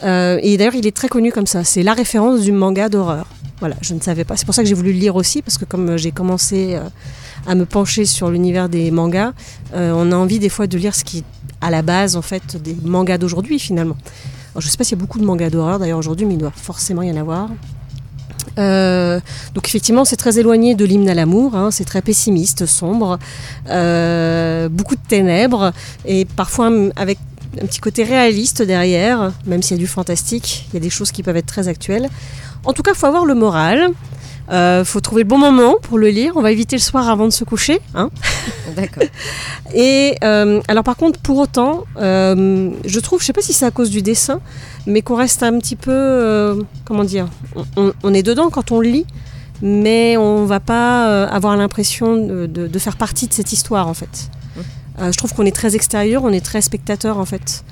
Et 0.03 0.57
d'ailleurs, 0.57 0.75
il 0.75 0.87
est 0.87 0.97
très 0.97 1.09
connu 1.09 1.33
comme 1.33 1.47
ça. 1.47 1.65
C'est 1.65 1.83
la 1.83 1.93
référence 1.95 2.41
du 2.43 2.53
manga 2.53 2.89
d'horreur. 2.89 3.27
Voilà, 3.61 3.77
je 3.81 3.95
ne 3.95 4.01
savais 4.01 4.25
pas. 4.25 4.37
C'est 4.37 4.45
pour 4.47 4.55
ça 4.55 4.63
que 4.63 4.69
j'ai 4.69 4.75
voulu 4.75 4.93
le 4.93 4.99
lire 4.99 5.17
aussi, 5.17 5.43
parce 5.43 5.59
que 5.59 5.65
comme 5.65 5.97
j'ai 5.97 6.13
commencé 6.13 6.79
à 7.47 7.55
me 7.55 7.65
pencher 7.65 8.05
sur 8.05 8.31
l'univers 8.31 8.69
des 8.69 8.91
mangas, 8.91 9.33
on 9.75 10.13
a 10.13 10.17
envie 10.17 10.39
des 10.39 10.49
fois 10.49 10.67
de 10.69 10.79
lire 10.79 10.95
ce 10.95 11.03
qui 11.05 11.19
est 11.19 11.25
à 11.61 11.71
la 11.71 11.83
base 11.83 12.15
en 12.17 12.23
fait 12.23 12.57
des 12.63 12.77
mangas 12.85 13.19
d'aujourd'hui 13.19 13.59
finalement. 13.59 13.97
Je 14.57 14.65
ne 14.67 14.71
sais 14.71 14.77
pas 14.77 14.85
s'il 14.85 14.97
y 14.97 15.01
a 15.01 15.03
beaucoup 15.05 15.19
de 15.19 15.25
mangas 15.25 15.51
d'horreur 15.51 15.79
d'ailleurs 15.79 15.99
aujourd'hui, 15.99 16.27
mais 16.27 16.35
il 16.35 16.39
doit 16.39 16.53
forcément 16.55 17.03
y 17.03 17.11
en 17.11 17.17
avoir. 17.17 17.49
Euh, 18.59 19.21
donc 19.55 19.69
effectivement, 19.69 20.05
c'est 20.05 20.17
très 20.17 20.39
éloigné 20.39 20.75
de 20.75 20.85
l'hymne 20.85 21.09
à 21.09 21.15
l'amour, 21.15 21.57
hein, 21.57 21.71
c'est 21.71 21.85
très 21.85 22.03
pessimiste, 22.03 22.67
sombre, 22.67 23.19
euh, 23.69 24.69
beaucoup 24.69 24.97
de 24.97 25.01
ténèbres 25.07 25.73
et 26.05 26.25
parfois 26.25 26.71
avec 26.97 27.19
un 27.63 27.67
petit 27.67 27.81
côté 27.81 28.05
réaliste 28.05 28.63
derrière, 28.63 29.33
même 29.47 29.63
s'il 29.63 29.77
y 29.77 29.81
a 29.81 29.83
du 29.83 29.87
fantastique, 29.87 30.67
il 30.71 30.75
y 30.75 30.77
a 30.77 30.81
des 30.81 30.91
choses 30.91 31.13
qui 31.13 31.23
peuvent 31.23 31.37
être 31.37 31.47
très 31.47 31.69
actuelles. 31.69 32.09
En 32.65 32.73
tout 32.73 32.83
cas, 32.83 32.93
il 32.93 32.97
faut 32.97 33.07
avoir 33.07 33.25
le 33.25 33.35
moral. 33.35 33.91
Il 34.51 34.85
faut 34.85 35.01
trouver 35.01 35.23
le 35.23 35.29
bon 35.29 35.39
moment 35.39 35.75
pour 35.83 35.99
le 35.99 36.09
lire. 36.09 36.33
On 36.37 36.43
va 36.43 36.51
éviter 36.53 36.77
le 36.77 36.81
soir 36.83 37.09
avant 37.09 37.25
de 37.27 37.31
se 37.33 37.45
coucher. 37.45 37.81
Hein. 37.95 38.11
D'accord. 38.77 39.03
Et 39.75 40.15
euh, 40.25 40.61
alors 40.69 40.85
par 40.85 40.97
contre, 40.97 41.19
pour 41.21 41.37
autant, 41.39 41.85
euh, 41.99 42.71
je 42.87 43.01
trouve, 43.01 43.21
je 43.21 43.27
sais 43.27 43.33
pas 43.35 43.43
si 43.43 43.53
c'est 43.53 43.67
à 43.67 43.71
cause 43.71 43.91
du 43.91 44.01
dessin, 44.03 44.41
mais 44.87 45.03
qu'on 45.03 45.17
reste 45.17 45.43
un 45.43 45.59
petit 45.59 45.77
peu, 45.77 45.91
euh, 45.93 46.55
comment 46.87 47.05
dire, 47.05 47.27
on, 47.77 48.15
est 48.15 48.23
dedans 48.23 48.49
quand 48.49 48.73
on 48.73 48.81
lit, 48.81 49.05
mais 49.61 50.17
on 50.17 50.47
va 50.47 50.61
pas 50.61 51.09
euh, 51.11 51.29
avoir 51.29 51.57
l'impression 51.57 52.17
de, 52.17 52.47
de- 52.47 52.67
de 52.67 52.79
faire 52.79 52.97
partie 52.97 53.27
de 53.29 53.35
cette 53.35 53.53
histoire 53.53 53.87
en 53.89 53.95
fait. 53.95 54.31
Euh, 55.01 55.13
je 55.13 55.19
trouve 55.19 55.33
qu'on 55.35 55.45
est 55.47 55.55
très 55.55 55.77
extérieur, 55.77 56.25
on 56.25 56.33
est 56.33 56.45
très 56.45 56.61
spectateur 56.63 57.19
en 57.19 57.25
fait. 57.27 57.65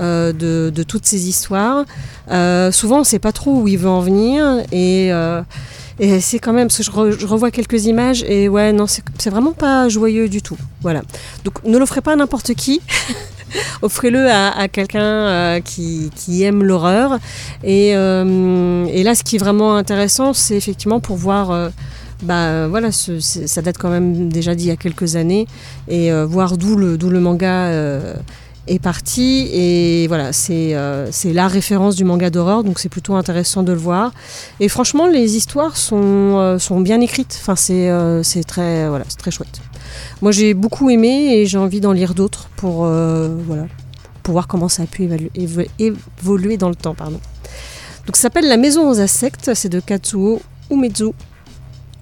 euh, 0.00 0.32
de, 0.32 0.72
de 0.74 0.82
toutes 0.82 1.06
ces 1.06 1.28
histoires. 1.28 1.84
Euh, 2.30 2.72
souvent, 2.72 2.96
on 2.96 3.00
ne 3.00 3.04
sait 3.04 3.20
pas 3.20 3.30
trop 3.32 3.60
où 3.60 3.68
il 3.68 3.78
veut 3.78 3.88
en 3.88 4.00
venir 4.00 4.44
et, 4.72 5.12
euh, 5.12 5.40
et 5.98 6.20
c'est 6.20 6.38
quand 6.38 6.52
même, 6.52 6.68
parce 6.68 6.78
que 6.78 6.82
je, 6.84 6.90
re- 6.90 7.18
je 7.18 7.26
revois 7.26 7.50
quelques 7.50 7.86
images 7.86 8.24
et 8.28 8.48
ouais, 8.48 8.72
non, 8.72 8.86
c'est 8.86 9.30
vraiment 9.30 9.52
pas 9.52 9.88
joyeux 9.88 10.28
du 10.28 10.42
tout. 10.42 10.56
Voilà. 10.82 11.02
Donc 11.44 11.62
ne 11.64 11.78
l'offrez 11.78 12.00
pas 12.00 12.12
à 12.12 12.16
n'importe 12.16 12.54
qui. 12.54 12.80
Offrez-le 13.82 14.28
à, 14.28 14.66
quelqu'un 14.68 15.00
euh, 15.02 15.60
qui, 15.60 16.10
qui 16.16 16.42
aime 16.42 16.64
l'horreur. 16.64 17.18
Et, 17.62 17.94
euh, 17.94 18.84
et 18.86 19.04
là, 19.04 19.14
ce 19.14 19.22
qui 19.22 19.36
est 19.36 19.38
vraiment 19.38 19.76
intéressant, 19.76 20.32
c'est 20.32 20.56
effectivement 20.56 20.98
pour 21.00 21.16
voir. 21.16 21.50
euh, 21.52 21.68
bah 22.22 22.68
voilà, 22.68 22.90
ça 22.90 23.60
date 23.60 23.76
quand 23.76 23.90
même 23.90 24.30
déjà 24.30 24.54
d'il 24.54 24.68
y 24.68 24.70
a 24.70 24.76
quelques 24.76 25.16
années 25.16 25.46
et 25.88 26.10
voir 26.24 26.56
d'où 26.56 26.74
le, 26.74 26.96
le 26.96 27.20
manga 27.20 27.70
est 28.66 28.78
parti. 28.78 29.48
Et 29.52 30.06
voilà, 30.08 30.32
c'est 30.32 30.74
euh, 30.74 31.10
c'est 31.10 31.32
la 31.32 31.48
référence 31.48 31.96
du 31.96 32.04
manga 32.04 32.30
d'horreur, 32.30 32.64
donc 32.64 32.78
c'est 32.78 32.88
plutôt 32.88 33.14
intéressant 33.14 33.62
de 33.62 33.72
le 33.72 33.78
voir. 33.78 34.12
Et 34.60 34.68
franchement, 34.68 35.06
les 35.06 35.36
histoires 35.36 35.76
sont, 35.76 36.38
euh, 36.38 36.58
sont 36.58 36.80
bien 36.80 37.00
écrites. 37.00 37.38
Enfin, 37.40 37.56
c'est 37.56 37.90
euh, 37.90 38.22
c'est 38.22 38.44
très, 38.44 38.88
voilà, 38.88 39.04
c'est 39.08 39.18
très 39.18 39.30
chouette. 39.30 39.60
Moi, 40.22 40.32
j'ai 40.32 40.54
beaucoup 40.54 40.90
aimé 40.90 41.34
et 41.34 41.46
j'ai 41.46 41.58
envie 41.58 41.80
d'en 41.80 41.92
lire 41.92 42.14
d'autres 42.14 42.48
pour, 42.56 42.84
euh, 42.84 43.28
voilà, 43.46 43.66
pour 44.22 44.32
voir 44.32 44.46
comment 44.46 44.68
ça 44.68 44.84
a 44.84 44.86
pu 44.86 45.08
évoluer 45.78 46.56
dans 46.56 46.68
le 46.68 46.74
temps. 46.74 46.94
Pardon. 46.94 47.20
Donc, 48.06 48.16
ça 48.16 48.22
s'appelle 48.22 48.48
La 48.48 48.56
Maison 48.56 48.88
aux 48.88 49.00
insectes. 49.00 49.52
C'est 49.54 49.68
de 49.68 49.80
Katsuo 49.80 50.40
Umezu. 50.70 51.12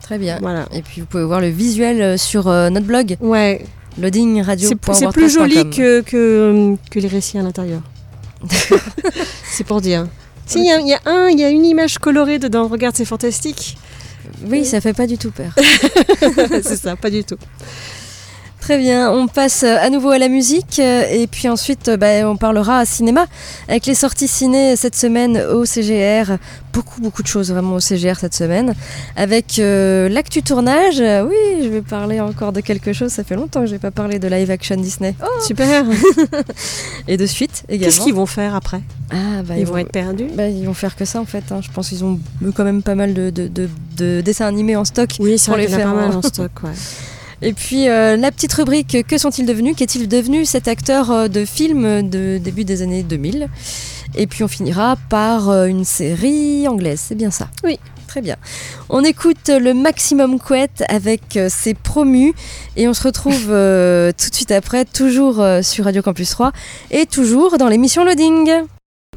Très 0.03 0.19
bien. 0.19 0.39
Voilà. 0.41 0.67
Et 0.73 0.83
puis 0.83 1.01
vous 1.01 1.07
pouvez 1.07 1.25
voir 1.25 1.41
le 1.41 1.49
visuel 1.49 2.03
euh, 2.03 2.17
sur 2.17 2.49
euh, 2.49 2.71
notre 2.71 2.87
blog 2.87 3.17
Ouais, 3.21 3.65
loadingradio. 3.99 4.69
c'est 4.69 4.95
c'est 4.95 5.09
plus 5.09 5.31
joli 5.31 5.69
que, 5.71 6.01
que, 6.01 6.77
que 6.91 6.99
les 6.99 7.09
récits 7.09 7.39
à 7.39 7.43
l'intérieur. 7.43 7.83
c'est 9.53 9.65
pour 9.65 9.81
dire. 9.81 10.07
Si, 10.47 10.59
il 10.59 10.65
y, 10.65 10.89
y 10.89 10.95
a 10.95 11.01
un, 11.07 11.29
il 11.29 11.39
y 11.39 11.45
a 11.45 11.49
une 11.51 11.65
image 11.65 11.99
colorée 11.99 12.39
dedans. 12.39 12.69
Regarde, 12.69 12.97
c'est 12.97 13.05
fantastique. 13.05 13.77
Oui, 14.47 14.65
ça 14.65 14.81
fait 14.81 14.93
pas 14.93 15.07
du 15.07 15.19
tout 15.19 15.31
peur. 15.31 15.53
c'est 16.63 16.77
ça, 16.77 16.97
pas 16.97 17.11
du 17.11 17.25
tout. 17.25 17.37
Très 18.63 18.79
bien, 18.79 19.11
on 19.11 19.27
passe 19.27 19.65
à 19.65 19.91
nouveau 19.91 20.11
à 20.11 20.19
la 20.19 20.29
musique 20.29 20.79
euh, 20.79 21.03
et 21.11 21.27
puis 21.27 21.49
ensuite 21.49 21.89
euh, 21.89 21.97
bah, 21.97 22.29
on 22.31 22.37
parlera 22.37 22.85
cinéma 22.87 23.27
avec 23.69 23.87
les 23.87 23.97
sorties 23.97 24.29
ciné 24.29 24.77
cette 24.77 24.95
semaine 24.95 25.37
au 25.53 25.65
CGR. 25.65 26.37
Beaucoup 26.73 27.01
beaucoup 27.01 27.25
de 27.25 27.27
choses 27.27 27.51
vraiment 27.51 27.75
au 27.75 27.81
CGR 27.81 28.15
cette 28.21 28.35
semaine. 28.37 28.75
Avec 29.17 29.59
euh, 29.59 30.09
l'actu 30.09 30.45
tournage, 30.45 31.01
oui 31.01 31.65
je 31.65 31.69
vais 31.71 31.83
parler 31.83 32.21
encore 32.21 32.53
de 32.53 32.61
quelque 32.61 32.93
chose, 32.93 33.11
ça 33.11 33.25
fait 33.25 33.35
longtemps 33.35 33.63
que 33.63 33.67
j'ai 33.67 33.81
pas 33.81 33.91
parlé 33.91 34.21
de 34.21 34.29
live 34.29 34.49
action 34.53 34.77
Disney. 34.77 35.17
Oh 35.21 35.27
Super. 35.45 35.85
et 37.09 37.17
de 37.17 37.27
suite 37.27 37.65
également. 37.69 37.87
Qu'est-ce 37.93 38.05
qu'ils 38.05 38.15
vont 38.15 38.27
faire 38.27 38.55
après? 38.55 38.81
Ah, 39.11 39.43
bah, 39.45 39.55
Ils 39.59 39.67
vont 39.67 39.77
être 39.79 39.91
perdus? 39.91 40.29
bah, 40.37 40.47
ils 40.47 40.65
vont 40.67 40.73
faire 40.75 40.95
que 40.95 41.05
ça 41.05 41.21
en 41.21 41.25
fait. 41.27 41.51
hein. 41.51 41.59
Je 41.63 41.71
pense 41.73 41.89
qu'ils 41.89 42.05
ont 42.05 42.21
quand 42.55 42.65
même 42.65 42.85
pas 42.85 42.95
mal 42.95 43.13
de, 43.13 43.31
de- 43.31 43.49
de- 43.49 43.69
de 43.97 44.21
dessins 44.21 44.47
animés 44.47 44.77
en 44.77 44.85
stock. 44.85 45.11
Oui, 45.19 45.35
Pour 45.45 45.57
les 45.57 45.67
en 45.67 45.77
faire 45.77 45.89
pas 45.89 45.95
mal 45.95 46.13
en- 46.13 46.19
en 46.19 46.23
stock. 46.23 46.51
Ouais. 46.63 46.71
Et 47.43 47.53
puis 47.53 47.89
euh, 47.89 48.17
la 48.17 48.31
petite 48.31 48.53
rubrique 48.53 48.97
Que 49.07 49.19
sont-ils 49.19 49.45
devenus? 49.45 49.75
Qu'est-il 49.77 50.09
devenu 50.09 50.45
cet 50.45 50.69
acteur 50.69 51.11
euh, 51.11 51.29
de 51.29 51.45
film 51.45 52.09
de 52.09 52.39
début 52.39 52.65
des 52.65 52.83
années 52.83 53.03
2000 53.03 53.49
Et 54.15 54.29
puis 54.29 54.45
on 54.45 54.49
finira 54.49 54.97
par 55.09 55.51
euh, 55.51 55.67
une 55.67 55.85
série 55.85 56.69
anglaise, 56.69 57.03
c'est 57.09 57.17
bien 57.17 57.31
ça? 57.31 57.49
Oui. 57.65 57.79
Très 58.07 58.21
bien. 58.21 58.37
On 58.91 59.03
écoute 59.05 59.49
le 59.49 59.73
Maximum 59.73 60.39
Couette 60.39 60.85
avec 60.91 61.39
ses 61.49 61.73
promus 61.73 62.35
et 62.77 62.87
on 62.87 62.93
se 62.93 63.05
retrouve 63.05 63.47
euh, 63.49 64.13
tout 64.13 64.29
de 64.29 64.35
suite 64.35 64.51
après, 64.51 64.85
toujours 64.85 65.43
sur 65.63 65.87
Radio 65.87 66.03
Campus 66.03 66.29
3 66.29 66.53
et 66.91 67.07
toujours 67.07 67.57
dans 67.57 67.69
l'émission 67.69 68.05
Loading. 68.05 68.67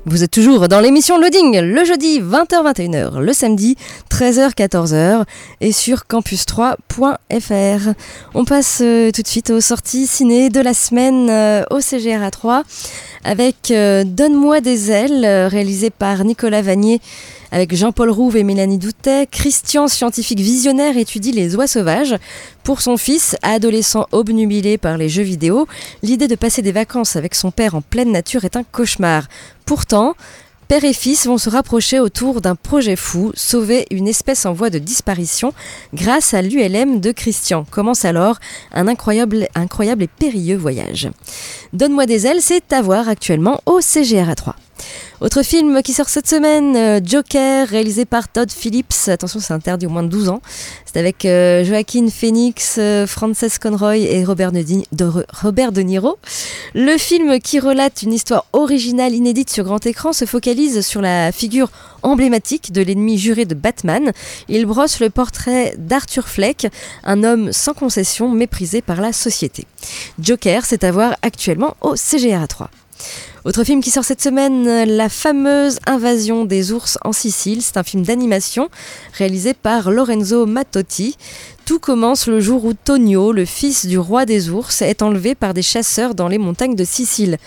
Vous 0.07 0.23
êtes 0.23 0.29
toujours 0.29 0.67
dans 0.67 0.79
l'émission 0.81 1.19
Loading, 1.19 1.59
le 1.61 1.83
jeudi 1.83 2.21
20h-21h, 2.21 3.17
le 3.21 3.33
samedi 3.33 3.75
13h-14h 4.11 5.23
et 5.61 5.71
sur 5.71 6.03
campus3.fr. 6.07 7.89
On 8.35 8.45
passe 8.45 8.81
euh, 8.83 9.09
tout 9.09 9.23
de 9.23 9.27
suite 9.27 9.49
aux 9.49 9.61
sorties 9.61 10.05
ciné 10.05 10.51
de 10.51 10.59
la 10.59 10.75
semaine 10.75 11.27
euh, 11.31 11.63
au 11.71 11.79
CGRA 11.79 12.29
3 12.29 12.61
avec 13.23 13.71
euh, 13.71 14.03
Donne-moi 14.05 14.61
des 14.61 14.91
ailes, 14.91 15.25
réalisé 15.25 15.89
par 15.89 16.23
Nicolas 16.23 16.61
Vanier 16.61 17.01
avec 17.55 17.73
Jean-Paul 17.73 18.09
Rouve 18.09 18.35
et 18.35 18.43
Mélanie 18.43 18.77
Doutet. 18.77 19.27
Christian, 19.31 19.87
scientifique 19.87 20.41
visionnaire, 20.41 20.97
étudie 20.97 21.31
les 21.31 21.55
oies 21.55 21.67
sauvages. 21.67 22.17
Pour 22.65 22.81
son 22.81 22.97
fils, 22.97 23.37
adolescent 23.43 24.07
obnubilé 24.11 24.77
par 24.77 24.97
les 24.97 25.07
jeux 25.07 25.23
vidéo, 25.23 25.65
l'idée 26.03 26.27
de 26.27 26.35
passer 26.35 26.61
des 26.61 26.73
vacances 26.73 27.15
avec 27.15 27.33
son 27.33 27.51
père 27.51 27.73
en 27.73 27.81
pleine 27.81 28.11
nature 28.11 28.43
est 28.43 28.57
un 28.57 28.63
cauchemar. 28.63 29.29
Pourtant, 29.65 30.15
Père 30.67 30.83
et 30.83 30.93
fils 30.93 31.27
vont 31.27 31.37
se 31.37 31.49
rapprocher 31.49 31.99
autour 31.99 32.41
d'un 32.41 32.55
projet 32.55 32.95
fou, 32.95 33.31
sauver 33.35 33.85
une 33.91 34.07
espèce 34.07 34.47
en 34.47 34.53
voie 34.53 34.71
de 34.71 34.79
disparition 34.79 35.53
grâce 35.93 36.33
à 36.33 36.41
l'ULM 36.41 36.99
de 36.99 37.11
Christian. 37.11 37.65
Commence 37.69 38.03
alors 38.03 38.39
un 38.73 38.87
incroyable, 38.87 39.47
incroyable 39.53 40.03
et 40.03 40.07
périlleux 40.07 40.57
voyage. 40.57 41.09
Donne-moi 41.71 42.07
des 42.07 42.25
ailes, 42.25 42.41
c'est 42.41 42.73
à 42.73 42.81
voir 42.81 43.07
actuellement 43.07 43.61
au 43.67 43.79
CGRA 43.79 44.33
3. 44.33 44.55
Autre 45.21 45.43
film 45.43 45.81
qui 45.81 45.93
sort 45.93 46.09
cette 46.09 46.27
semaine, 46.27 46.75
euh, 46.75 46.99
Joker, 47.03 47.67
réalisé 47.67 48.03
par 48.03 48.27
Todd 48.27 48.51
Phillips. 48.51 49.07
Attention, 49.07 49.39
c'est 49.39 49.53
interdit 49.53 49.85
au 49.85 49.89
moins 49.89 50.03
de 50.03 50.09
12 50.09 50.27
ans. 50.27 50.41
C'est 50.85 50.99
avec 50.99 51.23
euh, 51.23 51.63
Joaquin 51.63 52.09
Phoenix, 52.09 52.75
euh, 52.79 53.07
Frances 53.07 53.57
Conroy 53.57 53.97
et 53.97 54.25
Robert 54.25 54.51
de, 54.51 55.81
Niro. 55.81 56.17
Le 56.73 56.97
film 56.97 57.39
qui 57.39 57.59
relate 57.59 58.01
une 58.01 58.11
histoire 58.11 58.45
originale 58.51 59.13
inédite 59.13 59.49
sur 59.49 59.63
grand 59.63 59.85
écran 59.85 60.11
se 60.11 60.25
focalise 60.25 60.85
sur 60.85 61.01
la 61.01 61.31
figure 61.31 61.71
emblématique 62.03 62.73
de 62.73 62.81
l'ennemi 62.81 63.17
juré 63.17 63.45
de 63.45 63.55
Batman. 63.55 64.11
Il 64.49 64.65
brosse 64.65 64.99
le 64.99 65.09
portrait 65.09 65.75
d'Arthur 65.77 66.27
Fleck, 66.27 66.67
un 67.05 67.23
homme 67.23 67.53
sans 67.53 67.73
concession 67.73 68.29
méprisé 68.29 68.81
par 68.81 68.99
la 68.99 69.13
société. 69.13 69.65
Joker, 70.19 70.65
c'est 70.65 70.83
à 70.83 70.91
voir 70.91 71.15
actuellement 71.21 71.77
au 71.79 71.95
CGRA 71.95 72.47
3. 72.47 72.69
Autre 73.45 73.63
film 73.63 73.79
qui 73.79 73.91
sort 73.91 74.03
cette 74.03 74.23
semaine, 74.23 74.65
La 74.85 75.07
fameuse 75.07 75.77
invasion 75.85 76.45
des 76.45 76.71
ours 76.71 76.97
en 77.03 77.13
Sicile. 77.13 77.61
C'est 77.61 77.77
un 77.77 77.83
film 77.83 78.01
d'animation 78.01 78.69
réalisé 79.13 79.53
par 79.53 79.91
Lorenzo 79.91 80.47
Mattotti. 80.47 81.15
Tout 81.63 81.77
commence 81.77 82.25
le 82.25 82.39
jour 82.39 82.65
où 82.65 82.73
Tonio, 82.73 83.31
le 83.31 83.45
fils 83.45 83.85
du 83.85 83.99
roi 83.99 84.25
des 84.25 84.49
ours, 84.49 84.81
est 84.81 85.03
enlevé 85.03 85.35
par 85.35 85.53
des 85.53 85.61
chasseurs 85.61 86.15
dans 86.15 86.27
les 86.27 86.39
montagnes 86.39 86.75
de 86.75 86.83
Sicile. 86.83 87.37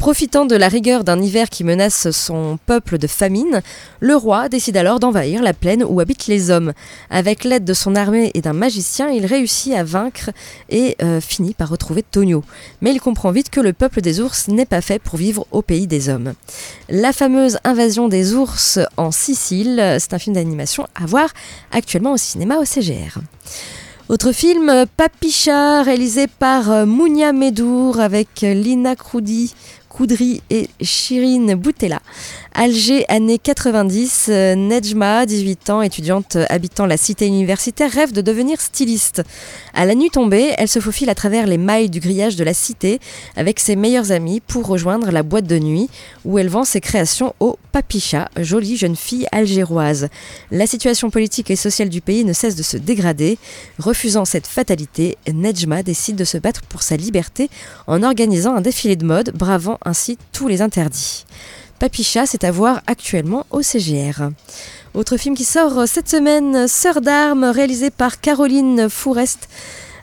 Profitant 0.00 0.46
de 0.46 0.56
la 0.56 0.68
rigueur 0.68 1.04
d'un 1.04 1.20
hiver 1.20 1.50
qui 1.50 1.62
menace 1.62 2.10
son 2.10 2.58
peuple 2.64 2.96
de 2.96 3.06
famine, 3.06 3.60
le 4.00 4.16
roi 4.16 4.48
décide 4.48 4.78
alors 4.78 4.98
d'envahir 4.98 5.42
la 5.42 5.52
plaine 5.52 5.84
où 5.86 6.00
habitent 6.00 6.26
les 6.26 6.50
hommes. 6.50 6.72
Avec 7.10 7.44
l'aide 7.44 7.66
de 7.66 7.74
son 7.74 7.94
armée 7.94 8.30
et 8.32 8.40
d'un 8.40 8.54
magicien, 8.54 9.10
il 9.10 9.26
réussit 9.26 9.74
à 9.74 9.84
vaincre 9.84 10.30
et 10.70 10.96
euh, 11.02 11.20
finit 11.20 11.52
par 11.52 11.68
retrouver 11.68 12.02
Tonio. 12.02 12.42
Mais 12.80 12.92
il 12.92 12.98
comprend 12.98 13.30
vite 13.30 13.50
que 13.50 13.60
le 13.60 13.74
peuple 13.74 14.00
des 14.00 14.22
ours 14.22 14.48
n'est 14.48 14.64
pas 14.64 14.80
fait 14.80 15.00
pour 15.02 15.18
vivre 15.18 15.46
au 15.50 15.60
pays 15.60 15.86
des 15.86 16.08
hommes. 16.08 16.32
La 16.88 17.12
fameuse 17.12 17.58
invasion 17.64 18.08
des 18.08 18.32
ours 18.32 18.78
en 18.96 19.10
Sicile, 19.10 19.98
c'est 19.98 20.14
un 20.14 20.18
film 20.18 20.34
d'animation 20.34 20.86
à 20.94 21.04
voir 21.04 21.28
actuellement 21.72 22.14
au 22.14 22.16
cinéma 22.16 22.56
au 22.56 22.64
CGR. 22.64 23.18
Autre 24.10 24.32
film, 24.32 24.86
Papicha, 24.96 25.84
réalisé 25.84 26.26
par 26.26 26.68
euh, 26.72 26.84
Mounia 26.84 27.32
Medour 27.32 28.00
avec 28.00 28.42
euh, 28.42 28.54
Lina 28.54 28.96
Croudi, 28.96 29.54
Koudri 30.00 30.40
et 30.48 30.66
Shirin 30.80 31.56
Boutella. 31.56 32.00
Alger, 32.54 33.04
années 33.08 33.38
90, 33.38 34.26
euh, 34.30 34.54
Nejma, 34.54 35.26
18 35.26 35.70
ans, 35.70 35.82
étudiante 35.82 36.36
euh, 36.36 36.46
habitant 36.48 36.86
la 36.86 36.96
cité 36.96 37.26
universitaire, 37.26 37.90
rêve 37.90 38.12
de 38.12 38.22
devenir 38.22 38.62
styliste. 38.62 39.22
À 39.74 39.84
la 39.84 39.94
nuit 39.94 40.10
tombée, 40.10 40.52
elle 40.56 40.68
se 40.68 40.80
faufile 40.80 41.10
à 41.10 41.14
travers 41.14 41.46
les 41.46 41.58
mailles 41.58 41.90
du 41.90 42.00
grillage 42.00 42.36
de 42.36 42.44
la 42.44 42.54
cité 42.54 42.98
avec 43.36 43.60
ses 43.60 43.76
meilleurs 43.76 44.10
amis 44.10 44.40
pour 44.40 44.66
rejoindre 44.66 45.10
la 45.10 45.22
boîte 45.22 45.46
de 45.46 45.58
nuit 45.58 45.90
où 46.24 46.38
elle 46.38 46.48
vend 46.48 46.64
ses 46.64 46.80
créations 46.80 47.34
au 47.38 47.58
Papicha, 47.70 48.28
jolie 48.36 48.76
jeune 48.76 48.96
fille 48.96 49.26
algéroise. 49.30 50.08
La 50.50 50.66
situation 50.66 51.08
politique 51.10 51.52
et 51.52 51.56
sociale 51.56 51.88
du 51.88 52.00
pays 52.00 52.24
ne 52.24 52.32
cesse 52.32 52.56
de 52.56 52.64
se 52.64 52.76
dégrader. 52.76 53.38
Refusant 53.78 54.24
cette 54.24 54.48
fatalité, 54.48 55.16
Nejma 55.32 55.84
décide 55.84 56.16
de 56.16 56.24
se 56.24 56.36
battre 56.36 56.62
pour 56.62 56.82
sa 56.82 56.96
liberté 56.96 57.48
en 57.86 58.02
organisant 58.02 58.56
un 58.56 58.60
défilé 58.60 58.96
de 58.96 59.04
mode, 59.04 59.30
bravant 59.36 59.78
ainsi 59.90 60.16
tous 60.32 60.48
les 60.48 60.62
interdits. 60.62 61.26
Papicha, 61.78 62.26
c'est 62.26 62.44
à 62.44 62.50
voir 62.50 62.82
actuellement 62.86 63.46
au 63.50 63.62
CGR. 63.62 64.30
Autre 64.94 65.16
film 65.16 65.34
qui 65.34 65.44
sort 65.44 65.86
cette 65.86 66.08
semaine, 66.08 66.66
Sœur 66.68 67.00
d'armes, 67.00 67.44
réalisé 67.44 67.90
par 67.90 68.20
Caroline 68.20 68.88
Fourest, 68.88 69.48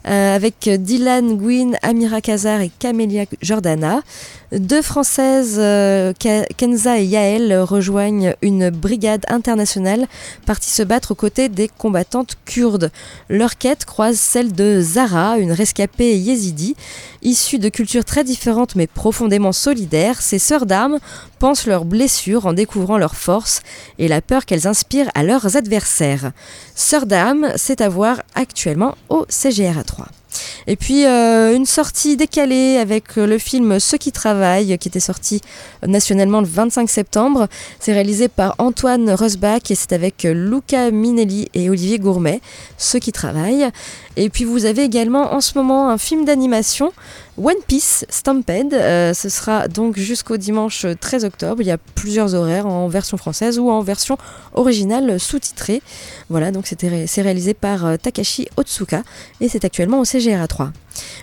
euh, 0.08 0.36
avec 0.36 0.70
Dylan 0.70 1.38
Gwyn, 1.38 1.76
Amira 1.82 2.22
Kazar 2.22 2.62
et 2.62 2.72
Camélia 2.80 3.26
Jordana. 3.42 4.02
Deux 4.54 4.82
Françaises, 4.82 5.58
euh, 5.58 6.14
Kenza 6.56 7.00
et 7.00 7.04
Yael, 7.04 7.54
rejoignent 7.60 8.34
une 8.42 8.70
brigade 8.70 9.26
internationale 9.28 10.08
partie 10.46 10.70
se 10.70 10.84
battre 10.84 11.12
aux 11.12 11.16
côtés 11.16 11.50
des 11.50 11.68
combattantes 11.68 12.38
kurdes. 12.46 12.90
Leur 13.28 13.58
quête 13.58 13.84
croise 13.84 14.18
celle 14.18 14.54
de 14.54 14.80
Zara, 14.82 15.38
une 15.38 15.52
rescapée 15.52 16.18
yézidi. 16.18 16.78
Issue 17.24 17.60
de 17.60 17.68
cultures 17.68 18.06
très 18.06 18.24
différentes 18.24 18.78
mais 18.78 18.88
profondément 18.88 19.52
solidaires, 19.52 20.22
ces 20.22 20.40
sœurs 20.40 20.66
d'armes 20.66 21.00
pensent 21.40 21.68
leurs 21.68 21.84
blessures 21.84 22.46
en 22.46 22.54
découvrant 22.54 22.98
leurs 22.98 23.18
forces 23.18 23.62
et 24.00 24.08
la 24.08 24.22
peur 24.22 24.46
qu'elles 24.46 24.66
inspirent 24.66 25.12
à 25.14 25.24
leurs 25.24 25.58
adversaires. 25.58 26.32
Sœurs 26.74 27.06
d'armes, 27.06 27.50
c'est 27.58 27.82
à 27.82 27.90
voir 27.90 28.22
actuellement 28.34 28.96
au 29.10 29.26
CGRA 29.28 29.84
3. 29.84 30.08
Et 30.68 30.76
puis 30.76 31.06
euh, 31.06 31.56
une 31.56 31.66
sortie 31.66 32.18
décalée 32.18 32.78
avec 32.78 33.18
euh, 33.18 33.26
le 33.26 33.38
film 33.38 33.80
Ceux 33.80 33.98
qui 33.98 34.12
travaillent, 34.12 34.78
qui 34.78 34.88
était 34.88 35.00
sorti 35.00 35.42
euh, 35.84 35.88
nationalement 35.88 36.42
le 36.42 36.48
25 36.48 36.90
septembre. 36.90 37.48
C'est 37.80 37.94
réalisé 37.94 38.28
par 38.28 38.56
Antoine 38.58 39.10
Rosbach 39.10 39.72
et 39.72 39.76
c'est 39.76 39.94
avec 39.94 40.24
Luca 40.24 40.92
Minelli 40.92 41.50
et 41.54 41.70
Olivier 41.70 42.00
Gourmet, 42.00 42.42
Ceux 42.78 43.00
qui 43.00 43.12
travaillent. 43.12 43.70
Et 44.16 44.30
puis 44.30 44.44
vous 44.44 44.66
avez 44.66 44.84
également 44.84 45.34
en 45.34 45.42
ce 45.42 45.58
moment 45.58 45.90
un 45.90 45.98
film 45.98 46.26
d'animation, 46.26 46.92
One 47.38 47.56
Piece 47.68 48.06
Stampede. 48.10 48.74
Euh, 48.74 49.14
ce 49.14 49.30
sera 49.30 49.68
donc 49.68 49.98
jusqu'au 49.98 50.38
dimanche 50.38 50.86
13 51.00 51.26
octobre. 51.26 51.62
Il 51.62 51.68
y 51.68 51.72
a 51.72 51.78
plusieurs 51.78 52.34
horaires 52.34 52.66
en 52.66 52.88
version 52.88 53.18
française 53.18 53.60
ou 53.60 53.70
en 53.70 53.82
version 53.82 54.18
originale 54.54 55.20
sous-titrée. 55.20 55.82
Voilà, 56.30 56.52
donc 56.52 56.68
c'est 56.68 57.22
réalisé 57.22 57.54
par 57.54 57.86
euh, 57.86 57.98
Takashi 57.98 58.48
Otsuka 58.58 59.04
et 59.40 59.50
c'est 59.50 59.66
actuellement 59.66 60.00
au 60.00 60.06
CGRA 60.06 60.48
3. 60.48 60.72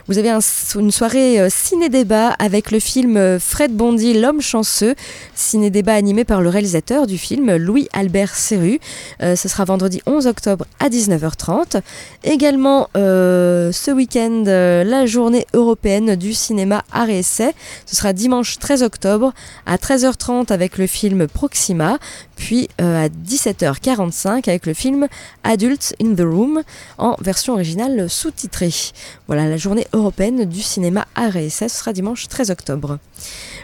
Vous 0.08 0.18
avez 0.18 0.30
un- 0.30 0.40
une 0.78 0.90
soirée 0.90 1.40
euh, 1.40 1.48
ciné-débat 1.50 2.30
avec 2.38 2.70
le 2.70 2.80
film 2.80 3.16
euh, 3.16 3.38
Fred 3.38 3.72
Bondy, 3.74 4.14
L'homme 4.14 4.40
chanceux, 4.40 4.94
ciné-débat 5.34 5.94
animé 5.94 6.24
par 6.24 6.40
le 6.40 6.48
réalisateur 6.48 7.06
du 7.06 7.18
film, 7.18 7.54
Louis-Albert 7.56 8.34
Serru. 8.34 8.80
Euh, 9.22 9.37
ce 9.37 9.48
sera 9.48 9.64
vendredi 9.64 10.00
11 10.06 10.26
octobre 10.26 10.66
à 10.80 10.88
19h30. 10.88 11.80
Également 12.24 12.88
ce 12.94 13.90
week-end, 13.90 14.44
la 14.46 15.06
journée 15.06 15.46
européenne 15.54 16.16
du 16.16 16.32
cinéma 16.34 16.84
essai. 17.08 17.52
Ce 17.87 17.96
sera 17.96 18.12
dimanche 18.12 18.58
13 18.58 18.82
octobre 18.82 19.32
à 19.66 19.76
13h30 19.76 20.52
avec 20.52 20.78
le 20.78 20.87
film 20.87 21.26
Proxima, 21.28 21.98
puis 22.37 22.68
à 22.78 23.08
17h45 23.08 24.48
avec 24.48 24.66
le 24.66 24.74
film 24.74 25.06
Adults 25.42 25.94
in 26.02 26.14
the 26.14 26.20
Room 26.20 26.62
en 26.98 27.16
version 27.20 27.54
originale 27.54 28.08
sous-titrée. 28.08 28.72
Journée 29.64 29.87
européenne 29.94 30.44
du 30.44 30.61
cinéma 30.61 31.07
et 31.16 31.46
essai, 31.46 31.70
ce 31.70 31.79
sera 31.79 31.94
dimanche 31.94 32.29
13 32.29 32.50
octobre. 32.50 32.98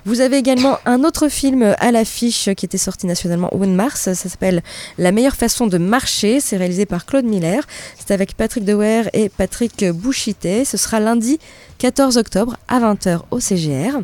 Vous 0.06 0.22
avez 0.22 0.38
également 0.38 0.78
un 0.86 1.04
autre 1.04 1.28
film 1.28 1.74
à 1.78 1.92
l'affiche 1.92 2.48
qui 2.56 2.64
était 2.64 2.78
sorti 2.78 3.06
nationalement 3.06 3.52
au 3.52 3.58
mois 3.58 3.66
mars. 3.66 4.00
Ça 4.00 4.14
s'appelle 4.14 4.62
La 4.96 5.12
meilleure 5.12 5.36
façon 5.36 5.66
de 5.66 5.76
marcher. 5.76 6.40
C'est 6.40 6.56
réalisé 6.56 6.86
par 6.86 7.04
Claude 7.04 7.26
Miller. 7.26 7.62
C'est 7.98 8.14
avec 8.14 8.34
Patrick 8.34 8.64
Dewer 8.64 9.02
et 9.12 9.28
Patrick 9.28 9.84
Bouchité. 9.90 10.64
Ce 10.64 10.78
sera 10.78 11.00
lundi 11.00 11.38
14 11.80 12.18
octobre 12.18 12.56
à 12.68 12.78
20h 12.78 13.20
au 13.30 13.40
CGR. 13.40 13.98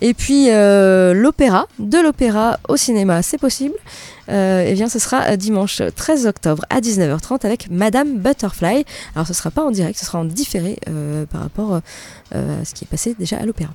Et 0.00 0.14
puis 0.14 0.50
euh, 0.50 1.14
l'opéra, 1.14 1.68
de 1.78 1.98
l'opéra 1.98 2.58
au 2.68 2.76
cinéma, 2.76 3.22
c'est 3.22 3.38
possible. 3.38 3.74
Euh, 4.30 4.64
eh 4.66 4.72
bien, 4.72 4.88
ce 4.88 4.98
sera 4.98 5.22
euh, 5.30 5.36
dimanche 5.36 5.80
13 5.94 6.26
octobre 6.26 6.64
à 6.70 6.80
19h30 6.80 7.44
avec 7.46 7.70
Madame 7.70 8.18
Butterfly. 8.18 8.84
Alors, 9.14 9.26
ce 9.26 9.34
sera 9.34 9.50
pas 9.50 9.62
en 9.62 9.70
direct, 9.70 9.98
ce 9.98 10.06
sera 10.06 10.18
en 10.18 10.24
différé 10.24 10.78
euh, 10.88 11.24
par 11.26 11.42
rapport 11.42 11.80
euh, 12.34 12.62
à 12.62 12.64
ce 12.64 12.74
qui 12.74 12.84
est 12.84 12.88
passé 12.88 13.14
déjà 13.18 13.36
à 13.36 13.44
l'opéra. 13.46 13.70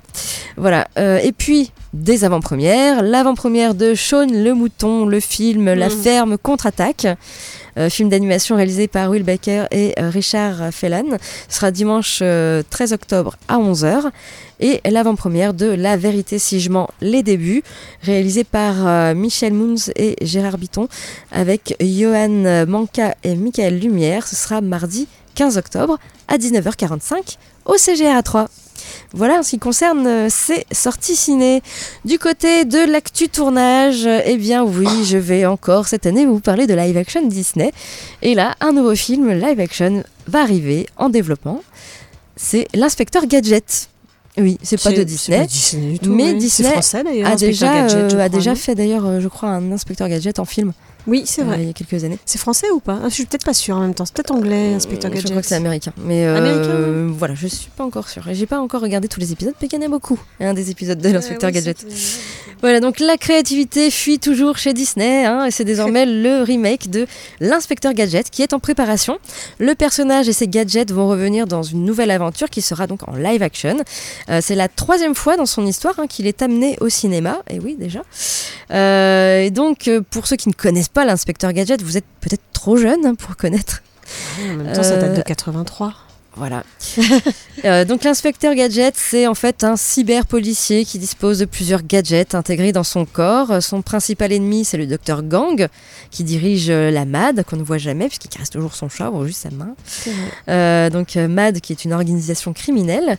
Voilà. 0.57 0.87
Et 1.23 1.31
puis, 1.31 1.71
des 1.93 2.25
avant-premières. 2.25 3.03
L'avant-première 3.03 3.73
de 3.73 3.93
Shaun 3.95 4.27
le 4.43 4.53
Mouton, 4.53 5.05
le 5.05 5.19
film 5.21 5.65
La 5.73 5.87
Mhm. 5.89 5.95
ferme 6.01 6.37
contre-attaque. 6.37 7.07
Euh, 7.77 7.89
film 7.89 8.09
d'animation 8.09 8.55
réalisé 8.55 8.87
par 8.87 9.09
Will 9.09 9.23
Baker 9.23 9.65
et 9.71 9.93
euh, 9.99 10.09
Richard 10.09 10.71
Fellan. 10.71 11.17
Ce 11.47 11.55
sera 11.55 11.71
dimanche 11.71 12.19
euh, 12.21 12.63
13 12.69 12.93
octobre 12.93 13.35
à 13.47 13.57
11h. 13.57 14.09
Et 14.61 14.81
l'avant-première 14.89 15.53
de 15.53 15.67
La 15.67 15.95
vérité 15.95 16.37
si 16.37 16.59
je 16.59 16.69
mens 16.69 16.89
les 16.99 17.23
débuts, 17.23 17.63
réalisé 18.01 18.43
par 18.43 18.75
euh, 18.85 19.13
Michel 19.13 19.53
Moons 19.53 19.89
et 19.95 20.15
Gérard 20.21 20.57
Bitton, 20.57 20.87
avec 21.31 21.75
Johan 21.79 22.65
Manca 22.67 23.15
et 23.23 23.35
Michael 23.35 23.79
Lumière. 23.79 24.27
Ce 24.27 24.35
sera 24.35 24.59
mardi 24.61 25.07
15 25.35 25.57
octobre 25.57 25.97
à 26.27 26.37
19h45 26.37 27.37
au 27.65 27.77
CGR 27.77 28.15
à 28.15 28.23
3. 28.23 28.49
Voilà 29.13 29.39
en 29.39 29.43
ce 29.43 29.51
qui 29.51 29.59
concerne 29.59 30.05
euh, 30.07 30.27
ces 30.29 30.65
sorties 30.71 31.15
ciné. 31.15 31.61
Du 32.05 32.19
côté 32.19 32.65
de 32.65 32.91
l'actu 32.91 33.29
tournage, 33.29 34.07
eh 34.25 34.37
bien 34.37 34.63
oui, 34.63 34.87
je 35.05 35.17
vais 35.17 35.45
encore 35.45 35.87
cette 35.87 36.05
année 36.05 36.25
vous 36.25 36.39
parler 36.39 36.67
de 36.67 36.73
live 36.73 36.97
action 36.97 37.25
Disney. 37.27 37.71
Et 38.21 38.35
là, 38.35 38.55
un 38.61 38.73
nouveau 38.73 38.95
film 38.95 39.31
live 39.31 39.59
action 39.59 40.03
va 40.27 40.41
arriver 40.41 40.87
en 40.97 41.09
développement. 41.09 41.61
C'est 42.35 42.67
l'inspecteur 42.73 43.25
Gadget. 43.25 43.89
Oui, 44.37 44.57
c'est 44.61 44.81
pas 44.81 44.91
de 44.91 45.03
Disney. 45.03 45.37
c'est 45.37 45.43
pas 45.43 45.47
Disney 45.47 45.91
du 45.93 45.99
tout, 45.99 46.13
mais. 46.13 46.33
Disney 46.33 46.71
français 46.71 47.03
a 47.25 47.35
déjà, 47.35 47.73
Gadget, 47.73 48.13
euh, 48.13 48.19
a 48.19 48.29
déjà 48.29 48.55
fait 48.55 48.75
d'ailleurs, 48.75 49.05
euh, 49.05 49.19
je 49.19 49.27
crois, 49.27 49.49
un 49.49 49.71
inspecteur 49.71 50.07
gadget 50.07 50.39
en 50.39 50.45
film 50.45 50.73
Oui, 51.07 51.23
c'est 51.25 51.41
euh, 51.41 51.45
vrai. 51.45 51.61
il 51.61 51.67
y 51.67 51.69
a 51.69 51.73
quelques 51.73 52.03
années. 52.03 52.19
C'est 52.25 52.37
français 52.37 52.69
ou 52.71 52.79
pas? 52.79 52.99
Ah, 53.03 53.09
Je 53.09 53.13
suis 53.13 53.25
peut-être 53.25 53.45
pas 53.45 53.53
sûre 53.53 53.77
en 53.77 53.81
même 53.81 53.93
temps. 53.95 54.05
C'est 54.05 54.13
peut-être 54.13 54.31
anglais, 54.31 54.73
Inspecteur 54.73 55.09
Je 55.11 55.15
Gadget. 55.15 55.31
crois 55.31 55.41
que 55.41 55.47
c'est 55.47 55.55
américain. 55.55 55.93
Mais 56.03 56.25
euh, 56.25 56.37
Américain, 56.37 57.13
voilà, 57.17 57.35
je 57.35 57.47
suis 57.47 57.69
pas 57.69 57.83
encore 57.83 58.09
sûre. 58.09 58.27
Et 58.27 58.35
J'ai 58.35 58.45
pas 58.45 58.59
encore 58.59 58.81
regardé 58.81 59.07
tous 59.07 59.19
les 59.19 59.31
épisodes, 59.31 59.53
mais 59.61 59.67
il 59.71 59.73
y 59.73 59.77
en 59.77 59.85
a 59.85 59.89
beaucoup. 59.89 60.19
Un 60.39 60.53
des 60.53 60.69
épisodes 60.71 60.99
de 60.99 61.09
l'inspecteur 61.09 61.51
Gadget. 61.51 61.85
Voilà, 62.61 62.81
donc 62.81 62.99
la 62.99 63.15
créativité 63.17 63.89
fuit 63.89 64.19
toujours 64.19 64.57
chez 64.57 64.73
Disney, 64.73 65.25
hein, 65.25 65.45
et 65.45 65.51
c'est 65.51 65.63
désormais 65.63 66.05
le 66.25 66.43
remake 66.43 66.89
de 66.89 67.07
l'inspecteur 67.39 67.93
Gadget 67.93 68.29
qui 68.29 68.41
est 68.41 68.51
en 68.53 68.59
préparation. 68.59 69.17
Le 69.59 69.75
personnage 69.75 70.27
et 70.27 70.33
ses 70.33 70.47
gadgets 70.47 70.91
vont 70.91 71.07
revenir 71.07 71.47
dans 71.47 71.63
une 71.63 71.85
nouvelle 71.85 72.11
aventure 72.11 72.49
qui 72.49 72.61
sera 72.61 72.85
donc 72.85 73.07
en 73.07 73.15
live 73.15 73.41
action. 73.43 73.77
Euh, 74.29 74.39
c'est 74.41 74.55
la 74.55 74.67
troisième 74.67 75.15
fois 75.15 75.37
dans 75.37 75.45
son 75.45 75.65
histoire 75.65 75.97
hein, 75.99 76.07
qu'il 76.07 76.27
est 76.27 76.41
amené 76.41 76.75
au 76.81 76.89
cinéma, 76.89 77.39
et 77.49 77.59
oui 77.59 77.75
déjà. 77.79 78.01
Euh, 78.71 79.41
et 79.41 79.51
donc, 79.51 79.87
euh, 79.87 80.01
pour 80.01 80.27
ceux 80.27 80.35
qui 80.35 80.49
ne 80.49 80.53
connaissent 80.53 80.89
pas 80.89 81.05
l'inspecteur 81.05 81.53
Gadget, 81.53 81.81
vous 81.81 81.95
êtes 81.97 82.05
peut-être 82.19 82.43
trop 82.51 82.75
jeune 82.75 83.05
hein, 83.05 83.15
pour 83.15 83.37
connaître. 83.37 83.81
En 84.43 84.55
même 84.55 84.73
temps, 84.73 84.83
ça 84.83 84.97
date 84.97 85.13
de 85.13 85.19
Euh, 85.19 85.23
83. 85.23 85.93
Voilà. 86.39 86.63
Euh, 87.65 87.83
donc 87.83 88.05
l'inspecteur 88.05 88.55
gadget, 88.55 88.95
c'est 88.95 89.27
en 89.27 89.35
fait 89.35 89.65
un 89.65 89.75
cyber-policier 89.75 90.85
qui 90.85 90.97
dispose 90.97 91.39
de 91.39 91.45
plusieurs 91.45 91.83
gadgets 91.83 92.33
intégrés 92.33 92.71
dans 92.71 92.85
son 92.85 93.03
corps. 93.03 93.51
Euh, 93.51 93.59
Son 93.59 93.81
principal 93.81 94.31
ennemi, 94.31 94.63
c'est 94.63 94.77
le 94.77 94.87
docteur 94.87 95.23
Gang, 95.23 95.67
qui 96.09 96.23
dirige 96.23 96.69
euh, 96.69 96.89
la 96.89 97.03
MAD, 97.03 97.43
qu'on 97.43 97.57
ne 97.57 97.63
voit 97.63 97.77
jamais, 97.77 98.07
puisqu'il 98.07 98.29
caresse 98.29 98.49
toujours 98.49 98.75
son 98.75 98.87
chat, 98.87 99.11
ou 99.11 99.25
juste 99.25 99.41
sa 99.41 99.49
main. 99.51 99.75
Euh, 100.47 100.89
donc 100.89 101.17
MAD, 101.17 101.59
qui 101.59 101.73
est 101.73 101.83
une 101.83 101.91
organisation 101.91 102.53
criminelle. 102.53 103.17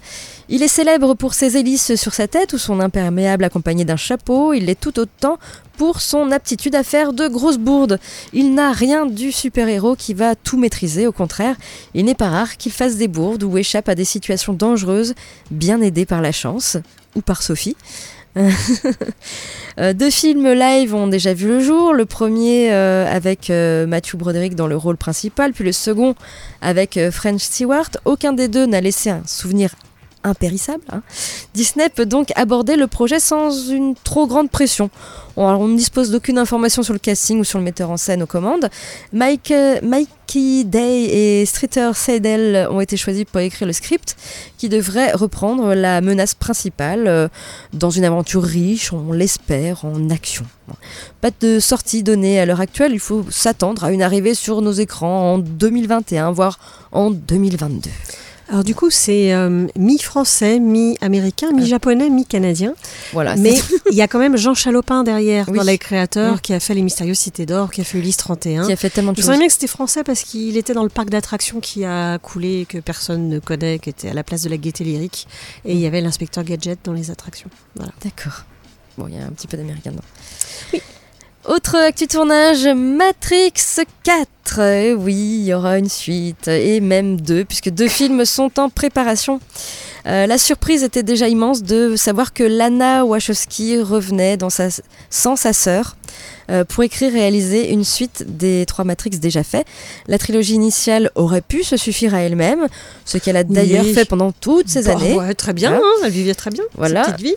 Il 0.48 0.62
est 0.62 0.68
célèbre 0.68 1.12
pour 1.12 1.35
ses 1.35 1.59
hélices 1.59 1.96
sur 1.96 2.14
sa 2.14 2.26
tête 2.26 2.54
ou 2.54 2.59
son 2.59 2.80
imperméable 2.80 3.44
accompagné 3.44 3.85
d'un 3.85 3.96
chapeau. 3.98 4.54
Il 4.54 4.64
l'est 4.64 4.80
tout 4.80 4.98
autant 4.98 5.38
pour 5.80 6.02
son 6.02 6.30
aptitude 6.30 6.74
à 6.74 6.82
faire 6.82 7.14
de 7.14 7.26
grosses 7.26 7.56
bourdes. 7.56 7.98
Il 8.34 8.52
n'a 8.52 8.70
rien 8.70 9.06
du 9.06 9.32
super-héros 9.32 9.96
qui 9.96 10.12
va 10.12 10.34
tout 10.34 10.58
maîtriser, 10.58 11.06
au 11.06 11.12
contraire, 11.12 11.56
il 11.94 12.04
n'est 12.04 12.14
pas 12.14 12.28
rare 12.28 12.58
qu'il 12.58 12.70
fasse 12.70 12.96
des 12.96 13.08
bourdes 13.08 13.44
ou 13.44 13.56
échappe 13.56 13.88
à 13.88 13.94
des 13.94 14.04
situations 14.04 14.52
dangereuses, 14.52 15.14
bien 15.50 15.80
aidé 15.80 16.04
par 16.04 16.20
la 16.20 16.32
chance, 16.32 16.76
ou 17.16 17.22
par 17.22 17.42
Sophie. 17.42 17.78
Euh, 19.78 19.94
Deux 19.94 20.10
films 20.10 20.52
live 20.52 20.94
ont 20.94 21.06
déjà 21.06 21.32
vu 21.32 21.46
le 21.46 21.60
jour. 21.60 21.94
Le 21.94 22.04
premier 22.04 22.72
euh, 22.72 23.06
avec 23.10 23.48
euh, 23.48 23.86
Matthew 23.86 24.16
Broderick 24.16 24.54
dans 24.54 24.66
le 24.66 24.76
rôle 24.76 24.96
principal, 24.96 25.52
puis 25.52 25.64
le 25.64 25.72
second 25.72 26.14
avec 26.60 26.98
French 27.10 27.40
Stewart. 27.40 27.88
Aucun 28.04 28.32
des 28.34 28.48
deux 28.48 28.66
n'a 28.66 28.80
laissé 28.82 29.08
un 29.10 29.22
souvenir 29.26 29.70
impérissable. 30.24 30.82
hein. 30.90 31.02
Disney 31.54 31.88
peut 31.88 32.06
donc 32.06 32.32
aborder 32.36 32.76
le 32.76 32.86
projet 32.86 33.20
sans 33.20 33.68
une 33.68 33.94
trop 33.94 34.26
grande 34.26 34.50
pression. 34.50 34.90
On 35.42 35.68
ne 35.68 35.76
dispose 35.76 36.11
d'aucune 36.11 36.37
information 36.37 36.83
sur 36.83 36.92
le 36.92 36.98
casting 36.98 37.40
ou 37.40 37.44
sur 37.44 37.59
le 37.59 37.64
metteur 37.64 37.88
en 37.90 37.96
scène 37.96 38.22
aux 38.22 38.26
commandes. 38.26 38.68
Mike, 39.14 39.50
euh, 39.53 39.81
Mikey 39.83 40.64
Day 40.64 41.05
et 41.05 41.46
Streeter 41.46 41.92
Seidel 41.94 42.68
ont 42.70 42.81
été 42.83 42.98
choisis 42.98 43.24
pour 43.24 43.40
écrire 43.40 43.66
le 43.66 43.72
script 43.72 44.16
qui 44.59 44.68
devrait 44.68 45.12
reprendre 45.12 45.74
la 45.74 46.03
menace 46.03 46.35
principale 46.35 47.07
euh, 47.07 47.29
dans 47.72 47.88
une 47.88 48.05
aventure 48.05 48.42
riche, 48.42 48.92
on 48.92 49.12
l'espère, 49.12 49.87
en 49.87 50.11
action. 50.11 50.44
Pas 51.22 51.31
de 51.40 51.59
sortie 51.59 52.03
donnée 52.03 52.38
à 52.38 52.44
l'heure 52.44 52.61
actuelle, 52.61 52.92
il 52.92 53.00
faut 53.00 53.24
s'attendre 53.31 53.85
à 53.85 53.92
une 53.92 54.03
arrivée 54.03 54.35
sur 54.35 54.61
nos 54.61 54.72
écrans 54.72 55.33
en 55.33 55.38
2021, 55.38 56.33
voire 56.33 56.59
en 56.92 57.11
2022. 57.11 57.88
Alors 58.50 58.64
du 58.64 58.74
coup, 58.74 58.90
c'est 58.90 59.32
euh, 59.32 59.68
mi-français, 59.78 60.58
mi-américain, 60.58 61.52
mi-japonais, 61.52 62.10
mi-canadien. 62.10 62.74
Voilà, 63.12 63.36
Mais 63.36 63.54
il 63.92 63.96
y 63.96 64.02
a 64.02 64.08
quand 64.08 64.18
même 64.18 64.36
Jean 64.36 64.54
Chalopin 64.54 65.04
derrière, 65.04 65.48
Oui. 65.48 65.56
dans 65.56 65.62
les 65.62 65.78
créateurs, 65.78 66.34
Oui. 66.34 66.40
qui 66.42 66.52
a 66.52 66.58
fait 66.58 66.74
Les 66.74 66.82
Mystérieuses 66.82 67.18
Cités 67.18 67.46
d'Or, 67.46 67.70
qui 67.70 67.80
a 67.80 67.84
fait 67.84 67.98
Ulysse 67.98 68.16
31. 68.16 68.66
qui 68.66 68.72
a 68.72 68.76
fait 68.76 68.90
tellement 68.90 69.12
de 69.12 69.16
Je 69.18 69.20
choses. 69.22 69.26
savais 69.28 69.38
bien 69.38 69.46
que 69.46 69.52
c'était 69.52 69.68
français 69.68 70.02
parce 70.02 70.22
qu'il 70.24 70.56
était 70.56 70.74
dans 70.74 70.82
le 70.82 70.88
parc 70.88 71.10
d'attractions 71.10 71.60
qui 71.60 71.84
a 71.84 72.18
coulé, 72.18 72.66
que 72.68 72.78
personne 72.78 73.28
ne 73.28 73.38
connaît, 73.38 73.78
qui 73.78 73.88
était 73.90 74.08
à 74.08 74.14
la 74.14 74.24
place 74.24 74.42
de 74.42 74.48
la 74.48 74.56
gaieté 74.56 74.82
lyrique. 74.82 75.28
Et 75.64 75.74
il 75.74 75.78
y 75.78 75.86
avait 75.86 76.00
l'inspecteur 76.00 76.42
Gadget 76.42 76.80
dans 76.82 76.92
les 76.92 77.12
attractions. 77.12 77.50
Voilà. 77.76 77.92
D'accord. 78.02 78.42
Bon, 78.98 79.06
il 79.08 79.14
y 79.14 79.18
a 79.18 79.24
un 79.24 79.30
petit 79.30 79.46
peu 79.46 79.56
d'américain 79.56 79.92
dedans. 79.92 80.82
Autre 81.48 81.76
actu 81.76 82.07
tournage, 82.07 82.66
Matrix 82.66 83.55
4. 84.03 84.59
Et 84.61 84.92
oui, 84.92 85.14
il 85.14 85.44
y 85.46 85.55
aura 85.55 85.79
une 85.79 85.88
suite, 85.88 86.48
et 86.48 86.81
même 86.81 87.18
deux, 87.18 87.46
puisque 87.46 87.70
deux 87.70 87.88
films 87.88 88.26
sont 88.26 88.61
en 88.61 88.68
préparation. 88.68 89.40
Euh, 90.06 90.26
la 90.26 90.38
surprise 90.38 90.82
était 90.82 91.02
déjà 91.02 91.28
immense 91.28 91.62
de 91.62 91.94
savoir 91.96 92.32
que 92.32 92.42
Lana 92.42 93.04
Wachowski 93.04 93.78
revenait 93.80 94.36
dans 94.36 94.50
sa, 94.50 94.68
sans 95.10 95.36
sa 95.36 95.52
sœur 95.52 95.96
euh, 96.50 96.64
pour 96.64 96.82
écrire 96.84 97.14
et 97.14 97.20
réaliser 97.20 97.70
une 97.70 97.84
suite 97.84 98.24
des 98.26 98.64
trois 98.66 98.84
Matrix 98.84 99.10
déjà 99.10 99.42
faits. 99.44 99.66
La 100.08 100.18
trilogie 100.18 100.54
initiale 100.54 101.10
aurait 101.14 101.42
pu 101.42 101.62
se 101.62 101.76
suffire 101.76 102.14
à 102.14 102.20
elle-même, 102.20 102.66
ce 103.04 103.18
qu'elle 103.18 103.36
a 103.36 103.44
d'ailleurs 103.44 103.84
Oui. 103.84 103.92
fait 103.94 104.04
pendant 104.04 104.32
toutes 104.32 104.68
ces 104.68 104.82
Bah, 104.84 104.92
années. 104.92 105.14
ouais, 105.14 105.34
très 105.34 105.52
bien, 105.52 105.70
Voilà. 105.70 105.84
hein, 105.84 106.02
elle 106.04 106.10
vivait 106.12 106.34
très 106.34 106.50
bien. 106.50 106.64
Voilà. 106.76 107.02
Petite 107.04 107.20
vie. 107.20 107.34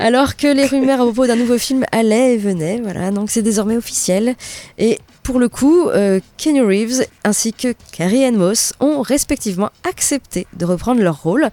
Alors 0.00 0.36
que 0.36 0.46
les 0.46 0.66
rumeurs 0.66 1.00
à 1.00 1.04
propos 1.04 1.26
d'un 1.26 1.36
nouveau 1.36 1.58
film 1.58 1.84
allaient 1.92 2.34
et 2.34 2.38
venaient, 2.38 2.80
voilà, 2.82 3.10
donc 3.10 3.30
c'est 3.30 3.42
désormais 3.42 3.76
officiel. 3.76 4.34
Et 4.78 4.98
pour 5.24 5.40
le 5.40 5.48
coup, 5.48 5.88
euh, 5.88 6.20
Kenny 6.36 6.60
Reeves 6.60 7.04
ainsi 7.24 7.52
que 7.52 7.74
Carrie 7.92 8.24
Ann 8.24 8.36
Moss 8.36 8.74
ont 8.78 9.00
respectivement 9.00 9.70
accepté 9.88 10.46
de 10.56 10.64
reprendre 10.66 11.00
leur 11.02 11.22
rôle. 11.22 11.48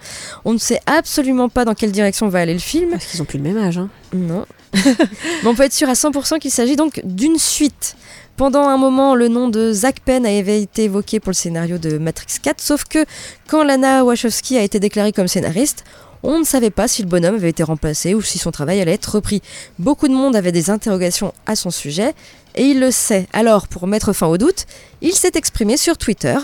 On 0.46 0.54
ne 0.54 0.58
sait 0.60 0.82
absolument 0.86 1.48
pas 1.50 1.64
dans 1.66 1.74
quelle 1.74 1.92
direction 1.92 2.28
va 2.28 2.40
aller 2.40 2.54
le 2.54 2.60
film. 2.60 2.92
Parce 2.92 3.06
qu'ils 3.06 3.22
ont 3.22 3.26
plus 3.26 3.38
le 3.40 3.46
même 3.46 3.58
âge. 3.58 3.78
hein. 3.78 3.90
Non. 4.14 4.46
Mais 4.76 5.48
on 5.48 5.56
peut 5.56 5.64
être 5.64 5.74
sûr 5.74 5.90
à 5.90 5.94
100% 5.94 6.40
qu'il 6.40 6.52
s'agit 6.52 6.76
donc 6.76 7.02
d'une 7.06 7.38
suite. 7.38 7.96
Pendant 8.38 8.68
un 8.68 8.78
moment, 8.78 9.16
le 9.16 9.30
nom 9.30 9.48
de 9.48 9.72
Zach 9.72 10.02
Penn 10.04 10.26
avait 10.26 10.62
été 10.62 10.84
évoqué 10.86 11.20
pour 11.20 11.30
le 11.30 11.36
scénario 11.36 11.78
de 11.78 11.98
Matrix 11.98 12.40
4, 12.42 12.60
sauf 12.60 12.84
que 12.86 13.06
quand 13.48 13.64
Lana 13.64 14.04
Wachowski 14.04 14.58
a 14.58 14.64
été 14.64 14.80
déclarée 14.80 15.12
comme 15.14 15.28
scénariste, 15.28 15.84
on 16.24 16.40
ne 16.40 16.44
savait 16.44 16.70
pas 16.70 16.88
si 16.88 17.02
le 17.02 17.08
bonhomme 17.08 17.36
avait 17.36 17.50
été 17.50 17.64
remplacé 17.64 18.14
ou 18.14 18.22
si 18.22 18.38
son 18.38 18.52
travail 18.52 18.80
allait 18.82 18.94
être 18.94 19.16
repris. 19.16 19.42
Beaucoup 19.80 20.08
de 20.08 20.14
monde 20.14 20.36
avait 20.36 20.52
des 20.52 20.70
interrogations 20.70 21.34
à 21.46 21.56
son 21.56 21.72
sujet, 21.72 22.14
et 22.56 22.64
il 22.64 22.80
le 22.80 22.92
sait. 22.92 23.28
Alors, 23.34 23.68
pour 23.68 23.88
mettre 23.88 24.14
fin 24.14 24.28
au 24.28 24.38
doute, 24.38 24.66
il 25.02 25.14
s'est 25.14 25.32
exprimé 25.36 25.78
sur 25.78 25.98
Twitter. 25.98 26.38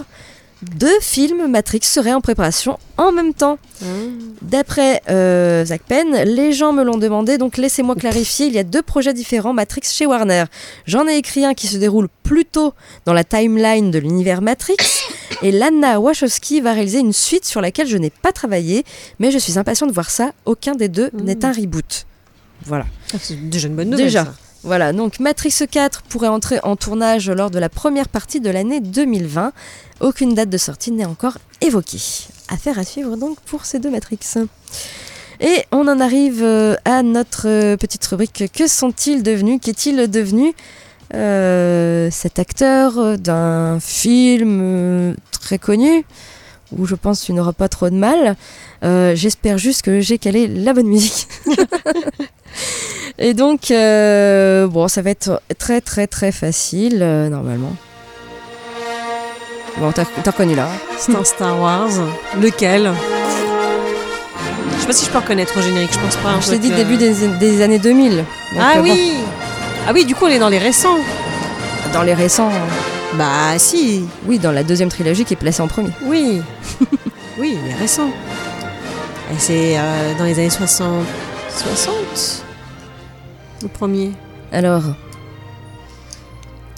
Deux 0.63 0.99
films 1.01 1.47
Matrix 1.47 1.81
seraient 1.83 2.13
en 2.13 2.21
préparation 2.21 2.79
en 2.97 3.11
même 3.11 3.33
temps. 3.33 3.59
D'après 4.41 5.01
euh, 5.09 5.63
Zach 5.65 5.81
Penn, 5.87 6.11
les 6.25 6.51
gens 6.51 6.73
me 6.73 6.83
l'ont 6.83 6.97
demandé, 6.97 7.37
donc 7.37 7.57
laissez-moi 7.57 7.95
clarifier, 7.95 8.47
il 8.47 8.53
y 8.53 8.57
a 8.59 8.63
deux 8.63 8.81
projets 8.81 9.13
différents 9.13 9.53
Matrix 9.53 9.81
chez 9.83 10.05
Warner. 10.07 10.45
J'en 10.85 11.07
ai 11.07 11.15
écrit 11.17 11.45
un 11.45 11.53
qui 11.53 11.67
se 11.67 11.77
déroule 11.77 12.07
plutôt 12.23 12.73
dans 13.05 13.13
la 13.13 13.23
timeline 13.23 13.91
de 13.91 13.99
l'univers 13.99 14.41
Matrix, 14.41 14.77
et 15.43 15.51
Lana 15.51 15.99
Wachowski 15.99 16.61
va 16.61 16.73
réaliser 16.73 16.99
une 16.99 17.13
suite 17.13 17.45
sur 17.45 17.61
laquelle 17.61 17.87
je 17.87 17.97
n'ai 17.97 18.09
pas 18.09 18.31
travaillé, 18.31 18.83
mais 19.19 19.29
je 19.31 19.37
suis 19.37 19.59
impatient 19.59 19.85
de 19.85 19.91
voir 19.93 20.09
ça, 20.09 20.31
aucun 20.45 20.73
des 20.73 20.89
deux 20.89 21.11
Mm. 21.13 21.21
n'est 21.23 21.45
un 21.45 21.51
reboot. 21.51 22.05
Voilà. 22.65 22.85
Ah, 23.13 23.17
C'est 23.21 23.49
déjà 23.49 23.67
une 23.67 23.75
bonne 23.75 23.89
nouvelle. 23.91 24.07
Déjà. 24.07 24.25
ça. 24.25 24.33
Voilà, 24.67 24.91
donc 24.91 25.21
Matrix 25.21 25.59
4 25.71 26.01
pourrait 26.01 26.27
entrer 26.27 26.59
en 26.61 26.75
tournage 26.75 27.29
lors 27.29 27.49
de 27.49 27.57
la 27.57 27.69
première 27.69 28.09
partie 28.09 28.41
de 28.41 28.49
l'année 28.49 28.81
2020. 28.81 29.53
Aucune 30.01 30.35
date 30.35 30.49
de 30.49 30.57
sortie 30.57 30.91
n'est 30.91 31.05
encore 31.05 31.37
évoquée. 31.61 32.01
Affaire 32.49 32.77
à 32.77 32.83
suivre 32.83 33.15
donc 33.15 33.39
pour 33.45 33.63
ces 33.63 33.79
deux 33.79 33.89
Matrix. 33.89 34.19
Et 35.39 35.63
on 35.71 35.87
en 35.87 36.01
arrive 36.01 36.43
euh, 36.43 36.75
à 36.83 37.01
notre 37.01 37.47
euh, 37.47 37.77
petite 37.77 38.05
rubrique 38.07 38.51
Que 38.53 38.67
sont-ils 38.67 39.23
devenus? 39.23 39.61
Qu'est-il 39.63 40.11
devenu 40.11 40.53
euh, 41.13 42.09
cet 42.11 42.37
acteur 42.37 43.17
d'un 43.17 43.79
film 43.79 45.15
très 45.31 45.59
connu 45.59 46.03
où 46.77 46.85
je 46.85 46.95
pense 46.95 47.21
tu 47.21 47.31
n'auras 47.31 47.53
pas 47.53 47.69
trop 47.69 47.89
de 47.89 47.95
mal. 47.95 48.35
J'espère 49.15 49.57
juste 49.57 49.83
que 49.83 50.01
j'ai 50.01 50.17
calé 50.17 50.45
la 50.47 50.73
bonne 50.73 50.87
musique. 50.87 51.29
Et 53.19 53.33
donc, 53.33 53.71
euh, 53.71 54.67
bon, 54.67 54.87
ça 54.87 55.01
va 55.01 55.09
être 55.09 55.41
très 55.57 55.81
très 55.81 56.05
très 56.07 56.31
facile, 56.31 56.99
euh, 57.01 57.29
normalement. 57.29 57.75
Bon, 59.77 59.91
t'as 59.91 60.03
reconnu 60.31 60.55
là. 60.55 60.65
hein. 60.71 60.77
C'est 60.97 61.15
un 61.15 61.23
Star 61.23 61.59
Wars. 61.59 61.89
Lequel? 62.41 62.91
Je 64.75 64.81
sais 64.81 64.87
pas 64.87 64.93
si 64.93 65.05
je 65.05 65.09
peux 65.11 65.17
reconnaître 65.19 65.57
au 65.57 65.61
générique, 65.61 65.91
je 65.93 65.99
pense 65.99 66.15
pas. 66.17 66.29
hein, 66.29 66.39
Je 66.41 66.49
t'ai 66.51 66.57
dit 66.59 66.71
début 66.71 66.97
des, 66.97 67.13
des 67.39 67.61
années 67.61 67.79
2000. 67.79 68.17
Donc, 68.17 68.25
Ah 68.59 68.73
euh, 68.77 68.81
bon, 68.81 68.83
oui 68.83 69.13
Ah 69.87 69.91
oui, 69.93 70.05
du 70.05 70.15
coup, 70.15 70.25
on 70.25 70.29
est 70.29 70.39
dans 70.39 70.49
les 70.49 70.57
récents. 70.59 70.97
dans 71.93 72.01
les 72.03 72.13
récents, 72.13 72.51
Bah 73.15 73.57
si, 73.57 74.03
oui, 74.27 74.39
dans 74.39 74.51
la 74.51 74.63
deuxième 74.63 74.89
trilogie 74.89 75.25
qui 75.25 75.33
est 75.33 75.37
placée 75.37 75.61
en 75.61 75.67
premier. 75.67 75.89
oui. 76.05 76.41
oui, 77.39 77.57
les 77.67 77.73
récents. 77.75 78.09
Et 79.31 79.35
c'est 79.39 79.77
dans 80.17 80.23
les 80.25 80.33
années 80.39 80.49
60. 80.49 81.03
60 81.75 82.43
Le 83.61 83.67
premier. 83.67 84.11
Alors, 84.51 84.83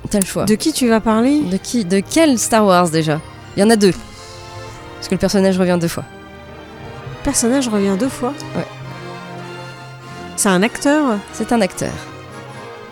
t'as 0.09 0.19
le 0.19 0.25
choix. 0.25 0.45
De 0.45 0.55
qui 0.55 0.73
tu 0.73 0.87
vas 0.87 0.99
parler? 0.99 1.41
De 1.41 1.57
qui 1.57 1.85
De 1.85 1.99
quel 1.99 2.39
Star 2.39 2.65
Wars 2.65 2.89
déjà? 2.89 3.19
Il 3.55 3.59
y 3.61 3.63
en 3.63 3.69
a 3.69 3.75
deux. 3.75 3.93
Parce 4.95 5.07
que 5.07 5.15
le 5.15 5.19
personnage 5.19 5.57
revient 5.59 5.77
deux 5.79 5.87
fois. 5.87 6.03
Le 7.19 7.23
personnage 7.23 7.67
revient 7.67 7.95
deux 7.99 8.09
fois? 8.09 8.33
Ouais. 8.55 8.65
C'est 10.35 10.49
un 10.49 10.63
acteur? 10.63 11.17
C'est 11.33 11.51
un 11.51 11.61
acteur. 11.61 11.91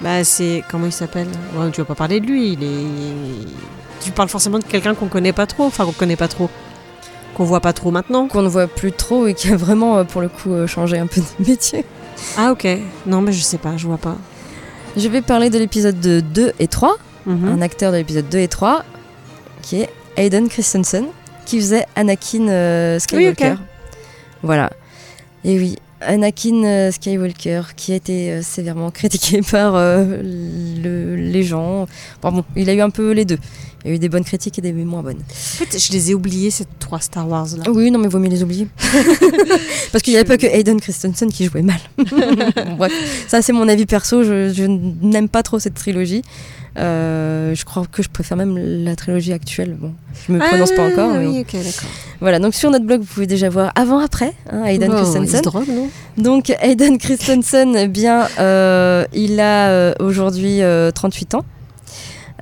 Bah 0.01 0.23
c'est... 0.23 0.63
Comment 0.69 0.85
il 0.85 0.91
s'appelle? 0.91 1.27
Ouais, 1.55 1.71
Tu 1.71 1.81
vas 1.81 1.85
pas 1.85 1.95
parler 1.95 2.19
de 2.19 2.25
lui, 2.27 2.53
il 2.53 2.63
est... 2.63 3.47
Tu 4.01 4.11
parles 4.11 4.29
forcément 4.29 4.59
de 4.59 4.63
quelqu'un 4.63 4.93
qu'on 4.93 5.07
connaît 5.07 5.33
pas 5.33 5.47
trop, 5.47 5.65
enfin 5.65 5.85
qu'on 5.85 5.91
connaît 5.91 6.15
pas 6.15 6.27
trop. 6.27 6.49
Qu'on 7.35 7.45
voit 7.45 7.61
pas 7.61 7.73
trop 7.73 7.89
maintenant. 7.89 8.27
Qu'on 8.27 8.41
ne 8.43 8.47
voit 8.47 8.67
plus 8.67 8.91
trop 8.91 9.27
et 9.27 9.33
qui 9.33 9.51
a 9.51 9.55
vraiment, 9.55 9.97
euh, 9.97 10.03
pour 10.03 10.21
le 10.21 10.29
coup, 10.29 10.51
euh, 10.53 10.67
changé 10.67 10.97
un 10.99 11.07
peu 11.07 11.21
de 11.21 11.25
métier. 11.49 11.83
Ah 12.37 12.51
ok. 12.51 12.67
Non 13.05 13.21
mais 13.21 13.31
je 13.33 13.41
sais 13.41 13.57
pas, 13.57 13.77
je 13.77 13.87
vois 13.87 13.97
pas. 13.97 14.17
Je 14.95 15.07
vais 15.07 15.21
parler 15.21 15.49
de 15.49 15.57
l'épisode 15.59 15.99
de 15.99 16.19
2 16.21 16.53
et 16.59 16.67
3. 16.67 16.97
Mhm. 17.25 17.45
un 17.49 17.61
acteur 17.61 17.91
de 17.91 17.97
l'épisode 17.97 18.29
2 18.29 18.37
et 18.39 18.47
3, 18.47 18.83
qui 19.61 19.81
est 19.81 19.89
Hayden 20.15 20.47
Christensen, 20.47 21.05
qui 21.45 21.59
faisait 21.59 21.85
Anakin 21.95 22.47
euh, 22.47 22.99
Skywalker. 22.99 23.51
Oui. 23.51 23.57
Voilà. 24.43 24.69
Et 25.43 25.57
oui, 25.59 25.75
Anakin 25.99 26.63
euh, 26.63 26.91
Skywalker, 26.91 27.61
qui 27.75 27.91
a 27.91 27.95
été 27.95 28.31
euh, 28.31 28.41
sévèrement 28.41 28.91
critiqué 28.91 29.41
par 29.41 29.73
le- 29.73 31.15
les 31.17 31.43
gens. 31.43 31.85
Bon, 32.21 32.43
il 32.55 32.69
a 32.69 32.73
eu 32.73 32.81
un 32.81 32.89
peu 32.89 33.11
les 33.11 33.25
deux. 33.25 33.39
Il 33.87 33.91
y 33.91 33.93
a 33.93 33.95
eu 33.95 33.99
des 33.99 34.09
bonnes 34.09 34.25
critiques 34.25 34.59
et 34.59 34.61
des 34.61 34.73
moins 34.73 35.01
bonnes. 35.01 35.19
En 35.19 35.23
fait, 35.33 35.79
je 35.79 35.93
les 35.93 36.11
ai 36.11 36.13
oubliés, 36.13 36.51
ces 36.51 36.65
trois 36.77 36.99
Star 36.99 37.25
Wars 37.25 37.47
là. 37.55 37.71
Oui, 37.71 37.89
non, 37.89 37.99
mais 37.99 38.09
vaut 38.09 38.19
mieux 38.19 38.27
les 38.29 38.43
oublier. 38.43 38.67
Parce 39.93 40.01
qu'il 40.03 40.11
n'y 40.11 40.19
avait 40.19 40.27
pas 40.27 40.37
que 40.37 40.45
Hayden 40.45 40.81
Christensen 40.81 41.31
qui 41.31 41.45
jouait 41.45 41.61
mal. 41.61 41.79
Bref, 42.77 42.91
ça 43.29 43.41
c'est 43.41 43.53
mon 43.53 43.65
avis 43.69 43.85
perso. 43.85 44.23
Je, 44.23 44.51
je 44.53 44.63
n'aime 44.65 45.29
pas 45.29 45.41
trop 45.41 45.57
cette 45.57 45.75
trilogie. 45.75 46.21
Euh, 46.77 47.55
je 47.55 47.63
crois 47.63 47.85
que 47.89 48.03
je 48.03 48.09
préfère 48.09 48.35
même 48.35 48.57
la 48.57 48.97
trilogie 48.97 49.31
actuelle. 49.31 49.77
Bon, 49.79 49.93
je 50.27 50.33
me 50.33 50.39
prononce 50.39 50.73
pas 50.73 50.87
encore. 50.89 51.11
Ah 51.13 51.19
mais 51.19 51.27
oui, 51.27 51.39
ok, 51.39 51.53
d'accord. 51.53 51.89
Voilà, 52.19 52.39
donc 52.39 52.53
sur 52.55 52.69
notre 52.69 52.85
blog, 52.85 52.99
vous 52.99 53.07
pouvez 53.07 53.25
déjà 53.25 53.47
voir 53.49 53.71
avant-après 53.75 54.33
hein, 54.51 54.65
Hayden 54.65 54.91
il 54.91 55.05
se 55.05 55.11
Christensen. 55.13 55.41
drogue, 55.41 55.67
non 55.69 55.89
Donc 56.17 56.51
Hayden 56.59 56.97
Christensen, 56.97 57.73
eh 57.77 57.87
bien, 57.87 58.27
euh, 58.39 59.05
il 59.13 59.39
a 59.39 59.69
euh, 59.69 59.93
aujourd'hui 59.99 60.61
euh, 60.61 60.91
38 60.91 61.35
ans. 61.35 61.45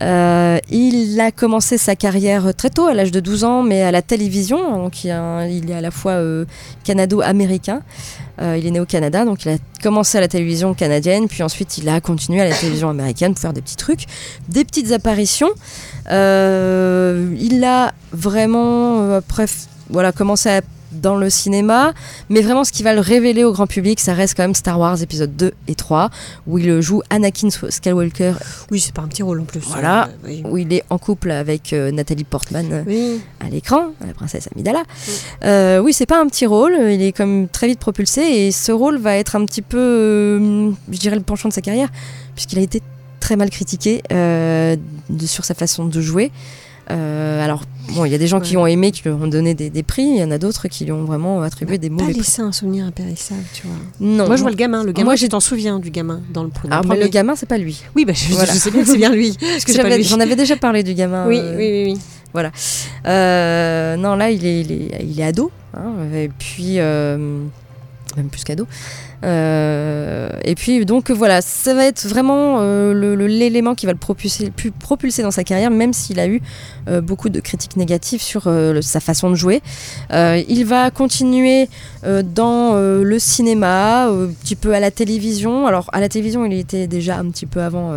Euh, 0.02 0.60
il 0.70 1.20
a 1.22 1.32
commencé 1.32 1.78
sa 1.78 1.96
carrière 1.96 2.54
très 2.54 2.70
tôt, 2.70 2.88
à 2.88 2.93
l'âge 2.93 3.12
de 3.12 3.20
12 3.20 3.43
ans, 3.43 3.64
mais 3.64 3.82
à 3.82 3.91
la 3.91 4.02
télévision. 4.02 4.84
Donc 4.84 5.04
il, 5.04 5.12
a 5.12 5.48
est 5.48 5.72
à 5.74 5.82
la 5.82 5.91
fois 5.91 6.14
euh, 6.14 6.46
canado-américain. 6.84 7.82
Euh, 8.41 8.58
il 8.58 8.68
est 8.68 8.72
né 8.72 8.80
au 8.80 8.86
Canada, 8.86 9.24
donc 9.24 9.46
il 9.46 9.52
a 9.52 9.58
commencé 9.82 10.18
à 10.18 10.22
la 10.22 10.28
télévision 10.28 10.74
canadienne, 10.74 11.28
puis 11.28 11.41
ensuite 11.41 11.78
il 11.78 11.88
a 11.88 12.02
continué 12.02 12.41
à 12.41 12.50
la 12.50 12.56
télévision 12.56 12.89
américaine 12.89 13.34
pour 13.34 13.41
faire 13.41 13.54
des 13.54 13.62
petits 13.62 13.78
trucs, 13.78 14.06
des 14.50 14.66
petites 14.66 14.91
apparitions. 14.91 15.50
Il 16.10 17.64
a 17.66 17.93
vraiment, 18.12 19.22
voilà, 19.89 20.12
commencé 20.12 20.50
à 20.50 20.62
dans 21.02 21.16
le 21.16 21.30
cinéma, 21.30 21.93
mais 22.30 22.41
vraiment 22.41 22.64
ce 22.64 22.72
qui 22.72 22.84
va 22.84 22.93
le 22.93 23.00
révéler 23.00 23.43
au 23.43 23.52
grand 23.52 23.68
public, 23.68 24.00
ça 24.00 24.14
reste 24.14 24.36
quand 24.36 24.43
même 24.43 24.56
Star 24.56 24.80
Wars 24.80 25.02
épisode 25.02 25.36
2 25.36 25.52
et 25.68 25.76
3, 25.76 26.10
où 26.48 26.58
il 26.58 26.82
joue 26.82 27.02
Anakin 27.10 27.50
Skywalker, 27.50 28.34
Oui, 28.72 28.80
c'est 28.80 28.93
pas 28.93 29.02
un 29.02 29.08
petit 29.08 29.24
rôle 29.24 29.41
en 29.41 29.46
plus. 29.46 29.60
Voilà. 29.62 30.06
Euh, 30.06 30.28
oui. 30.28 30.43
où 30.50 30.58
il 30.58 30.74
est 30.74 30.84
en 30.89 30.98
couple 30.98 31.32
avec 31.32 31.74
euh, 31.74 31.91
Nathalie 31.91 32.24
Portman 32.24 32.68
euh, 32.72 32.84
Oui. 32.88 33.22
à 33.46 33.50
l'écran, 33.50 33.91
la 34.06 34.14
princesse 34.14 34.48
Amidala. 34.54 34.84
Euh, 35.43 35.80
oui, 35.80 35.93
c'est 35.93 36.06
pas 36.06 36.20
un 36.22 36.28
petit 36.28 36.46
rôle, 36.46 36.74
il 36.89 37.02
est 37.02 37.12
comme 37.12 37.48
très 37.48 37.68
vite 37.68 37.80
propulsé, 37.80 38.22
et 38.22 38.52
ce 38.52 38.72
rôle 38.72 38.98
va 38.98 39.16
être 39.18 39.36
un 39.36 39.46
petit 39.46 39.62
peu, 39.62 39.78
euh, 39.78 40.72
je 40.91 40.98
dirais, 40.98 41.16
le 41.16 41.22
penchant 41.22 41.50
de 41.50 41.54
sa 41.54 41.62
carrière, 41.62 41.89
puisqu'il 42.34 42.60
a 42.60 42.62
été 42.62 42.82
très 43.20 43.36
mal 43.36 43.50
critiqué 43.50 44.02
de- 44.12 45.26
sur 45.26 45.46
sa 45.46 45.54
façon 45.54 45.86
de 45.86 46.02
jouer. 46.02 46.32
Euh, 46.92 47.44
alors, 47.44 47.64
bon, 47.96 48.06
il 48.06 48.12
y 48.12 48.16
a 48.16 48.18
des 48.18 48.28
gens 48.28 48.40
qui 48.40 48.58
ont 48.58 48.68
aimé, 48.68 48.92
qui 48.92 49.02
lui 49.04 49.10
ont 49.10 49.28
donné 49.28 49.54
des, 49.56 49.70
des 49.72 49.82
prix, 49.84 50.04
il 50.04 50.18
y 50.18 50.24
en 50.24 50.30
a 50.32 50.38
d'autres 50.38 50.68
qui 50.68 50.86
lui 50.86 50.92
ont 50.92 51.04
vraiment 51.06 51.42
attribué 51.42 51.78
des 51.80 51.90
mauvais 51.90 52.12
prix. 52.12 52.18
laissé 52.22 52.42
un 52.44 52.52
souvenir 52.52 52.86
impérissable, 52.86 53.44
tu 53.54 53.66
vois. 53.66 53.76
Non, 54.00 54.28
Moi, 54.28 54.36
je 54.36 54.42
vois 54.42 54.52
le 54.52 54.56
gamin. 54.58 54.84
Le 54.84 54.92
gamin, 54.92 55.06
Moi, 55.06 55.16
je 55.16 55.26
t'en 55.28 55.40
souviens 55.40 55.80
du 55.80 55.90
gamin 55.90 56.22
dans 56.32 56.44
le, 56.44 56.50
le 56.64 56.70
Alors, 56.72 56.84
mais 56.84 56.90
premier. 56.90 57.04
le 57.04 57.10
gamin, 57.10 57.36
c'est 57.36 57.48
pas 57.48 57.58
lui. 57.58 57.82
Oui, 57.96 58.06
bah, 58.06 58.14
je, 58.14 58.34
Voilà. 58.34 58.54
je 58.54 58.58
sais 58.60 58.70
bien 58.72 58.82
que 58.84 58.88
c'est 58.88 58.98
bien 58.98 59.12
lui. 59.12 59.36
Parce 59.40 59.66
que 59.66 59.74
j'en 60.04 60.20
avais 60.20 60.36
déjà 60.36 60.56
parlé 60.58 60.84
du 60.84 60.94
gamin. 60.94 61.26
Oui, 61.28 61.40
euh, 61.40 61.58
oui, 61.58 61.70
oui, 61.86 61.94
oui. 61.94 62.00
Euh, 63.08 63.96
non, 63.98 64.16
là, 64.16 64.30
il 64.32 64.46
est, 64.46 64.62
il 64.62 64.72
est, 64.72 65.04
il 65.04 65.20
est 65.20 65.24
ado. 65.24 65.52
hein, 65.76 65.94
et 66.14 66.30
puis, 66.30 66.80
euh, 66.80 67.18
même 68.18 68.28
plus 68.30 68.44
qu'ado. 68.44 68.68
Euh, 69.26 70.30
et 70.43 70.55
puis, 70.55 70.86
donc, 70.86 71.09
voilà, 71.11 71.41
ça 71.41 71.73
va 71.73 71.86
être 71.86 72.05
vraiment 72.07 72.57
euh, 72.59 73.15
l'élément 73.28 73.73
qui 73.73 73.86
va 73.88 73.91
le 73.91 73.97
propulser, 73.97 74.51
pu- 74.51 74.71
propulser 74.71 75.23
dans 75.23 75.32
sa 75.32 75.43
carrière, 75.43 75.71
même 75.71 75.93
s'il 75.93 76.19
a 76.19 76.28
eu 76.28 76.41
euh, 76.88 77.01
beaucoup 77.01 77.30
de 77.30 77.39
critiques 77.39 77.76
négatives 77.76 78.21
sur 78.21 78.43
le- 78.47 78.82
sa 78.82 78.99
façon 78.99 79.30
de 79.32 79.36
jouer. 79.36 79.61
Il 80.11 80.63
va 80.65 80.91
continuer 80.91 81.67
dans 82.03 82.76
le 82.76 83.17
cinéma, 83.19 84.05
un 84.07 84.28
petit 84.28 84.55
peu 84.55 84.73
à 84.73 84.80
la 84.80 84.91
télévision. 84.91 85.65
Alors, 85.67 85.89
à 85.93 85.99
la 85.99 86.09
télévision, 86.09 86.45
il 86.45 86.53
était 86.53 86.88
déjà 86.88 87.17
un 87.17 87.30
petit 87.30 87.45
peu 87.45 87.61
avant 87.61 87.91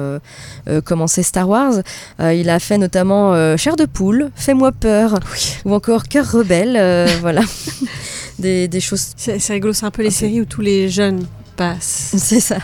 commencer 0.84 1.22
Star 1.22 1.48
Wars. 1.48 1.74
Il 2.20 2.48
a 2.48 2.58
fait 2.58 2.78
notamment 2.78 3.56
Chair 3.56 3.76
de 3.76 3.84
poule, 3.84 4.30
Fais-moi 4.34 4.72
peur, 4.72 5.18
ou 5.64 5.74
encore 5.74 6.04
Cœur 6.04 6.30
rebelle, 6.30 6.78
voilà. 7.20 7.42
Des, 8.38 8.68
des 8.68 8.80
choses. 8.80 9.12
C'est 9.16 9.52
rigolo, 9.52 9.72
c'est 9.72 9.86
un 9.86 9.90
peu 9.90 10.02
les 10.02 10.10
séries 10.10 10.40
où 10.40 10.44
tous 10.44 10.60
les 10.60 10.88
jeunes 10.88 11.26
passent, 11.56 12.14
C'est 12.16 12.40
ça. 12.40 12.58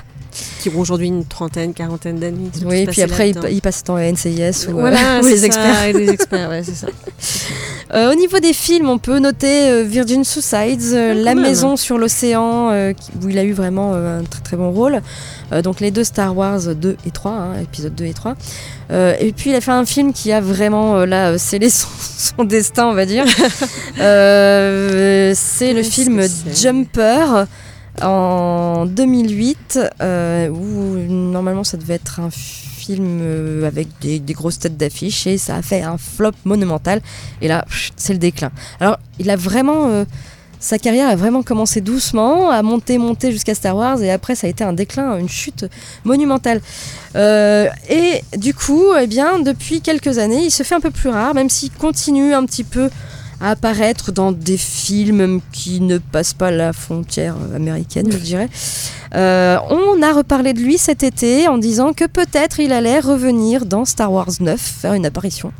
Qui 0.71 0.75
ont 0.75 0.81
aujourd'hui 0.81 1.09
une 1.09 1.25
trentaine, 1.27 1.75
quarantaine 1.75 2.19
d'années. 2.19 2.51
ils 2.57 2.67
Oui, 2.67 2.85
tous 2.87 2.93
puis 2.93 3.03
après, 3.03 3.31
il, 3.31 3.35
là-dedans. 3.35 3.53
il 3.53 3.61
passe 3.61 3.83
temps 3.85 3.97
à 3.97 4.11
NCIS 4.11 4.69
ou, 4.69 4.79
euh, 4.79 4.81
Voilà, 4.81 5.19
ou 5.21 5.23
c'est 5.23 5.31
les 5.31 5.37
ça, 5.39 5.47
experts. 5.47 5.93
Les 5.95 6.09
experts, 6.11 6.49
ouais, 6.49 6.63
c'est 6.65 6.75
ça. 6.75 6.87
Euh, 7.93 8.11
au 8.11 8.15
niveau 8.17 8.41
des 8.41 8.55
films, 8.55 8.89
on 8.89 8.99
peut 8.99 9.21
noter 9.21 9.69
euh, 9.71 9.85
Virgin 9.85 10.25
Suicides, 10.25 10.95
euh, 10.95 11.13
Ah, 11.13 11.15
La 11.15 11.35
même. 11.37 11.45
Maison 11.45 11.77
sur 11.77 11.97
l'océan, 11.97 12.71
euh, 12.73 12.93
où 13.23 13.29
il 13.29 13.39
a 13.39 13.45
eu 13.45 13.53
vraiment 13.53 13.93
euh, 13.95 14.19
un 14.21 14.25
très 14.25 14.41
très 14.41 14.57
bon 14.57 14.73
rôle. 14.73 15.01
Euh, 15.53 15.63
donc 15.63 15.79
les 15.79 15.93
deux 15.93 16.03
Star 16.03 16.37
Wars 16.37 16.61
2 16.75 16.97
et 17.07 17.11
3, 17.13 17.31
hein, 17.31 17.53
épisode 17.63 17.95
2 17.95 18.07
et 18.07 18.13
3. 18.15 18.35
Euh, 18.91 19.15
et 19.21 19.33
puis 19.33 19.51
il 19.51 19.55
a 19.55 19.61
fait 19.61 19.71
un 19.71 19.85
film 19.85 20.13
qui 20.13 20.33
a 20.33 20.41
vraiment 20.41 20.97
euh, 20.97 21.07
là 21.07 21.29
euh, 21.33 21.39
scellé 21.39 21.71
son, 21.71 21.87
son 22.19 22.43
destin, 22.43 22.87
on 22.87 22.95
va 22.95 23.07
dire. 23.07 23.27
Euh, 24.01 25.33
c'est 25.37 25.73
le 25.73 25.83
film 25.85 26.21
Jumper 26.53 27.45
en 28.03 28.87
2008, 28.87 29.79
euh, 30.01 30.49
où 30.49 30.97
normalement 31.09 31.65
ça 31.65 31.77
devait 31.77 31.95
être 31.95 32.21
un 32.21 32.31
film 32.31 33.21
euh, 33.23 33.67
avec 33.67 33.89
des, 34.01 34.21
grosses 34.33 34.59
têtes 34.59 34.77
d'affiche 34.77 35.27
et 35.27 35.39
ça 35.39 35.57
a 35.57 35.63
fait 35.63 35.83
un 35.83 35.97
flop 35.99 36.33
monumental. 36.45 37.01
Et 37.41 37.49
là, 37.49 37.65
c'est 37.97 38.13
le 38.13 38.19
déclin. 38.19 38.51
Alors, 38.81 38.99
il 39.19 39.31
a 39.31 39.37
vraiment. 39.37 39.89
euh, 39.89 40.05
sa 40.61 40.79
carrière 40.79 41.11
a 41.11 41.15
vraiment 41.17 41.43
commencé 41.43 41.83
doucement, 41.83 42.49
à 42.49 42.63
monter, 42.63 42.97
monter 42.97 43.31
jusqu'à 43.33 43.55
Star 43.55 43.77
Wars, 43.77 44.03
et 44.03 44.11
après 44.11 44.35
ça 44.35 44.47
a 44.47 44.51
été 44.51 44.65
un 44.65 44.73
déclin, 44.73 45.19
une 45.19 45.29
chute 45.29 45.67
monumentale. 46.05 46.63
Et 47.15 48.23
du 48.39 48.55
coup, 48.55 48.85
eh 48.99 49.07
bien, 49.07 49.41
depuis 49.41 49.83
quelques 49.83 50.17
années, 50.17 50.43
il 50.43 50.51
se 50.51 50.63
fait 50.63 50.75
un 50.75 50.81
peu 50.81 50.91
plus 50.91 51.11
rare, 51.11 51.35
même 51.35 51.51
s'il 51.51 51.71
continue 51.71 52.33
un 52.33 52.47
petit 52.47 52.65
peu 52.65 52.89
à 53.41 53.51
apparaître 53.51 54.13
dans 54.13 54.33
des 54.33 54.57
films 54.57 55.41
qui 55.53 55.81
ne 55.81 55.99
passent 55.99 56.35
pas 56.35 56.51
la 56.51 56.73
frontière 56.73 57.37
américaine, 57.55 58.11
je 58.11 58.19
dirais. 58.19 58.49
Euh, 59.15 59.59
on 59.71 60.03
a 60.03 60.13
reparlé 60.13 60.53
de 60.53 60.61
lui 60.61 60.79
cet 60.79 61.03
été 61.03 61.47
en 61.49 61.59
disant 61.59 61.93
que 61.93 62.05
peut-être 62.05 62.61
il 62.61 62.73
allait 62.73 63.01
revenir 63.01 63.67
dans 63.67 63.85
Star 63.85 64.13
Wars 64.13 64.31
9, 64.41 64.61
faire 64.61 64.95
une 64.95 65.07
apparition. 65.07 65.53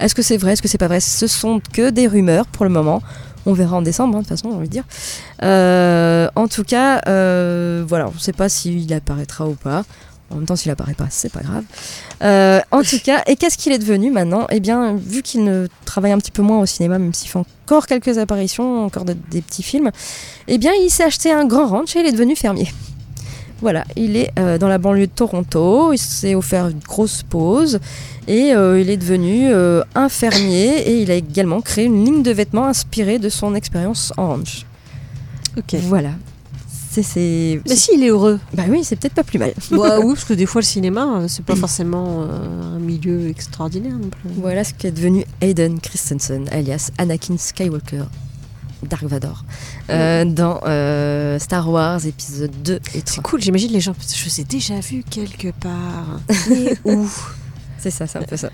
Est-ce 0.00 0.14
que 0.14 0.22
c'est 0.22 0.36
vrai, 0.36 0.52
est-ce 0.52 0.62
que 0.62 0.68
c'est 0.68 0.78
pas 0.78 0.88
vrai? 0.88 1.00
Ce 1.00 1.26
sont 1.26 1.60
que 1.72 1.90
des 1.90 2.06
rumeurs 2.06 2.46
pour 2.46 2.64
le 2.64 2.70
moment. 2.70 3.02
On 3.46 3.54
verra 3.54 3.76
en 3.76 3.82
décembre, 3.82 4.16
hein, 4.16 4.20
de 4.20 4.24
toute 4.24 4.36
façon, 4.36 4.48
on 4.48 4.58
va 4.58 4.66
dire. 4.66 4.84
Euh, 5.42 6.28
en 6.34 6.48
tout 6.48 6.64
cas, 6.64 7.00
euh, 7.06 7.82
voilà, 7.86 8.08
on 8.08 8.12
ne 8.12 8.18
sait 8.18 8.34
pas 8.34 8.48
s'il 8.50 8.92
apparaîtra 8.92 9.46
ou 9.46 9.54
pas. 9.54 9.84
En 10.30 10.34
même 10.36 10.44
temps, 10.46 10.56
s'il 10.56 10.70
apparaît 10.70 10.92
pas, 10.94 11.06
c'est 11.10 11.32
pas 11.32 11.40
grave. 11.40 11.64
Euh, 12.22 12.60
en 12.70 12.82
tout 12.82 12.98
cas, 13.02 13.22
et 13.26 13.36
qu'est-ce 13.36 13.56
qu'il 13.56 13.72
est 13.72 13.78
devenu 13.78 14.10
maintenant? 14.10 14.46
Eh 14.50 14.60
bien, 14.60 14.94
vu 14.94 15.22
qu'il 15.22 15.42
ne 15.42 15.66
travaille 15.86 16.12
un 16.12 16.18
petit 16.18 16.30
peu 16.30 16.42
moins 16.42 16.58
au 16.60 16.66
cinéma, 16.66 16.98
même 16.98 17.14
s'il 17.14 17.30
fait 17.30 17.38
encore 17.38 17.86
quelques 17.86 18.18
apparitions, 18.18 18.84
encore 18.84 19.06
de- 19.06 19.16
des 19.30 19.40
petits 19.40 19.62
films, 19.62 19.90
eh 20.46 20.58
bien, 20.58 20.72
il 20.84 20.90
s'est 20.90 21.04
acheté 21.04 21.32
un 21.32 21.46
grand 21.46 21.66
ranch 21.66 21.96
et 21.96 22.00
il 22.00 22.06
est 22.06 22.12
devenu 22.12 22.36
fermier. 22.36 22.68
Voilà, 23.62 23.84
il 23.96 24.16
est 24.16 24.30
euh, 24.38 24.56
dans 24.58 24.68
la 24.68 24.76
banlieue 24.78 25.06
de 25.06 25.12
Toronto, 25.12 25.92
il 25.92 25.98
s'est 25.98 26.34
offert 26.36 26.68
une 26.68 26.78
grosse 26.78 27.22
pause 27.22 27.80
et 28.28 28.52
euh, 28.54 28.78
il 28.80 28.88
est 28.90 28.96
devenu 28.98 29.48
un 29.94 30.08
fermier 30.10 30.78
et 30.90 31.00
il 31.02 31.10
a 31.10 31.14
également 31.14 31.60
créé 31.62 31.86
une 31.86 32.04
ligne 32.04 32.22
de 32.22 32.30
vêtements 32.30 32.66
inspirée 32.66 33.18
de 33.18 33.28
son 33.30 33.54
expérience 33.56 34.12
en 34.16 34.28
ranch. 34.28 34.64
Ok. 35.56 35.74
Voilà. 35.84 36.10
C'est. 37.02 37.60
Mais 37.68 37.76
si, 37.76 37.90
il 37.94 38.04
est 38.04 38.08
heureux. 38.08 38.40
Bah 38.54 38.64
oui, 38.68 38.84
c'est 38.84 38.96
peut-être 38.96 39.14
pas 39.14 39.24
plus 39.24 39.38
mal. 39.38 39.52
Bah 39.70 39.98
oui, 40.00 40.14
parce 40.14 40.24
que 40.24 40.34
des 40.34 40.46
fois, 40.46 40.60
le 40.60 40.66
cinéma, 40.66 41.20
euh, 41.20 41.28
c'est 41.28 41.44
pas 41.44 41.56
forcément 41.56 42.22
euh, 42.22 42.76
un 42.76 42.78
milieu 42.78 43.28
extraordinaire 43.28 43.98
non 43.98 44.08
plus. 44.08 44.28
Voilà 44.36 44.64
ce 44.64 44.74
qu'est 44.74 44.90
devenu 44.90 45.24
Hayden 45.40 45.80
Christensen, 45.80 46.48
alias 46.50 46.90
Anakin 46.98 47.36
Skywalker, 47.38 48.04
Dark 48.82 49.04
Vador, 49.04 49.44
euh, 49.90 50.24
dans 50.24 50.60
euh, 50.66 51.38
Star 51.38 51.68
Wars 51.68 52.04
épisode 52.06 52.52
2 52.62 52.74
et 52.74 52.80
C'est 52.94 53.04
3. 53.04 53.22
cool, 53.22 53.40
j'imagine 53.40 53.72
les 53.72 53.80
gens. 53.80 53.94
Je 54.00 54.40
ai 54.40 54.44
déjà 54.44 54.78
vus 54.80 55.04
quelque 55.08 55.48
part. 55.52 56.20
Mais 56.50 56.78
où 56.84 57.08
C'est 57.78 57.90
ça, 57.90 58.06
c'est 58.06 58.18
un 58.18 58.22
peu 58.22 58.36
ça. 58.36 58.50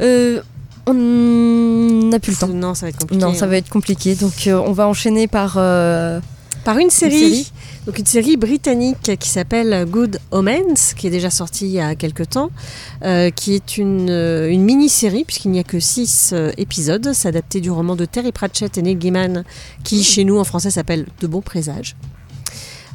Euh, 0.00 0.40
on 0.86 0.94
n'a 0.94 2.18
plus 2.18 2.32
le 2.32 2.38
temps. 2.38 2.48
Non, 2.48 2.74
ça 2.74 2.86
va 2.86 2.90
être 2.90 2.98
compliqué. 2.98 3.22
Non, 3.22 3.34
ça 3.34 3.44
hein. 3.44 3.48
va 3.48 3.56
être 3.58 3.68
compliqué. 3.68 4.14
Donc 4.14 4.48
on 4.48 4.72
va 4.72 4.86
enchaîner 4.86 5.26
par... 5.26 5.58
Par 6.64 6.76
une 6.76 6.90
série, 6.90 7.18
série. 7.18 7.52
donc 7.86 7.98
une 7.98 8.06
série 8.06 8.36
britannique 8.36 9.12
qui 9.18 9.28
s'appelle 9.30 9.86
Good 9.88 10.18
Omens, 10.30 10.94
qui 10.94 11.06
est 11.06 11.10
déjà 11.10 11.30
sortie 11.30 11.64
il 11.64 11.72
y 11.72 11.80
a 11.80 11.94
quelques 11.94 12.28
temps, 12.28 12.50
euh, 13.02 13.30
qui 13.30 13.54
est 13.54 13.78
une, 13.78 14.10
euh, 14.10 14.50
une 14.50 14.62
mini-série, 14.62 15.24
puisqu'il 15.24 15.52
n'y 15.52 15.58
a 15.58 15.64
que 15.64 15.80
six 15.80 16.30
euh, 16.32 16.52
épisodes. 16.58 17.12
C'est 17.14 17.28
adapté 17.28 17.60
du 17.60 17.70
roman 17.70 17.96
de 17.96 18.04
Terry 18.04 18.30
Pratchett 18.30 18.76
et 18.76 18.82
Neil 18.82 18.96
Gaiman, 18.96 19.44
qui 19.84 20.04
chez 20.04 20.24
nous 20.24 20.38
en 20.38 20.44
français 20.44 20.70
s'appelle 20.70 21.06
De 21.20 21.26
bons 21.26 21.40
présages. 21.40 21.96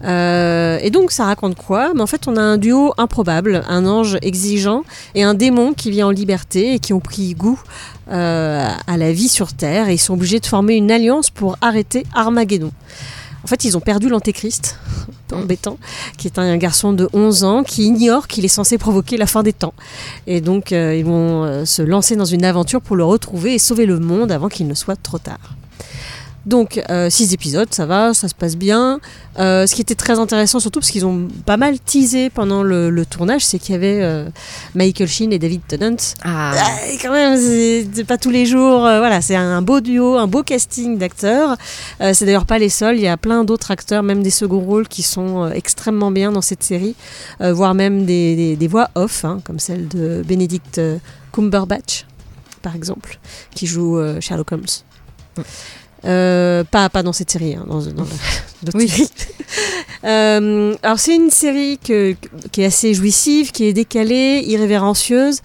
Euh, 0.04 0.78
et 0.82 0.92
donc 0.92 1.12
ça 1.12 1.26
raconte 1.26 1.56
quoi? 1.56 1.94
Mais 1.96 2.02
en 2.02 2.08
fait 2.08 2.28
on 2.28 2.36
a 2.36 2.42
un 2.42 2.58
duo 2.58 2.94
improbable, 2.98 3.64
un 3.68 3.88
ange 3.88 4.18
exigeant 4.22 4.84
et 5.16 5.24
un 5.24 5.34
démon 5.34 5.74
qui 5.74 5.90
vit 5.90 6.04
en 6.04 6.12
liberté 6.12 6.74
et 6.74 6.80
qui 6.80 6.94
ont 6.94 7.00
pris 7.00 7.34
goût 7.34 7.60
à 8.08 8.98
la 8.98 9.12
vie 9.14 9.30
sur 9.30 9.54
Terre 9.54 9.90
et 9.90 9.94
ils 9.94 9.98
sont 9.98 10.14
obligés 10.14 10.40
de 10.40 10.46
former 10.46 10.76
une 10.76 10.92
alliance 10.92 11.32
pour 11.32 11.58
arrêter 11.62 12.06
Armageddon. 12.14 12.72
En 13.46 13.48
fait, 13.48 13.64
ils 13.64 13.78
ont 13.78 13.80
perdu 13.80 14.10
l'antéchrist, 14.10 14.80
embêtant, 15.32 15.78
qui 16.18 16.26
est 16.26 16.40
un 16.40 16.58
garçon 16.58 16.94
de 16.94 17.08
11 17.14 17.44
ans 17.44 17.64
qui 17.64 17.84
ignore 17.84 18.28
qu'il 18.28 18.44
est 18.44 18.48
censé 18.48 18.80
provoquer 18.80 19.18
la 19.18 19.28
fin 19.28 19.44
des 19.44 19.54
temps. 19.54 19.76
Et 20.26 20.42
donc, 20.42 20.72
euh, 20.72 20.96
ils 20.96 21.06
vont 21.06 21.44
euh, 21.44 21.64
se 21.64 21.84
lancer 21.84 22.16
dans 22.16 22.26
une 22.26 22.44
aventure 22.44 22.82
pour 22.82 22.96
le 22.96 23.04
retrouver 23.04 23.54
et 23.54 23.60
sauver 23.60 23.86
le 23.86 24.00
monde 24.00 24.32
avant 24.32 24.50
qu'il 24.50 24.68
ne 24.68 24.74
soit 24.74 24.96
trop 24.96 25.20
tard. 25.20 25.56
Donc, 26.46 26.80
euh, 26.92 27.10
six 27.10 27.34
épisodes, 27.34 27.68
ça 27.72 27.88
va, 27.88 28.14
ça 28.14 28.28
se 28.28 28.36
passe 28.36 28.56
bien. 28.56 29.00
Euh, 29.40 29.66
ce 29.66 29.74
qui 29.74 29.82
était 29.82 29.96
très 29.96 30.20
intéressant, 30.20 30.60
surtout 30.60 30.80
parce 30.80 30.92
qu'ils 30.92 31.06
ont 31.06 31.28
pas 31.46 31.58
mal 31.58 31.80
teasé 31.80 32.30
pendant 32.30 32.62
le, 32.62 32.92
le 32.92 33.06
tournage, 33.06 33.44
c'est 33.44 33.58
qu'il 33.58 33.74
y 33.74 33.76
avait 33.76 34.00
euh, 34.04 34.30
Michael 34.76 35.08
Sheen 35.08 35.34
et 35.34 35.40
David 35.40 35.62
Tennant 35.68 35.96
Ah, 36.24 36.54
ah, 36.56 36.78
quand 37.02 37.12
même, 37.12 37.36
c'est 37.40 38.04
pas 38.04 38.18
tous 38.20 38.30
les 38.30 38.46
jours. 38.46 38.82
voilà, 38.82 39.22
c'est 39.22 39.36
un 39.36 39.62
beau 39.64 39.82
duo, 39.82 40.18
un 40.18 40.28
beau 40.28 40.44
casting 40.44 40.98
d'acteurs. 41.00 41.56
C'est 42.00 42.26
d'ailleurs 42.26 42.46
pas 42.46 42.60
les 42.60 42.70
seuls. 42.70 42.96
Il 42.98 43.02
y 43.02 43.08
a 43.08 43.18
plein 43.18 43.44
d'autres 43.44 43.72
acteurs, 43.72 44.04
même 44.04 44.22
des 44.22 44.30
seconds 44.30 44.60
rôles, 44.62 44.88
qui 44.88 45.02
sont 45.02 45.50
extrêmement 45.52 46.12
bien 46.12 46.32
dans 46.32 46.42
cette 46.44 46.64
série, 46.64 46.96
voire 47.40 47.74
même 47.74 48.06
des, 48.06 48.36
des- 48.36 48.56
des 48.56 48.68
voix 48.68 48.90
off, 48.96 49.26
hein, 49.26 49.42
comme 49.44 49.58
celle 49.60 49.88
de 49.88 50.24
Benedict 50.28 50.80
Cumberbatch, 51.34 52.06
par 52.62 52.76
exemple, 52.76 53.18
qui 53.56 53.66
joue 53.66 54.00
Sherlock 54.22 54.52
Holmes. 54.52 55.44
Euh, 56.06 56.64
pas, 56.64 56.90
pas 56.90 57.04
dans 57.04 57.14
cette 57.14 57.32
série, 57.32 57.56
hein, 57.56 57.66
dans, 57.68 57.80
dans 57.82 58.06
Oui. 58.74 58.88
série. 58.88 59.10
Euh, 60.04 60.76
alors 60.84 61.00
c'est 61.00 61.16
une 61.16 61.32
série 61.32 61.80
que- 61.84 62.16
qui 62.52 62.62
est 62.62 62.66
assez 62.66 62.94
jouissive, 62.94 63.52
qui 63.52 63.66
est 63.66 63.74
décalée, 63.74 64.44
irrévérencieuse, 64.46 65.40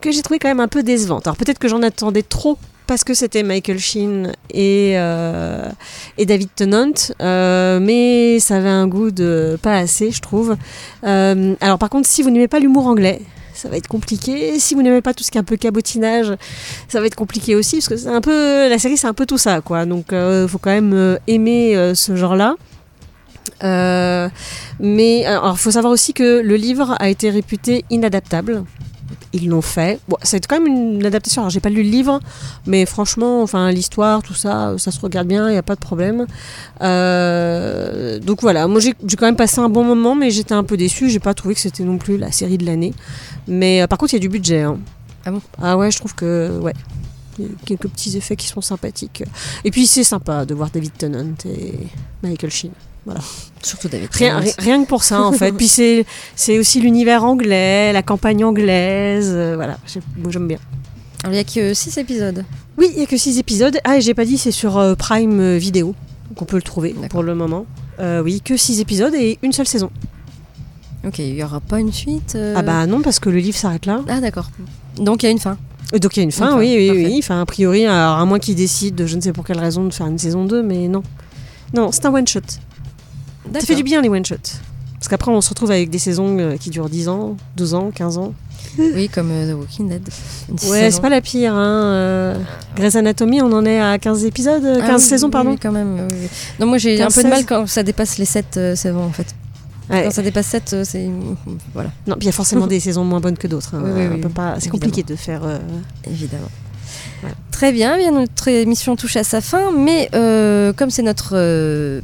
que 0.00 0.10
j'ai 0.10 0.22
trouvé 0.22 0.38
quand 0.38 0.48
même 0.48 0.60
un 0.60 0.68
peu 0.68 0.82
décevante. 0.82 1.26
Alors 1.26 1.36
peut-être 1.36 1.58
que 1.58 1.68
j'en 1.68 1.82
attendais 1.82 2.22
trop 2.22 2.56
parce 2.86 3.04
que 3.04 3.12
c'était 3.12 3.42
Michael 3.42 3.78
Sheen 3.78 4.32
et, 4.50 4.94
euh, 4.96 5.68
et 6.16 6.24
David 6.24 6.48
Tennant, 6.56 6.92
euh, 7.20 7.80
mais 7.80 8.38
ça 8.40 8.56
avait 8.56 8.68
un 8.70 8.86
goût 8.86 9.10
de 9.10 9.58
pas 9.60 9.76
assez, 9.76 10.10
je 10.10 10.20
trouve. 10.20 10.56
Euh, 11.04 11.54
alors 11.60 11.78
par 11.78 11.90
contre, 11.90 12.08
si 12.08 12.22
vous 12.22 12.30
n'aimez 12.30 12.48
pas 12.48 12.60
l'humour 12.60 12.86
anglais, 12.86 13.20
ça 13.62 13.68
va 13.68 13.76
être 13.76 13.88
compliqué. 13.88 14.58
Si 14.58 14.74
vous 14.74 14.82
n'aimez 14.82 15.02
pas 15.02 15.14
tout 15.14 15.22
ce 15.22 15.30
qui 15.30 15.38
est 15.38 15.40
un 15.40 15.44
peu 15.44 15.56
cabotinage, 15.56 16.34
ça 16.88 17.00
va 17.00 17.06
être 17.06 17.14
compliqué 17.14 17.54
aussi, 17.54 17.76
parce 17.76 17.88
que 17.88 17.96
c'est 17.96 18.08
un 18.08 18.20
peu 18.20 18.68
la 18.68 18.78
série, 18.78 18.96
c'est 18.96 19.06
un 19.06 19.14
peu 19.14 19.24
tout 19.24 19.38
ça, 19.38 19.60
quoi. 19.60 19.86
Donc, 19.86 20.06
il 20.10 20.46
faut 20.48 20.58
quand 20.58 20.70
même 20.70 20.92
euh, 20.94 21.16
aimer 21.28 21.76
euh, 21.76 21.94
ce 21.94 22.16
genre-là. 22.16 22.56
Euh, 23.62 24.28
mais 24.80 25.24
alors, 25.24 25.58
faut 25.58 25.70
savoir 25.70 25.92
aussi 25.92 26.12
que 26.12 26.40
le 26.40 26.56
livre 26.56 26.96
a 26.98 27.08
été 27.08 27.30
réputé 27.30 27.84
inadaptable. 27.90 28.64
Ils 29.34 29.48
l'ont 29.48 29.62
fait. 29.62 29.98
Bon, 30.08 30.16
c'est 30.22 30.44
quand 30.46 30.60
même 30.60 30.66
une 30.66 31.06
adaptation. 31.06 31.42
Alors, 31.42 31.50
j'ai 31.50 31.60
pas 31.60 31.70
lu 31.70 31.82
le 31.82 31.88
livre, 31.88 32.20
mais 32.66 32.84
franchement, 32.84 33.42
enfin, 33.42 33.70
l'histoire, 33.70 34.22
tout 34.22 34.34
ça, 34.34 34.74
ça 34.76 34.90
se 34.90 35.00
regarde 35.00 35.26
bien, 35.26 35.48
il 35.48 35.52
n'y 35.52 35.58
a 35.58 35.62
pas 35.62 35.74
de 35.74 35.80
problème. 35.80 36.26
Euh, 36.82 38.18
donc 38.18 38.42
voilà, 38.42 38.66
moi 38.66 38.80
j'ai 38.80 38.94
j'ai 39.06 39.16
quand 39.16 39.26
même 39.26 39.36
passé 39.36 39.60
un 39.60 39.68
bon 39.68 39.84
moment, 39.84 40.14
mais 40.14 40.30
j'étais 40.30 40.54
un 40.54 40.64
peu 40.64 40.76
déçue. 40.76 41.08
J'ai 41.08 41.20
pas 41.20 41.34
trouvé 41.34 41.54
que 41.54 41.60
c'était 41.60 41.84
non 41.84 41.98
plus 41.98 42.18
la 42.18 42.32
série 42.32 42.58
de 42.58 42.66
l'année. 42.66 42.92
Mais 43.48 43.82
euh, 43.82 43.86
par 43.86 43.98
contre, 43.98 44.12
il 44.14 44.16
y 44.16 44.20
a 44.20 44.20
du 44.20 44.28
budget. 44.28 44.62
hein. 44.62 44.78
Ah 45.24 45.30
bon 45.30 45.40
Ah 45.60 45.76
ouais, 45.76 45.90
je 45.90 45.98
trouve 45.98 46.14
que 46.14 46.58
ouais. 46.60 46.74
Quelques 47.64 47.88
petits 47.88 48.16
effets 48.16 48.36
qui 48.36 48.46
sont 48.46 48.60
sympathiques. 48.60 49.22
Et 49.64 49.70
puis 49.70 49.86
c'est 49.86 50.04
sympa 50.04 50.44
de 50.44 50.54
voir 50.54 50.68
David 50.70 50.92
Tennant 50.98 51.32
et 51.46 51.72
Michael 52.22 52.50
Sheen. 52.50 52.72
surtout 53.62 53.88
David. 53.88 54.08
Rien, 54.12 54.34
Tennant. 54.40 54.44
ri- 54.44 54.54
rien 54.58 54.82
que 54.84 54.88
pour 54.88 55.02
ça 55.02 55.22
en 55.22 55.32
fait. 55.32 55.50
Puis 55.56 55.66
c'est 55.68 56.04
c'est 56.36 56.58
aussi 56.58 56.80
l'univers 56.80 57.24
anglais, 57.24 57.92
la 57.92 58.02
campagne 58.02 58.44
anglaise. 58.44 59.30
euh, 59.32 59.54
voilà, 59.56 59.78
moi 60.18 60.30
j'aime 60.30 60.46
bien. 60.46 60.58
Il 61.24 61.30
n'y 61.30 61.38
a 61.38 61.44
que 61.44 61.72
6 61.72 61.96
épisodes. 61.98 62.44
Oui, 62.76 62.90
il 62.94 63.00
y 63.00 63.04
a 63.04 63.06
que 63.06 63.16
6 63.16 63.38
épisodes. 63.38 63.78
Ah, 63.84 63.96
et 63.96 64.00
j'ai 64.02 64.12
pas 64.14 64.24
dit, 64.24 64.36
c'est 64.38 64.50
sur 64.50 64.76
euh, 64.76 64.94
Prime 64.94 65.56
Vidéo. 65.56 65.94
Donc 66.28 66.42
on 66.42 66.44
peut 66.44 66.56
le 66.56 66.62
trouver 66.62 66.92
D'accord. 66.92 67.08
pour 67.08 67.22
le 67.22 67.34
moment. 67.34 67.64
Euh, 68.00 68.22
oui, 68.22 68.40
que 68.42 68.56
6 68.56 68.80
épisodes 68.80 69.14
et 69.14 69.38
une 69.42 69.52
seule 69.52 69.66
saison. 69.68 69.90
Ok, 71.06 71.18
il 71.18 71.34
n'y 71.34 71.42
aura 71.42 71.60
pas 71.60 71.80
une 71.80 71.92
suite 71.92 72.34
euh, 72.36 72.54
Ah 72.56 72.62
bah 72.62 72.86
non, 72.86 73.02
parce 73.02 73.18
que 73.18 73.28
le 73.28 73.38
livre 73.38 73.56
s'arrête 73.56 73.86
là. 73.86 74.00
Ah, 74.08 74.20
d'accord. 74.20 74.50
Donc, 74.96 75.22
il 75.22 75.26
y 75.26 75.28
a 75.28 75.32
une 75.32 75.38
fin. 75.38 75.56
Euh, 75.94 75.98
Donc 75.98 76.16
il 76.16 76.20
y 76.20 76.22
a 76.22 76.24
une 76.24 76.32
fin, 76.32 76.46
Une 76.46 76.50
fin, 76.52 76.58
oui, 76.58 76.74
oui, 76.78 76.86
parfait. 76.88 77.04
oui. 77.06 77.16
Enfin, 77.18 77.40
a 77.40 77.46
priori, 77.46 77.86
alors, 77.86 78.18
à 78.18 78.24
moins 78.24 78.38
qu'ils 78.38 78.54
décident, 78.54 78.96
de 78.96 79.06
je 79.06 79.16
ne 79.16 79.20
sais 79.20 79.32
pour 79.32 79.44
quelle 79.44 79.58
raison, 79.58 79.84
de 79.84 79.92
faire 79.92 80.06
une 80.06 80.18
saison 80.18 80.44
2, 80.44 80.62
mais 80.62 80.88
non. 80.88 81.02
Non, 81.74 81.90
c'est 81.92 82.06
un 82.06 82.14
one-shot. 82.14 82.40
Ça 83.52 83.60
fait 83.60 83.74
du 83.74 83.82
bien 83.82 84.00
les 84.00 84.08
one-shots. 84.08 84.36
Parce 84.98 85.08
qu'après, 85.08 85.32
on 85.32 85.40
se 85.40 85.48
retrouve 85.48 85.72
avec 85.72 85.90
des 85.90 85.98
saisons 85.98 86.38
euh, 86.38 86.56
qui 86.56 86.70
durent 86.70 86.88
10 86.88 87.08
ans, 87.08 87.36
12 87.56 87.74
ans, 87.74 87.90
15 87.94 88.18
ans. 88.18 88.34
Oui, 88.78 89.08
comme 89.08 89.28
The 89.28 89.54
Walking 89.54 89.88
Dead. 89.88 90.08
Ouais, 90.70 90.90
c'est 90.90 91.00
pas 91.02 91.08
la 91.10 91.20
pire. 91.20 91.52
Hein. 91.52 91.82
euh, 91.84 92.38
Grey's 92.76 92.94
Anatomy, 92.94 93.42
on 93.42 93.52
en 93.52 93.66
est 93.66 93.80
à 93.80 93.98
15 93.98 94.24
épisodes, 94.24 94.64
euh, 94.64 94.76
15 94.78 94.88
Ah 94.88 94.94
oui, 94.96 95.00
saisons, 95.02 95.28
pardon. 95.30 95.50
oui, 95.50 95.58
quand 95.60 95.72
même. 95.72 96.06
oui. 96.10 96.28
Non, 96.60 96.66
moi 96.66 96.78
j'ai 96.78 96.94
un 97.02 97.06
15, 97.06 97.14
peu 97.16 97.22
de 97.24 97.28
mal 97.28 97.38
16. 97.38 97.46
quand 97.48 97.66
ça 97.66 97.82
dépasse 97.82 98.16
les 98.18 98.24
7 98.24 98.60
saisons 98.76 99.02
en 99.02 99.10
fait. 99.10 99.26
Ouais. 99.92 100.04
Quand 100.04 100.10
ça 100.10 100.22
dépasse 100.22 100.46
7, 100.46 100.76
c'est. 100.84 101.08
Voilà, 101.74 101.90
Non, 102.06 102.14
puis 102.16 102.22
il 102.22 102.26
y 102.26 102.28
a 102.28 102.32
forcément 102.32 102.66
des 102.68 102.80
saisons 102.80 103.04
moins 103.04 103.20
bonnes 103.20 103.36
que 103.38 103.46
d'autres. 103.46 103.74
hein. 103.74 103.82
Oui, 103.84 103.90
oui, 104.10 104.20
oui, 104.24 104.42
C'est 104.58 104.70
compliqué 104.70 105.02
de 105.02 105.14
faire. 105.16 105.44
euh, 105.44 105.58
évidemment. 106.08 106.48
Très 107.50 107.72
bien, 107.72 107.96
bien, 107.96 108.10
notre 108.10 108.48
émission 108.48 108.96
touche 108.96 109.16
à 109.16 109.24
sa 109.24 109.40
fin, 109.40 109.70
mais 109.70 110.08
euh, 110.14 110.72
comme 110.72 110.90
c'est 110.90 111.02
notre 111.02 111.32
euh, 111.34 112.00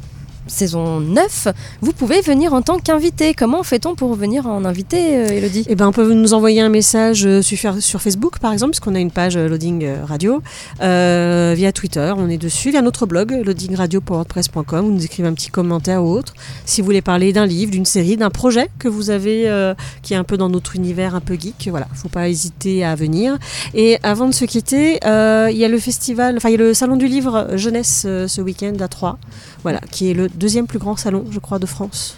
saison 0.49 0.99
9, 0.99 1.47
vous 1.81 1.93
pouvez 1.93 2.21
venir 2.21 2.53
en 2.53 2.61
tant 2.61 2.79
qu'invité. 2.79 3.33
Comment 3.33 3.63
fait-on 3.63 3.95
pour 3.95 4.13
venir 4.15 4.47
en 4.47 4.65
invité, 4.65 5.17
euh, 5.17 5.27
Elodie? 5.27 5.65
Eh 5.67 5.75
ben, 5.75 5.87
on 5.87 5.91
peut 5.91 6.13
nous 6.13 6.33
envoyer 6.33 6.61
un 6.61 6.69
message 6.69 7.25
euh, 7.25 7.41
sur, 7.41 8.01
Facebook, 8.01 8.39
par 8.39 8.53
exemple, 8.53 8.71
parce 8.71 8.79
qu'on 8.79 8.95
a 8.95 8.99
une 8.99 9.11
page 9.11 9.37
euh, 9.37 9.47
Loading 9.47 9.87
Radio, 10.03 10.41
via 10.79 11.71
Twitter, 11.71 12.13
on 12.17 12.29
est 12.29 12.37
dessus, 12.37 12.71
via 12.71 12.81
notre 12.81 13.05
blog, 13.05 13.31
loadingradio.wordpress.com, 13.45 14.85
vous 14.85 14.91
nous 14.91 15.05
écrivez 15.05 15.27
un 15.27 15.33
petit 15.33 15.49
commentaire 15.49 16.03
ou 16.03 16.11
autre. 16.11 16.33
Si 16.65 16.81
vous 16.81 16.85
voulez 16.85 17.01
parler 17.01 17.33
d'un 17.33 17.45
livre, 17.45 17.71
d'une 17.71 17.85
série, 17.85 18.17
d'un 18.17 18.29
projet 18.29 18.69
que 18.79 18.87
vous 18.87 19.09
avez, 19.09 19.73
qui 20.01 20.13
est 20.13 20.17
un 20.17 20.23
peu 20.23 20.37
dans 20.37 20.49
notre 20.49 20.75
univers 20.75 21.15
un 21.15 21.21
peu 21.21 21.35
geek, 21.35 21.67
voilà, 21.69 21.87
faut 21.93 22.09
pas 22.09 22.29
hésiter 22.29 22.83
à 22.83 22.95
venir. 22.95 23.37
Et 23.73 23.97
avant 24.03 24.27
de 24.27 24.33
se 24.33 24.45
quitter, 24.45 24.99
il 25.03 25.57
y 25.57 25.65
a 25.65 25.67
le 25.67 25.79
festival, 25.79 26.37
enfin, 26.37 26.49
il 26.49 26.53
y 26.53 26.55
a 26.55 26.59
le 26.59 26.73
salon 26.73 26.95
du 26.95 27.07
livre 27.07 27.49
jeunesse 27.55 28.01
ce 28.03 28.41
week-end 28.41 28.73
à 28.79 28.87
Troyes, 28.87 29.17
voilà, 29.63 29.79
qui 29.91 30.09
est 30.09 30.13
le 30.13 30.29
deuxième 30.29 30.67
plus 30.67 30.79
grand 30.79 30.95
salon, 30.95 31.25
je 31.29 31.39
crois, 31.39 31.59
de 31.59 31.65
France. 31.65 32.17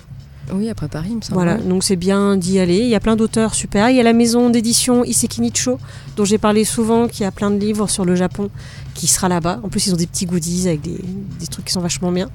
Oui, 0.53 0.69
après 0.69 0.87
Paris, 0.87 1.09
il 1.11 1.17
me 1.17 1.21
semble. 1.21 1.35
Voilà, 1.35 1.57
donc 1.57 1.83
c'est 1.83 1.95
bien 1.95 2.35
d'y 2.35 2.59
aller. 2.59 2.79
Il 2.79 2.89
y 2.89 2.95
a 2.95 2.99
plein 2.99 3.15
d'auteurs 3.15 3.53
super. 3.53 3.89
Il 3.89 3.95
y 3.95 3.99
a 3.99 4.03
la 4.03 4.13
maison 4.13 4.49
d'édition 4.49 5.05
Iseki 5.05 5.41
Nicho, 5.41 5.79
dont 6.17 6.25
j'ai 6.25 6.37
parlé 6.37 6.65
souvent, 6.65 7.07
qui 7.07 7.23
a 7.23 7.31
plein 7.31 7.51
de 7.51 7.57
livres 7.57 7.87
sur 7.87 8.03
le 8.05 8.15
Japon, 8.15 8.49
qui 8.93 9.07
sera 9.07 9.29
là-bas. 9.29 9.61
En 9.63 9.69
plus, 9.69 9.87
ils 9.87 9.93
ont 9.93 9.97
des 9.97 10.07
petits 10.07 10.25
goodies 10.25 10.67
avec 10.67 10.81
des, 10.81 10.99
des 11.39 11.47
trucs 11.47 11.65
qui 11.65 11.71
sont 11.71 11.79
vachement 11.79 12.11
bien. 12.11 12.29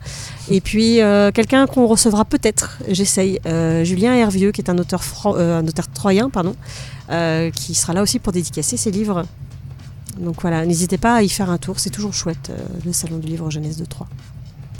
Et 0.48 0.60
puis, 0.60 1.02
euh, 1.02 1.30
quelqu'un 1.30 1.66
qu'on 1.66 1.86
recevra 1.86 2.24
peut-être, 2.24 2.78
j'essaye, 2.88 3.40
euh, 3.44 3.84
Julien 3.84 4.14
Hervieux, 4.14 4.52
qui 4.52 4.62
est 4.62 4.70
un 4.70 4.78
auteur, 4.78 5.02
euh, 5.26 5.60
un 5.60 5.66
auteur 5.66 5.88
troyen, 5.88 6.30
pardon, 6.30 6.54
qui 7.52 7.74
sera 7.74 7.92
là 7.92 8.02
aussi 8.02 8.18
pour 8.18 8.32
dédicacer 8.32 8.76
ses 8.76 8.90
livres. 8.90 9.24
Donc 10.18 10.40
voilà, 10.40 10.64
n'hésitez 10.64 10.96
pas 10.96 11.16
à 11.16 11.22
y 11.22 11.28
faire 11.28 11.50
un 11.50 11.58
tour, 11.58 11.78
c'est 11.78 11.90
toujours 11.90 12.14
chouette, 12.14 12.50
le 12.86 12.92
salon 12.94 13.18
du 13.18 13.26
livre 13.26 13.50
jeunesse 13.50 13.76
de 13.76 13.84
Troyes. 13.84 14.08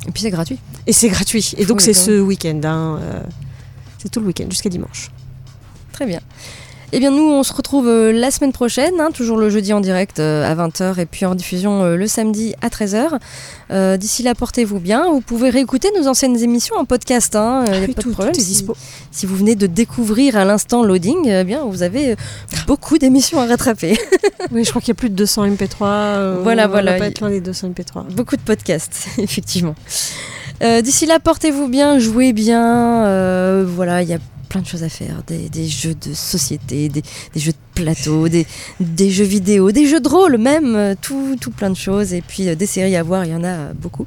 Et 0.06 0.12
puis 0.12 0.22
c'est 0.22 0.30
gratuit. 0.30 0.58
Et 0.86 0.92
c'est 0.92 1.08
gratuit. 1.08 1.54
Et 1.56 1.66
donc 1.66 1.80
c'est 1.80 1.92
ce 1.94 2.20
week-end. 2.20 2.60
hein, 2.64 2.98
euh, 3.00 3.22
c'est 3.98 4.08
tout 4.08 4.20
le 4.20 4.26
week-end 4.26 4.46
jusqu'à 4.50 4.70
dimanche. 4.70 5.10
Très 5.92 6.06
bien. 6.06 6.20
Eh 6.92 7.00
bien, 7.00 7.10
nous, 7.10 7.24
on 7.24 7.42
se 7.42 7.52
retrouve 7.52 7.88
euh, 7.88 8.12
la 8.12 8.30
semaine 8.30 8.52
prochaine, 8.52 8.94
hein, 9.00 9.08
toujours 9.12 9.36
le 9.38 9.50
jeudi 9.50 9.72
en 9.72 9.80
direct 9.80 10.20
euh, 10.20 10.48
à 10.50 10.54
20h 10.54 11.00
et 11.00 11.06
puis 11.06 11.26
en 11.26 11.34
diffusion 11.34 11.82
euh, 11.82 11.96
le 11.96 12.06
samedi 12.06 12.54
à 12.62 12.68
13h. 12.68 13.18
Euh, 13.72 13.96
D'ici 13.96 14.22
là, 14.22 14.34
portez-vous 14.36 14.78
bien. 14.78 15.10
Vous 15.10 15.20
pouvez 15.20 15.50
réécouter 15.50 15.88
nos 15.98 16.06
anciennes 16.06 16.36
émissions 16.40 16.76
en 16.76 16.84
podcast. 16.84 17.34
Hein, 17.34 17.64
y 17.66 17.70
a 17.76 17.80
Oui, 17.80 17.92
pas 17.92 18.02
tout- 18.02 18.08
de 18.10 18.14
problème. 18.14 18.34
Si- 18.34 18.44
dispo. 18.46 18.76
Si, 19.10 19.26
vous 19.26 19.34
venez 19.34 19.56
de 19.56 19.66
découvrir 19.66 20.36
à 20.36 20.44
l'instant 20.44 20.84
Loading, 20.84 21.26
eh 21.28 21.42
bien, 21.44 21.64
vous 21.64 21.82
avez 21.82 22.14
beaucoup 22.68 22.98
d'émissions 22.98 23.40
à 23.40 23.46
rattraper. 23.46 23.98
Oui, 24.52 24.62
je 24.64 24.70
crois 24.70 24.80
qu'il 24.80 24.90
y 24.90 24.92
a 24.92 24.94
plus 24.94 25.10
de 25.10 25.16
200 25.16 25.44
MP3. 25.48 25.76
euh, 25.82 26.38
Voilà, 26.40 26.66
on 26.66 26.70
voilà. 26.70 26.92
va 26.92 26.98
pas 26.98 27.06
être 27.08 27.18
loin 27.20 27.30
des 27.30 27.40
200 27.40 27.70
MP3. 27.70 28.04
Beaucoup 28.14 28.36
de 28.36 28.42
podcasts, 28.42 29.08
effectivement. 29.18 29.74
Euh, 30.62 30.82
D'ici 30.82 31.04
là, 31.04 31.18
portez-vous 31.18 31.66
bien, 31.66 31.98
jouez 31.98 32.32
bien. 32.32 33.64
voilà, 33.64 34.02
il 34.02 34.08
y 34.08 34.14
a 34.14 34.18
plein 34.56 34.62
de 34.62 34.66
choses 34.66 34.82
à 34.82 34.88
faire. 34.88 35.22
Des, 35.26 35.48
des 35.48 35.66
jeux 35.68 35.94
de 35.94 36.14
société, 36.14 36.88
des, 36.88 37.02
des 37.34 37.40
jeux 37.40 37.52
de 37.52 37.56
plateau, 37.82 38.28
des, 38.28 38.46
des 38.80 39.10
jeux 39.10 39.24
vidéo, 39.24 39.70
des 39.70 39.86
jeux 39.86 40.00
de 40.00 40.08
rôle 40.08 40.38
même. 40.38 40.74
euh, 40.76 40.94
tout, 41.00 41.36
tout 41.40 41.50
plein 41.50 41.70
de 41.70 41.76
choses. 41.76 42.12
Et 42.14 42.22
puis 42.22 42.48
euh, 42.48 42.54
des 42.54 42.66
séries 42.66 42.96
à 42.96 43.02
voir, 43.02 43.24
il 43.24 43.32
y 43.32 43.34
en 43.34 43.44
a 43.44 43.48
euh, 43.48 43.72
beaucoup. 43.74 44.06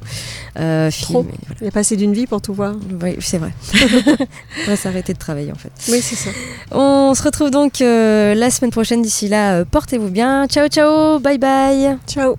Euh, 0.58 0.90
Trop. 1.02 1.22
films, 1.22 1.32
et 1.34 1.54
Il 1.62 1.68
a 1.68 1.70
pas 1.70 1.80
assez 1.80 1.96
d'une 1.96 2.12
vie 2.12 2.26
pour 2.26 2.40
tout 2.42 2.52
voir. 2.54 2.74
voilà. 2.98 3.14
Oui, 3.16 3.22
c'est 3.22 3.38
vrai. 3.38 3.52
on 4.66 4.70
va 4.70 4.76
s'arrêter 4.76 5.12
de 5.14 5.18
travailler 5.18 5.52
en 5.52 5.56
fait. 5.56 5.72
Oui, 5.88 6.00
c'est 6.02 6.16
ça. 6.16 6.30
On 6.72 7.14
se 7.14 7.22
retrouve 7.22 7.50
donc 7.50 7.80
euh, 7.80 8.34
la 8.34 8.50
semaine 8.50 8.70
prochaine. 8.72 9.02
D'ici 9.02 9.28
là, 9.28 9.54
euh, 9.54 9.64
portez-vous 9.70 10.10
bien. 10.10 10.46
Ciao, 10.48 10.68
ciao. 10.68 11.18
Bye 11.20 11.38
bye. 11.38 11.96
Ciao. 12.06 12.36